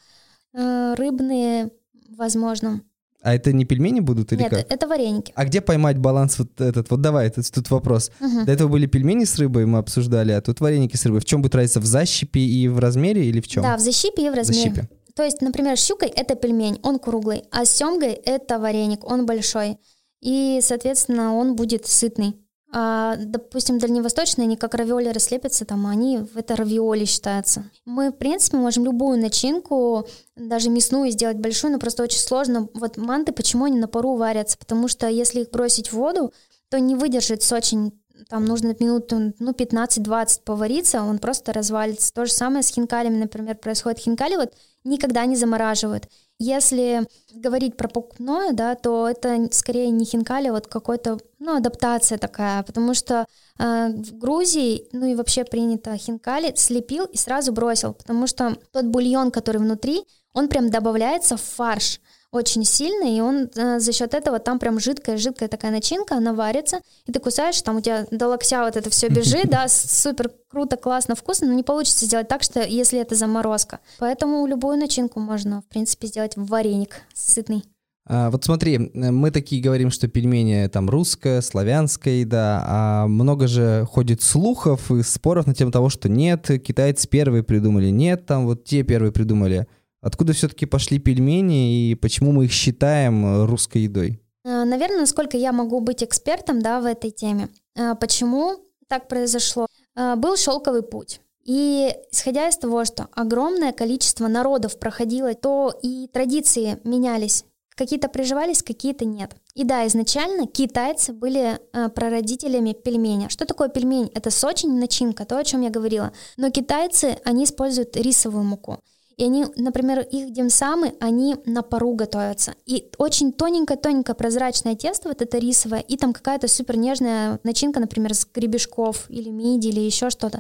Э, 0.54 0.94
рыбные, 0.98 1.70
возможно. 2.10 2.82
А 3.22 3.34
это 3.34 3.52
не 3.52 3.66
пельмени 3.66 4.02
будут 4.02 4.32
или 4.34 4.44
Нет, 4.44 4.52
как? 4.52 4.72
это 4.72 4.88
вареники. 4.88 5.34
А 5.36 5.46
где 5.46 5.60
поймать 5.60 5.98
баланс 5.98 6.38
вот 6.38 6.62
этот? 6.62 6.92
Вот 6.92 7.02
давай, 7.02 7.28
это, 7.28 7.42
тут 7.52 7.70
вопрос. 7.72 8.12
Угу. 8.22 8.46
До 8.46 8.52
этого 8.52 8.68
были 8.70 8.86
пельмени 8.86 9.26
с 9.26 9.38
рыбой, 9.40 9.66
мы 9.66 9.80
обсуждали, 9.80 10.32
а 10.32 10.42
тут 10.42 10.62
вареники 10.62 10.96
с 10.96 11.06
рыбой. 11.06 11.22
В 11.22 11.26
чем 11.26 11.42
будет 11.42 11.56
разница? 11.56 11.80
В 11.80 11.86
защипе 11.86 12.40
и 12.40 12.68
в 12.68 12.78
размере 12.78 13.26
или 13.26 13.42
в 13.42 13.48
чем? 13.48 13.64
Да, 13.64 13.76
в 13.78 13.80
защипе 13.80 14.28
и 14.28 14.30
в 14.30 14.36
размере. 14.36 14.70
Защипе. 14.70 14.90
То 15.16 15.24
есть, 15.24 15.42
например, 15.42 15.78
с 15.78 15.84
щукой 15.84 16.10
это 16.10 16.36
пельмень, 16.36 16.80
он 16.84 17.00
круглый, 17.00 17.46
а 17.50 17.66
с 17.66 17.72
семгой 17.72 18.12
это 18.12 18.60
вареник, 18.60 19.04
он 19.04 19.26
большой. 19.26 19.80
И, 20.22 20.60
соответственно, 20.62 21.34
он 21.36 21.56
будет 21.56 21.88
сытный. 21.88 22.36
А, 22.78 23.16
допустим, 23.16 23.80
дальневосточные, 23.80 24.44
они 24.44 24.58
как 24.58 24.74
равиоли 24.74 25.08
раслепятся, 25.08 25.64
там, 25.64 25.88
они 25.88 26.28
это 26.36 26.58
равиоли 26.58 27.06
считаются. 27.06 27.64
Мы, 27.86 28.10
в 28.10 28.18
принципе, 28.18 28.58
можем 28.58 28.84
любую 28.84 29.18
начинку, 29.18 30.06
даже 30.36 30.70
мясную 30.70 31.10
сделать 31.10 31.38
большую, 31.38 31.72
но 31.72 31.80
просто 31.80 32.04
очень 32.04 32.20
сложно. 32.20 32.68
Вот 32.74 32.98
манты, 32.98 33.32
почему 33.32 33.64
они 33.64 33.80
на 33.80 33.88
пару 33.88 34.16
варятся? 34.16 34.58
Потому 34.58 34.90
что 34.90 35.08
если 35.08 35.44
их 35.44 35.52
бросить 35.52 35.88
в 35.88 35.94
воду, 35.94 36.34
то 36.68 36.78
не 36.78 36.96
выдержит 36.96 37.50
очень 37.50 37.94
там 38.28 38.44
нужно 38.44 38.76
минут 38.80 39.12
ну, 39.12 39.52
15-20 39.52 40.42
повариться, 40.44 41.04
он 41.04 41.20
просто 41.20 41.54
развалится. 41.54 42.14
То 42.14 42.26
же 42.26 42.34
самое 42.34 42.64
с 42.64 42.70
хинкалями, 42.70 43.18
например, 43.18 43.56
происходит. 43.56 44.00
Хинкали 44.00 44.36
вот 44.36 44.54
никогда 44.86 45.26
не 45.26 45.36
замораживают. 45.36 46.08
Если 46.38 47.08
говорить 47.34 47.78
про 47.78 47.88
покупное, 47.88 48.54
да, 48.54 48.76
то 48.76 49.10
это 49.10 49.48
скорее 49.52 49.90
не 49.90 50.06
хинкали, 50.06 50.48
а 50.48 50.54
вот 50.54 50.68
какой-то, 50.68 51.18
ну, 51.40 51.56
адаптация 51.56 52.18
такая, 52.18 52.64
потому 52.64 52.94
что 52.94 53.26
э, 53.58 53.88
в 53.90 54.18
Грузии, 54.18 54.88
ну 54.92 55.06
и 55.06 55.16
вообще 55.16 55.44
принято 55.44 55.96
хинкали, 55.98 56.54
слепил 56.56 57.06
и 57.06 57.18
сразу 57.18 57.52
бросил, 57.52 57.94
потому 57.94 58.28
что 58.28 58.58
тот 58.72 58.86
бульон, 58.86 59.32
который 59.32 59.58
внутри, 59.58 60.04
он 60.34 60.50
прям 60.50 60.70
добавляется 60.70 61.38
в 61.38 61.42
фарш 61.42 62.02
очень 62.36 62.64
сильный, 62.64 63.18
и 63.18 63.22
он 63.22 63.50
э, 63.56 63.80
за 63.80 63.92
счет 63.92 64.14
этого 64.14 64.40
там 64.40 64.60
прям 64.60 64.80
жидкая-жидкая 64.80 65.50
такая 65.50 65.72
начинка, 65.72 66.16
она 66.16 66.34
варится, 66.34 66.80
и 67.06 67.12
ты 67.12 67.20
кусаешь, 67.20 67.62
там 67.62 67.78
у 67.78 67.82
тебя 67.82 68.06
до 68.12 68.28
локтя 68.28 68.64
вот 68.64 68.76
это 68.76 68.90
все 68.90 69.10
бежит, 69.10 69.46
да, 69.50 69.68
супер 69.68 70.32
круто, 70.50 70.78
классно, 70.78 71.16
вкусно, 71.16 71.48
но 71.48 71.54
не 71.54 71.64
получится 71.64 72.06
сделать 72.06 72.28
так, 72.28 72.44
что 72.44 72.62
если 72.62 73.00
это 73.00 73.16
заморозка. 73.16 73.80
Поэтому 74.00 74.46
любую 74.46 74.78
начинку 74.78 75.20
можно, 75.20 75.62
в 75.62 75.66
принципе, 75.66 76.08
сделать 76.08 76.36
в 76.36 76.46
вареник 76.46 77.02
сытный. 77.14 77.64
А, 78.08 78.30
вот 78.30 78.44
смотри, 78.44 78.78
мы 78.94 79.32
такие 79.32 79.62
говорим, 79.62 79.90
что 79.90 80.08
пельмени 80.08 80.68
там 80.68 80.90
русская, 80.90 81.42
славянская 81.42 82.16
еда, 82.16 82.64
а 82.68 83.08
много 83.08 83.48
же 83.48 83.88
ходит 83.90 84.22
слухов 84.22 84.92
и 84.92 85.02
споров 85.02 85.48
на 85.48 85.56
тему 85.56 85.72
того, 85.72 85.90
что 85.90 86.08
нет, 86.08 86.48
китайцы 86.64 87.08
первые 87.08 87.44
придумали, 87.44 87.90
нет, 87.90 88.26
там 88.26 88.46
вот 88.46 88.64
те 88.64 88.84
первые 88.84 89.12
придумали. 89.12 89.68
Откуда 90.06 90.34
все-таки 90.34 90.68
пошли 90.68 91.00
пельмени 91.00 91.90
и 91.90 91.96
почему 91.96 92.32
мы 92.32 92.46
их 92.46 92.52
считаем 92.52 93.26
э, 93.26 93.46
русской 93.48 93.80
едой? 93.80 94.22
Э, 94.44 94.64
наверное, 94.64 95.00
насколько 95.00 95.36
я 95.36 95.52
могу 95.52 95.80
быть 95.80 96.04
экспертом 96.04 96.62
да, 96.62 96.80
в 96.80 96.86
этой 96.86 97.10
теме. 97.10 97.50
Э, 97.76 97.96
почему 98.00 98.58
так 98.88 99.08
произошло? 99.08 99.66
Был 99.96 100.38
шелковый 100.38 100.84
путь. 100.84 101.22
И 101.44 101.92
исходя 102.12 102.48
из 102.48 102.58
того, 102.58 102.86
что 102.86 103.08
огромное 103.14 103.72
количество 103.72 104.28
народов 104.28 104.78
проходило, 104.78 105.34
то 105.34 105.74
и 105.82 106.08
традиции 106.14 106.78
менялись. 106.84 107.44
Какие-то 107.76 108.08
приживались, 108.08 108.62
какие-то 108.62 109.06
нет. 109.06 109.36
И 109.56 109.64
да, 109.64 109.88
изначально 109.88 110.46
китайцы 110.46 111.14
были 111.14 111.60
прародителями 111.96 112.74
пельменя. 112.74 113.30
Что 113.30 113.46
такое 113.46 113.70
пельмень? 113.70 114.12
Это 114.14 114.30
сочень, 114.30 114.78
начинка, 114.78 115.26
то, 115.26 115.40
о 115.40 115.44
чем 115.44 115.62
я 115.62 115.72
говорила. 115.72 116.12
Но 116.38 116.52
китайцы, 116.52 117.18
они 117.24 117.46
используют 117.46 117.98
рисовую 117.98 118.44
муку. 118.44 118.80
И 119.18 119.24
они, 119.24 119.46
например, 119.56 120.02
их 120.02 120.32
димсамы, 120.32 120.96
они 121.00 121.38
на 121.46 121.62
пару 121.62 121.94
готовятся. 121.94 122.56
И 122.66 122.92
очень 122.98 123.32
тоненькое-тоненькое 123.32 124.16
прозрачное 124.16 124.76
тесто, 124.76 125.10
вот 125.10 125.22
это 125.22 125.38
рисовое, 125.38 125.80
и 125.80 125.98
там 125.98 126.14
какая-то 126.14 126.48
супер 126.48 126.78
нежная 126.78 127.40
начинка, 127.44 127.80
например, 127.80 128.14
с 128.14 128.26
гребешков 128.26 129.06
или 129.10 129.30
миди 129.30 129.68
или 129.68 129.80
еще 129.80 130.10
что-то. 130.10 130.40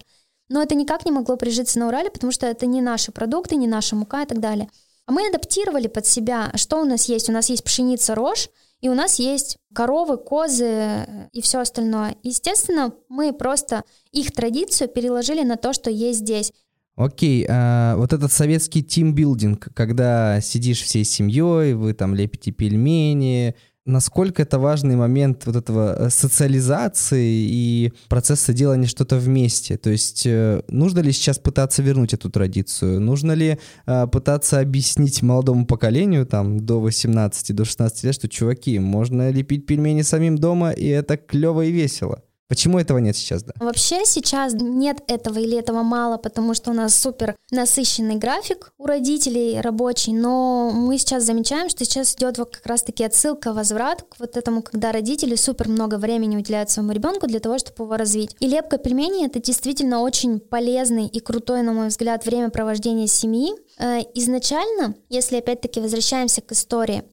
Но 0.49 0.61
это 0.61 0.75
никак 0.75 1.05
не 1.05 1.11
могло 1.11 1.37
прижиться 1.37 1.79
на 1.79 1.87
Урале, 1.87 2.11
потому 2.11 2.31
что 2.31 2.45
это 2.45 2.65
не 2.65 2.81
наши 2.81 3.11
продукты, 3.11 3.55
не 3.55 3.67
наша 3.67 3.95
мука 3.95 4.23
и 4.23 4.25
так 4.25 4.39
далее. 4.39 4.69
А 5.07 5.11
мы 5.11 5.27
адаптировали 5.27 5.87
под 5.87 6.05
себя, 6.05 6.51
что 6.55 6.81
у 6.81 6.85
нас 6.85 7.05
есть. 7.05 7.29
У 7.29 7.31
нас 7.31 7.49
есть 7.49 7.63
пшеница, 7.63 8.15
рожь, 8.15 8.49
и 8.81 8.89
у 8.89 8.93
нас 8.93 9.19
есть 9.19 9.57
коровы, 9.73 10.17
козы 10.17 11.29
и 11.31 11.41
все 11.41 11.59
остальное. 11.59 12.15
Естественно, 12.23 12.93
мы 13.09 13.33
просто 13.33 13.83
их 14.11 14.31
традицию 14.31 14.89
переложили 14.89 15.43
на 15.43 15.57
то, 15.57 15.73
что 15.73 15.89
есть 15.89 16.19
здесь. 16.19 16.51
Окей, 16.95 17.45
а 17.49 17.97
вот 17.97 18.13
этот 18.13 18.31
советский 18.31 18.81
тимбилдинг, 18.81 19.67
когда 19.73 20.39
сидишь 20.39 20.81
всей 20.81 21.03
семьей, 21.03 21.73
вы 21.73 21.93
там 21.93 22.15
лепите 22.15 22.51
пельмени, 22.51 23.55
насколько 23.85 24.41
это 24.41 24.59
важный 24.59 24.95
момент 24.95 25.45
вот 25.45 25.55
этого 25.55 25.95
э, 25.95 26.09
социализации 26.09 27.47
и 27.49 27.93
процесса 28.09 28.53
делания 28.53 28.87
что-то 28.87 29.17
вместе. 29.17 29.77
То 29.77 29.89
есть 29.89 30.25
э, 30.25 30.61
нужно 30.69 30.99
ли 30.99 31.11
сейчас 31.11 31.37
пытаться 31.37 31.83
вернуть 31.83 32.13
эту 32.13 32.29
традицию? 32.29 32.99
Нужно 32.99 33.33
ли 33.33 33.59
э, 33.85 34.07
пытаться 34.07 34.59
объяснить 34.59 35.21
молодому 35.21 35.65
поколению, 35.65 36.25
там, 36.25 36.59
до 36.59 36.79
18, 36.79 37.55
до 37.55 37.65
16 37.65 38.03
лет, 38.03 38.15
что, 38.15 38.27
чуваки, 38.27 38.79
можно 38.79 39.29
лепить 39.29 39.65
пельмени 39.65 40.01
самим 40.01 40.37
дома, 40.37 40.71
и 40.71 40.87
это 40.87 41.17
клево 41.17 41.61
и 41.61 41.71
весело? 41.71 42.24
Почему 42.47 42.79
этого 42.79 42.99
нет 42.99 43.15
сейчас, 43.15 43.43
да? 43.43 43.53
Вообще 43.59 44.05
сейчас 44.05 44.53
нет 44.53 44.99
этого 45.07 45.39
или 45.39 45.57
этого 45.57 45.81
мало, 45.81 46.17
потому 46.17 46.53
что 46.53 46.71
у 46.71 46.73
нас 46.73 46.93
супер 46.95 47.35
насыщенный 47.51 48.15
график 48.15 48.71
у 48.77 48.85
родителей 48.85 49.59
рабочий, 49.61 50.13
но 50.13 50.69
мы 50.71 50.99
сейчас 50.99 51.23
замечаем, 51.23 51.69
что 51.69 51.85
сейчас 51.85 52.13
идет 52.15 52.37
вот 52.37 52.55
как 52.55 52.65
раз-таки 52.67 53.03
отсылка, 53.03 53.51
возврат 53.51 54.03
к 54.03 54.19
вот 54.19 54.37
этому, 54.37 54.61
когда 54.61 54.91
родители 54.91 55.35
супер 55.35 55.69
много 55.69 55.97
времени 55.97 56.37
уделяют 56.37 56.69
своему 56.69 56.91
ребенку 56.91 57.25
для 57.25 57.39
того, 57.39 57.57
чтобы 57.57 57.85
его 57.85 57.97
развить. 57.97 58.35
И 58.39 58.47
лепка 58.47 58.77
пельменей— 58.77 59.25
это 59.27 59.41
действительно 59.41 60.01
очень 60.01 60.39
полезный 60.39 61.07
и 61.07 61.19
крутой, 61.19 61.63
на 61.63 61.73
мой 61.73 61.87
взгляд, 61.87 62.25
времяпровождения 62.25 63.07
семьи. 63.07 63.53
Э, 63.79 64.01
изначально, 64.13 64.95
если 65.09 65.37
опять-таки 65.37 65.79
возвращаемся 65.79 66.41
к 66.41 66.51
истории, 66.51 67.03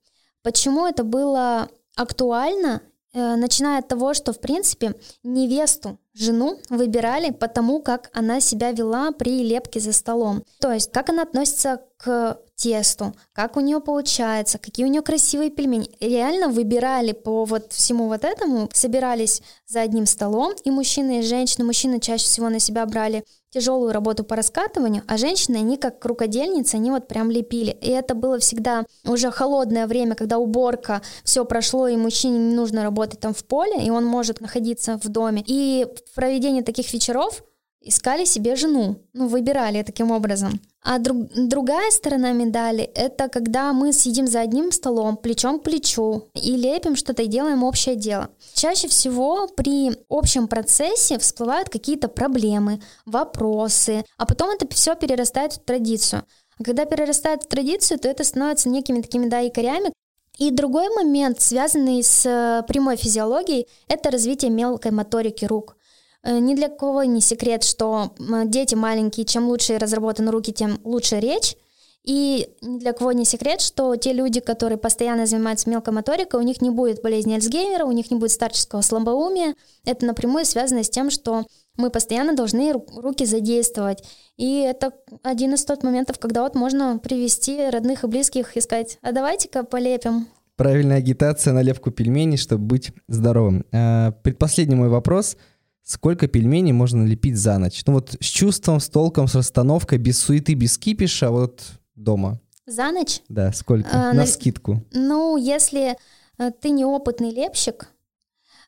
почему 0.43 0.87
это 0.87 1.05
было 1.05 1.69
актуально 1.97 2.83
начиная 3.13 3.81
от 3.81 3.89
того, 3.89 4.15
что, 4.15 4.33
в 4.33 4.41
принципе, 4.41 4.95
невесту, 5.23 5.99
жену 6.15 6.59
выбирали 6.69 7.31
по 7.31 7.49
тому, 7.49 7.81
как 7.81 8.11
она 8.13 8.41
себя 8.41 8.73
вела 8.73 9.13
при 9.13 9.43
лепке 9.43 9.81
за 9.81 9.93
столом. 9.93 10.45
То 10.61 10.73
есть, 10.73 10.93
как 10.93 11.09
она 11.11 11.23
относится 11.23 11.83
к 11.97 12.39
тесту, 12.57 13.15
как 13.33 13.57
у 13.57 13.61
нее 13.61 13.81
получается, 13.81 14.59
какие 14.59 14.87
у 14.87 14.89
нее 14.89 15.03
красивые 15.03 15.51
пельмени. 15.51 15.91
Реально 16.01 16.49
выбирали 16.49 17.13
по 17.13 17.45
вот 17.45 17.73
всему 17.73 18.09
вот 18.09 18.25
этому, 18.25 18.69
собирались 18.73 19.43
за 19.67 19.81
одним 19.81 20.07
столом, 20.07 20.53
и 20.65 20.71
мужчины, 20.71 21.21
и 21.21 21.23
женщины. 21.23 21.65
Мужчины 21.65 21.99
чаще 21.99 22.25
всего 22.25 22.49
на 22.49 22.61
себя 22.61 22.87
брали 22.87 23.25
тяжелую 23.53 23.93
работу 23.93 24.25
по 24.25 24.35
раскатыванию, 24.35 25.03
а 25.07 25.17
женщины, 25.17 25.57
они 25.57 25.77
как 25.77 26.05
рукодельницы, 26.05 26.77
они 26.77 26.91
вот 26.91 27.07
прям 27.07 27.31
лепили. 27.31 27.77
И 27.81 27.91
это 27.91 28.15
было 28.15 28.39
всегда 28.39 28.87
уже 29.07 29.31
холодное 29.31 29.87
время, 29.87 30.15
когда 30.15 30.39
уборка, 30.39 31.03
все 31.23 31.45
прошло, 31.45 31.87
и 31.87 31.97
мужчине 31.97 32.39
не 32.39 32.55
нужно 32.55 32.83
работать 32.83 33.21
там 33.21 33.35
в 33.35 33.45
поле, 33.45 33.85
и 33.85 33.91
он 33.91 34.05
может 34.05 34.41
находиться 34.41 34.99
в 35.03 35.09
доме. 35.09 35.45
И 35.47 35.87
в 36.11 36.15
проведении 36.15 36.63
таких 36.63 36.93
вечеров 36.93 37.43
искали 37.85 38.25
себе 38.25 38.57
жену, 38.57 38.97
ну, 39.13 39.29
выбирали 39.29 39.83
таким 39.83 40.11
образом. 40.11 40.61
А 40.85 40.99
друг, 40.99 41.29
другая 41.35 41.91
сторона 41.91 42.33
медали— 42.33 42.83
это 42.95 43.29
когда 43.29 43.73
мы 43.73 43.93
сидим 43.93 44.27
за 44.27 44.41
одним 44.41 44.73
столом, 44.73 45.17
плечом 45.17 45.61
к 45.61 45.63
плечу, 45.63 46.29
и 46.35 46.57
лепим 46.57 46.97
что-то 46.97 47.23
и 47.23 47.29
делаем 47.29 47.63
общее 47.63 47.95
дело. 47.95 48.31
Чаще 48.55 48.89
всего 48.89 49.47
при 49.49 49.93
общем 50.09 50.49
процессе 50.49 51.19
всплывают 51.19 51.69
какие-то 51.69 52.09
проблемы, 52.09 52.81
вопросы, 53.07 54.05
а 54.17 54.27
потом 54.27 54.51
это 54.51 54.67
все 54.75 54.97
перерастает 54.97 55.53
в 55.53 55.61
традицию. 55.61 56.25
А 56.59 56.65
когда 56.65 56.85
перерастает 56.85 57.45
в 57.45 57.47
традицию, 57.47 57.99
то 57.99 58.09
это 58.09 58.25
становится 58.25 58.69
некими 58.69 59.01
такими, 59.03 59.29
да, 59.29 59.39
якорями, 59.39 59.93
и 60.39 60.51
другой 60.51 60.89
момент, 60.89 61.41
связанный 61.41 62.03
с 62.03 62.25
э, 62.27 62.63
прямой 62.67 62.97
физиологией, 62.97 63.69
это 63.87 64.11
развитие 64.11 64.51
мелкой 64.51 64.91
моторики 64.91 65.45
рук. 65.45 65.77
Э, 66.25 66.39
ни 66.39 66.55
для 66.55 66.69
кого 66.69 67.05
не 67.05 67.21
секрет, 67.21 67.65
что 67.65 68.13
дети 68.47 68.75
маленькие, 68.75 69.27
чем 69.27 69.49
лучше 69.49 69.79
разработаны 69.79 70.31
руки, 70.31 70.53
тем 70.53 70.79
лучше 70.85 71.21
речь. 71.21 71.57
И 72.05 72.49
ни 72.63 72.79
для 72.81 72.93
кого 72.93 73.13
не 73.13 73.25
секрет, 73.25 73.61
что 73.61 73.95
те 73.95 74.13
люди, 74.13 74.41
которые 74.41 74.77
постоянно 74.77 75.25
занимаются 75.25 75.71
мелкой 75.71 75.95
моторикой, 75.95 76.41
у 76.41 76.43
них 76.43 76.61
не 76.61 76.71
будет 76.71 77.01
болезни 77.01 77.35
Альцгеймера, 77.35 77.85
у 77.85 77.93
них 77.93 78.11
не 78.11 78.17
будет 78.17 78.33
старческого 78.33 78.81
слабоумия. 78.81 79.55
Это 79.85 80.05
напрямую 80.05 80.45
связано 80.45 80.83
с 80.83 80.91
тем, 80.91 81.11
что 81.11 81.45
мы 81.77 81.91
постоянно 81.91 82.35
должны 82.35 82.73
руки 82.73 83.25
задействовать. 83.25 84.03
И 84.37 84.63
это 84.63 84.93
один 85.23 85.55
из 85.55 85.65
тот 85.65 85.85
моментов, 85.85 86.19
когда 86.19 86.43
вот 86.43 86.57
можно 86.57 86.99
привести 86.99 87.71
родных 87.71 88.03
и 88.03 88.09
близких 88.09 88.57
и 88.57 88.61
сказать, 88.61 88.99
а 89.01 89.13
давайте-ка 89.13 89.63
полепим. 89.63 90.27
Правильная 90.57 90.97
агитация 90.99 91.53
на 91.53 91.63
лепку 91.63 91.93
пельменей, 91.93 92.37
чтобы 92.37 92.65
быть 92.65 92.93
здоровым. 93.07 93.65
Э, 93.73 94.11
предпоследний 94.23 94.77
мой 94.77 94.89
вопрос– 94.89 95.37
Сколько 95.85 96.29
пельменей 96.29 96.73
можно 96.73 97.05
лепить 97.05 97.37
за 97.37 97.59
ночь? 97.59 97.83
Ну 97.87 97.95
вот 97.95 98.17
с 98.21 98.27
чувством, 98.27 98.81
с 98.81 98.89
толком, 98.89 99.27
с 99.27 99.35
расстановкой, 99.35 99.99
без 99.99 100.19
суеты, 100.19 100.55
без 100.55 100.79
кипиша, 100.79 101.31
вот 101.31 101.63
дома. 101.97 102.41
За 102.67 102.93
ночь? 102.93 103.21
Да, 103.29 103.53
сколько? 103.53 103.89
А, 103.93 104.13
на, 104.13 104.27
скидку. 104.27 104.85
Ну, 104.93 105.37
если 105.37 105.97
э, 106.39 106.51
ты 106.61 106.71
неопытный 106.71 107.33
лепщик, 107.33 107.89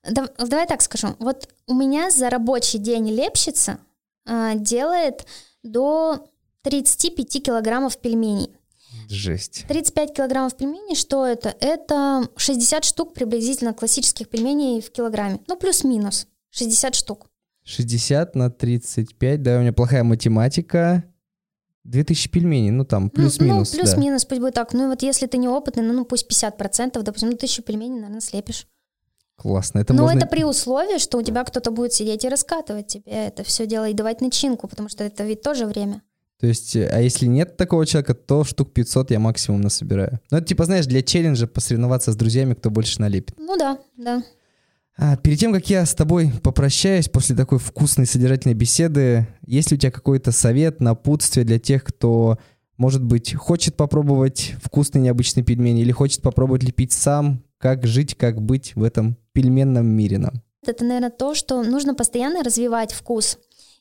да, 0.09 0.29
давай 0.39 0.67
так 0.67 0.83
скажу. 0.83 1.15
Вот 1.19 1.49
у 1.67 1.75
меня 1.75 2.11
за 2.11 2.29
рабочий 2.29 2.79
день 2.79 3.09
лепщица 3.11 3.79
а, 4.27 4.55
делает 4.55 5.27
до 5.63 6.27
35 6.63 7.43
килограммов 7.43 7.99
пельменей. 7.99 8.51
Жесть. 9.09 9.65
35 9.69 10.15
килограммов 10.15 10.57
пельменей, 10.57 10.97
что 10.97 11.27
это? 11.27 11.55
Это 11.61 12.29
60 12.37 12.85
штук 12.85 13.15
приблизительно 13.15 13.75
классических 13.75 14.29
пельменей 14.29 14.81
в 14.81 14.91
килограмме. 14.91 15.41
Ну, 15.47 15.57
плюс-минус. 15.57 16.27
60 16.55 16.95
штук. 16.95 17.27
60 17.65 18.35
на 18.37 18.51
35, 18.51 19.43
да, 19.43 19.57
у 19.57 19.61
меня 19.61 19.73
плохая 19.73 20.05
математика. 20.05 21.05
2000 21.85 22.31
пельменей, 22.31 22.71
ну 22.71 22.85
там, 22.85 23.11
плюс-минус. 23.11 23.73
Ну, 23.73 23.79
плюс-минус, 23.79 24.23
да. 24.23 24.29
пусть 24.29 24.41
будет 24.41 24.55
так. 24.55 24.73
Ну 24.73 24.89
вот 24.89 25.03
если 25.03 25.27
ты 25.27 25.37
неопытный, 25.37 25.83
ну, 25.83 25.93
ну 25.93 26.05
пусть 26.05 26.31
50%, 26.31 27.03
допустим, 27.03 27.31
ну 27.31 27.37
1000 27.37 27.63
пельменей, 27.63 27.97
наверное, 27.97 28.21
слепишь. 28.21 28.67
Классно. 29.37 29.81
Это 29.81 29.93
Но 29.93 30.05
можно... 30.05 30.19
это 30.19 30.27
при 30.27 30.45
условии, 30.45 30.99
что 30.99 31.19
у 31.19 31.23
тебя 31.23 31.45
кто-то 31.45 31.71
будет 31.73 31.93
сидеть 31.93 32.25
и 32.25 32.29
раскатывать 32.29 32.87
тебе 32.87 33.13
это 33.13 33.43
все 33.43 33.67
дело 33.67 33.89
и 33.89 33.93
давать 33.93 34.21
начинку, 34.21 34.69
потому 34.69 34.89
что 34.89 35.05
это 35.05 35.25
ведь 35.25 35.43
тоже 35.43 35.67
время. 35.67 36.03
То 36.41 36.47
есть, 36.47 36.77
а 36.77 37.01
если 37.01 37.27
нет 37.27 37.57
такого 37.57 37.85
человека, 37.85 38.15
то 38.15 38.45
штук 38.45 38.73
500 38.73 39.11
я 39.11 39.19
максимум 39.19 39.61
насобираю. 39.61 40.21
Ну, 40.31 40.39
это 40.39 40.47
типа, 40.47 40.65
знаешь, 40.65 40.87
для 40.87 41.03
челленджа 41.03 41.47
посоревноваться 41.47 42.13
с 42.13 42.17
друзьями, 42.17 42.55
кто 42.55 42.71
больше 42.71 43.01
налепит. 43.01 43.35
Ну 43.39 43.57
да, 43.57 43.79
да. 43.97 44.23
А, 44.97 45.17
перед 45.17 45.39
тем, 45.39 45.53
как 45.53 45.69
я 45.69 45.85
с 45.85 45.95
тобой 45.95 46.31
попрощаюсь 46.43 47.09
после 47.09 47.35
такой 47.35 47.59
вкусной 47.59 48.07
содержательной 48.07 48.55
беседы, 48.55 49.27
есть 49.45 49.71
ли 49.71 49.77
у 49.77 49.81
тебя 49.81 49.91
какой-то 49.91 50.31
совет, 50.31 50.81
напутствие 50.81 51.45
для 51.45 51.59
тех, 51.59 51.83
кто, 51.83 52.39
может 52.77 53.03
быть, 53.03 53.35
хочет 53.35 53.77
попробовать 53.77 54.55
вкусные 54.63 55.03
необычные 55.03 55.45
пельмени 55.45 55.83
или 55.83 55.91
хочет 55.91 56.23
попробовать 56.23 56.63
лепить 56.63 56.93
сам, 56.93 57.43
как 57.59 57.87
жить, 57.87 58.15
как 58.15 58.41
быть 58.41 58.77
в 58.77 58.85
этом 58.85 59.17
пельменном 59.33 59.87
мире 59.87 60.19
нам? 60.19 60.43
Это, 60.67 60.85
наверное, 60.85 61.11
то, 61.11 61.35
что 61.35 61.63
нужно 61.63 61.95
постоянно 61.95 62.43
развивать 62.43 62.93
вкус. 62.93 63.39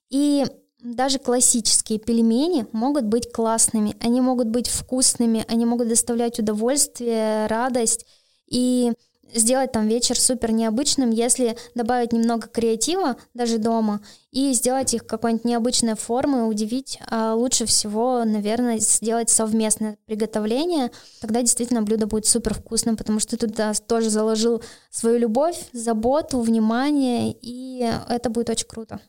И 0.09 0.45
даже 0.83 1.19
классические 1.19 1.99
пельмени 1.99 2.65
могут 2.71 3.05
быть 3.05 3.31
классными, 3.31 3.95
они 3.99 4.19
могут 4.19 4.47
быть 4.47 4.67
вкусными, 4.67 5.45
они 5.47 5.65
могут 5.65 5.89
доставлять 5.89 6.39
удовольствие, 6.39 7.47
радость. 7.47 8.05
И 8.49 8.91
сделать 9.33 9.71
там 9.71 9.87
вечер 9.87 10.19
супер 10.19 10.51
необычным, 10.51 11.11
если 11.11 11.55
добавить 11.75 12.13
немного 12.13 12.47
креатива 12.47 13.17
даже 13.33 13.57
дома 13.57 14.01
и 14.31 14.53
сделать 14.53 14.93
их 14.93 15.05
какой-нибудь 15.05 15.45
необычной 15.45 15.95
формы, 15.95 16.47
удивить. 16.47 16.99
А 17.09 17.33
лучше 17.33 17.65
всего, 17.65 18.23
наверное, 18.25 18.79
сделать 18.79 19.29
совместное 19.29 19.97
приготовление. 20.05 20.91
Тогда 21.21 21.41
действительно 21.41 21.81
блюдо 21.81 22.07
будет 22.07 22.25
супер 22.25 22.53
вкусным, 22.53 22.97
потому 22.97 23.19
что 23.19 23.37
ты 23.37 23.47
туда 23.47 23.73
тоже 23.73 24.09
заложил 24.09 24.63
свою 24.89 25.17
любовь, 25.19 25.57
заботу, 25.73 26.39
внимание, 26.39 27.35
и 27.41 27.91
это 28.09 28.29
будет 28.29 28.49
очень 28.49 28.67
круто. 28.67 28.99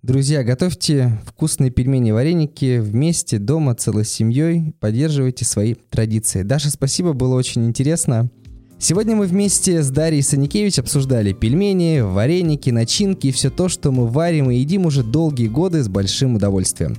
Друзья, 0.00 0.44
готовьте 0.44 1.18
вкусные 1.26 1.72
пельмени 1.72 2.12
вареники 2.12 2.78
вместе, 2.78 3.38
дома, 3.38 3.74
целой 3.74 4.04
семьей. 4.04 4.72
Поддерживайте 4.78 5.44
свои 5.44 5.74
традиции. 5.74 6.42
Даша, 6.42 6.70
спасибо, 6.70 7.14
было 7.14 7.34
очень 7.34 7.66
интересно. 7.66 8.30
Сегодня 8.80 9.16
мы 9.16 9.26
вместе 9.26 9.82
с 9.82 9.90
Дарьей 9.90 10.22
Саникевич 10.22 10.78
обсуждали 10.78 11.32
пельмени, 11.32 11.98
вареники, 11.98 12.70
начинки 12.70 13.26
и 13.26 13.32
все 13.32 13.50
то, 13.50 13.68
что 13.68 13.90
мы 13.90 14.06
варим 14.06 14.52
и 14.52 14.56
едим 14.56 14.86
уже 14.86 15.02
долгие 15.02 15.48
годы 15.48 15.82
с 15.82 15.88
большим 15.88 16.36
удовольствием. 16.36 16.96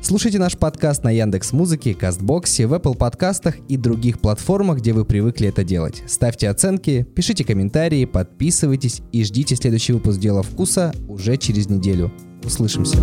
Слушайте 0.00 0.38
наш 0.38 0.56
подкаст 0.56 1.02
на 1.02 1.10
Яндекс 1.10 1.52
Музыке, 1.52 1.94
Кастбоксе, 1.94 2.68
в 2.68 2.74
Apple 2.74 2.96
подкастах 2.96 3.56
и 3.68 3.76
других 3.76 4.20
платформах, 4.20 4.78
где 4.78 4.92
вы 4.92 5.04
привыкли 5.04 5.48
это 5.48 5.64
делать. 5.64 6.04
Ставьте 6.06 6.48
оценки, 6.48 7.04
пишите 7.16 7.42
комментарии, 7.42 8.04
подписывайтесь 8.04 9.02
и 9.10 9.24
ждите 9.24 9.56
следующий 9.56 9.94
выпуск 9.94 10.20
«Дела 10.20 10.42
вкуса» 10.42 10.94
уже 11.08 11.36
через 11.38 11.68
неделю. 11.68 12.12
Услышимся. 12.44 12.98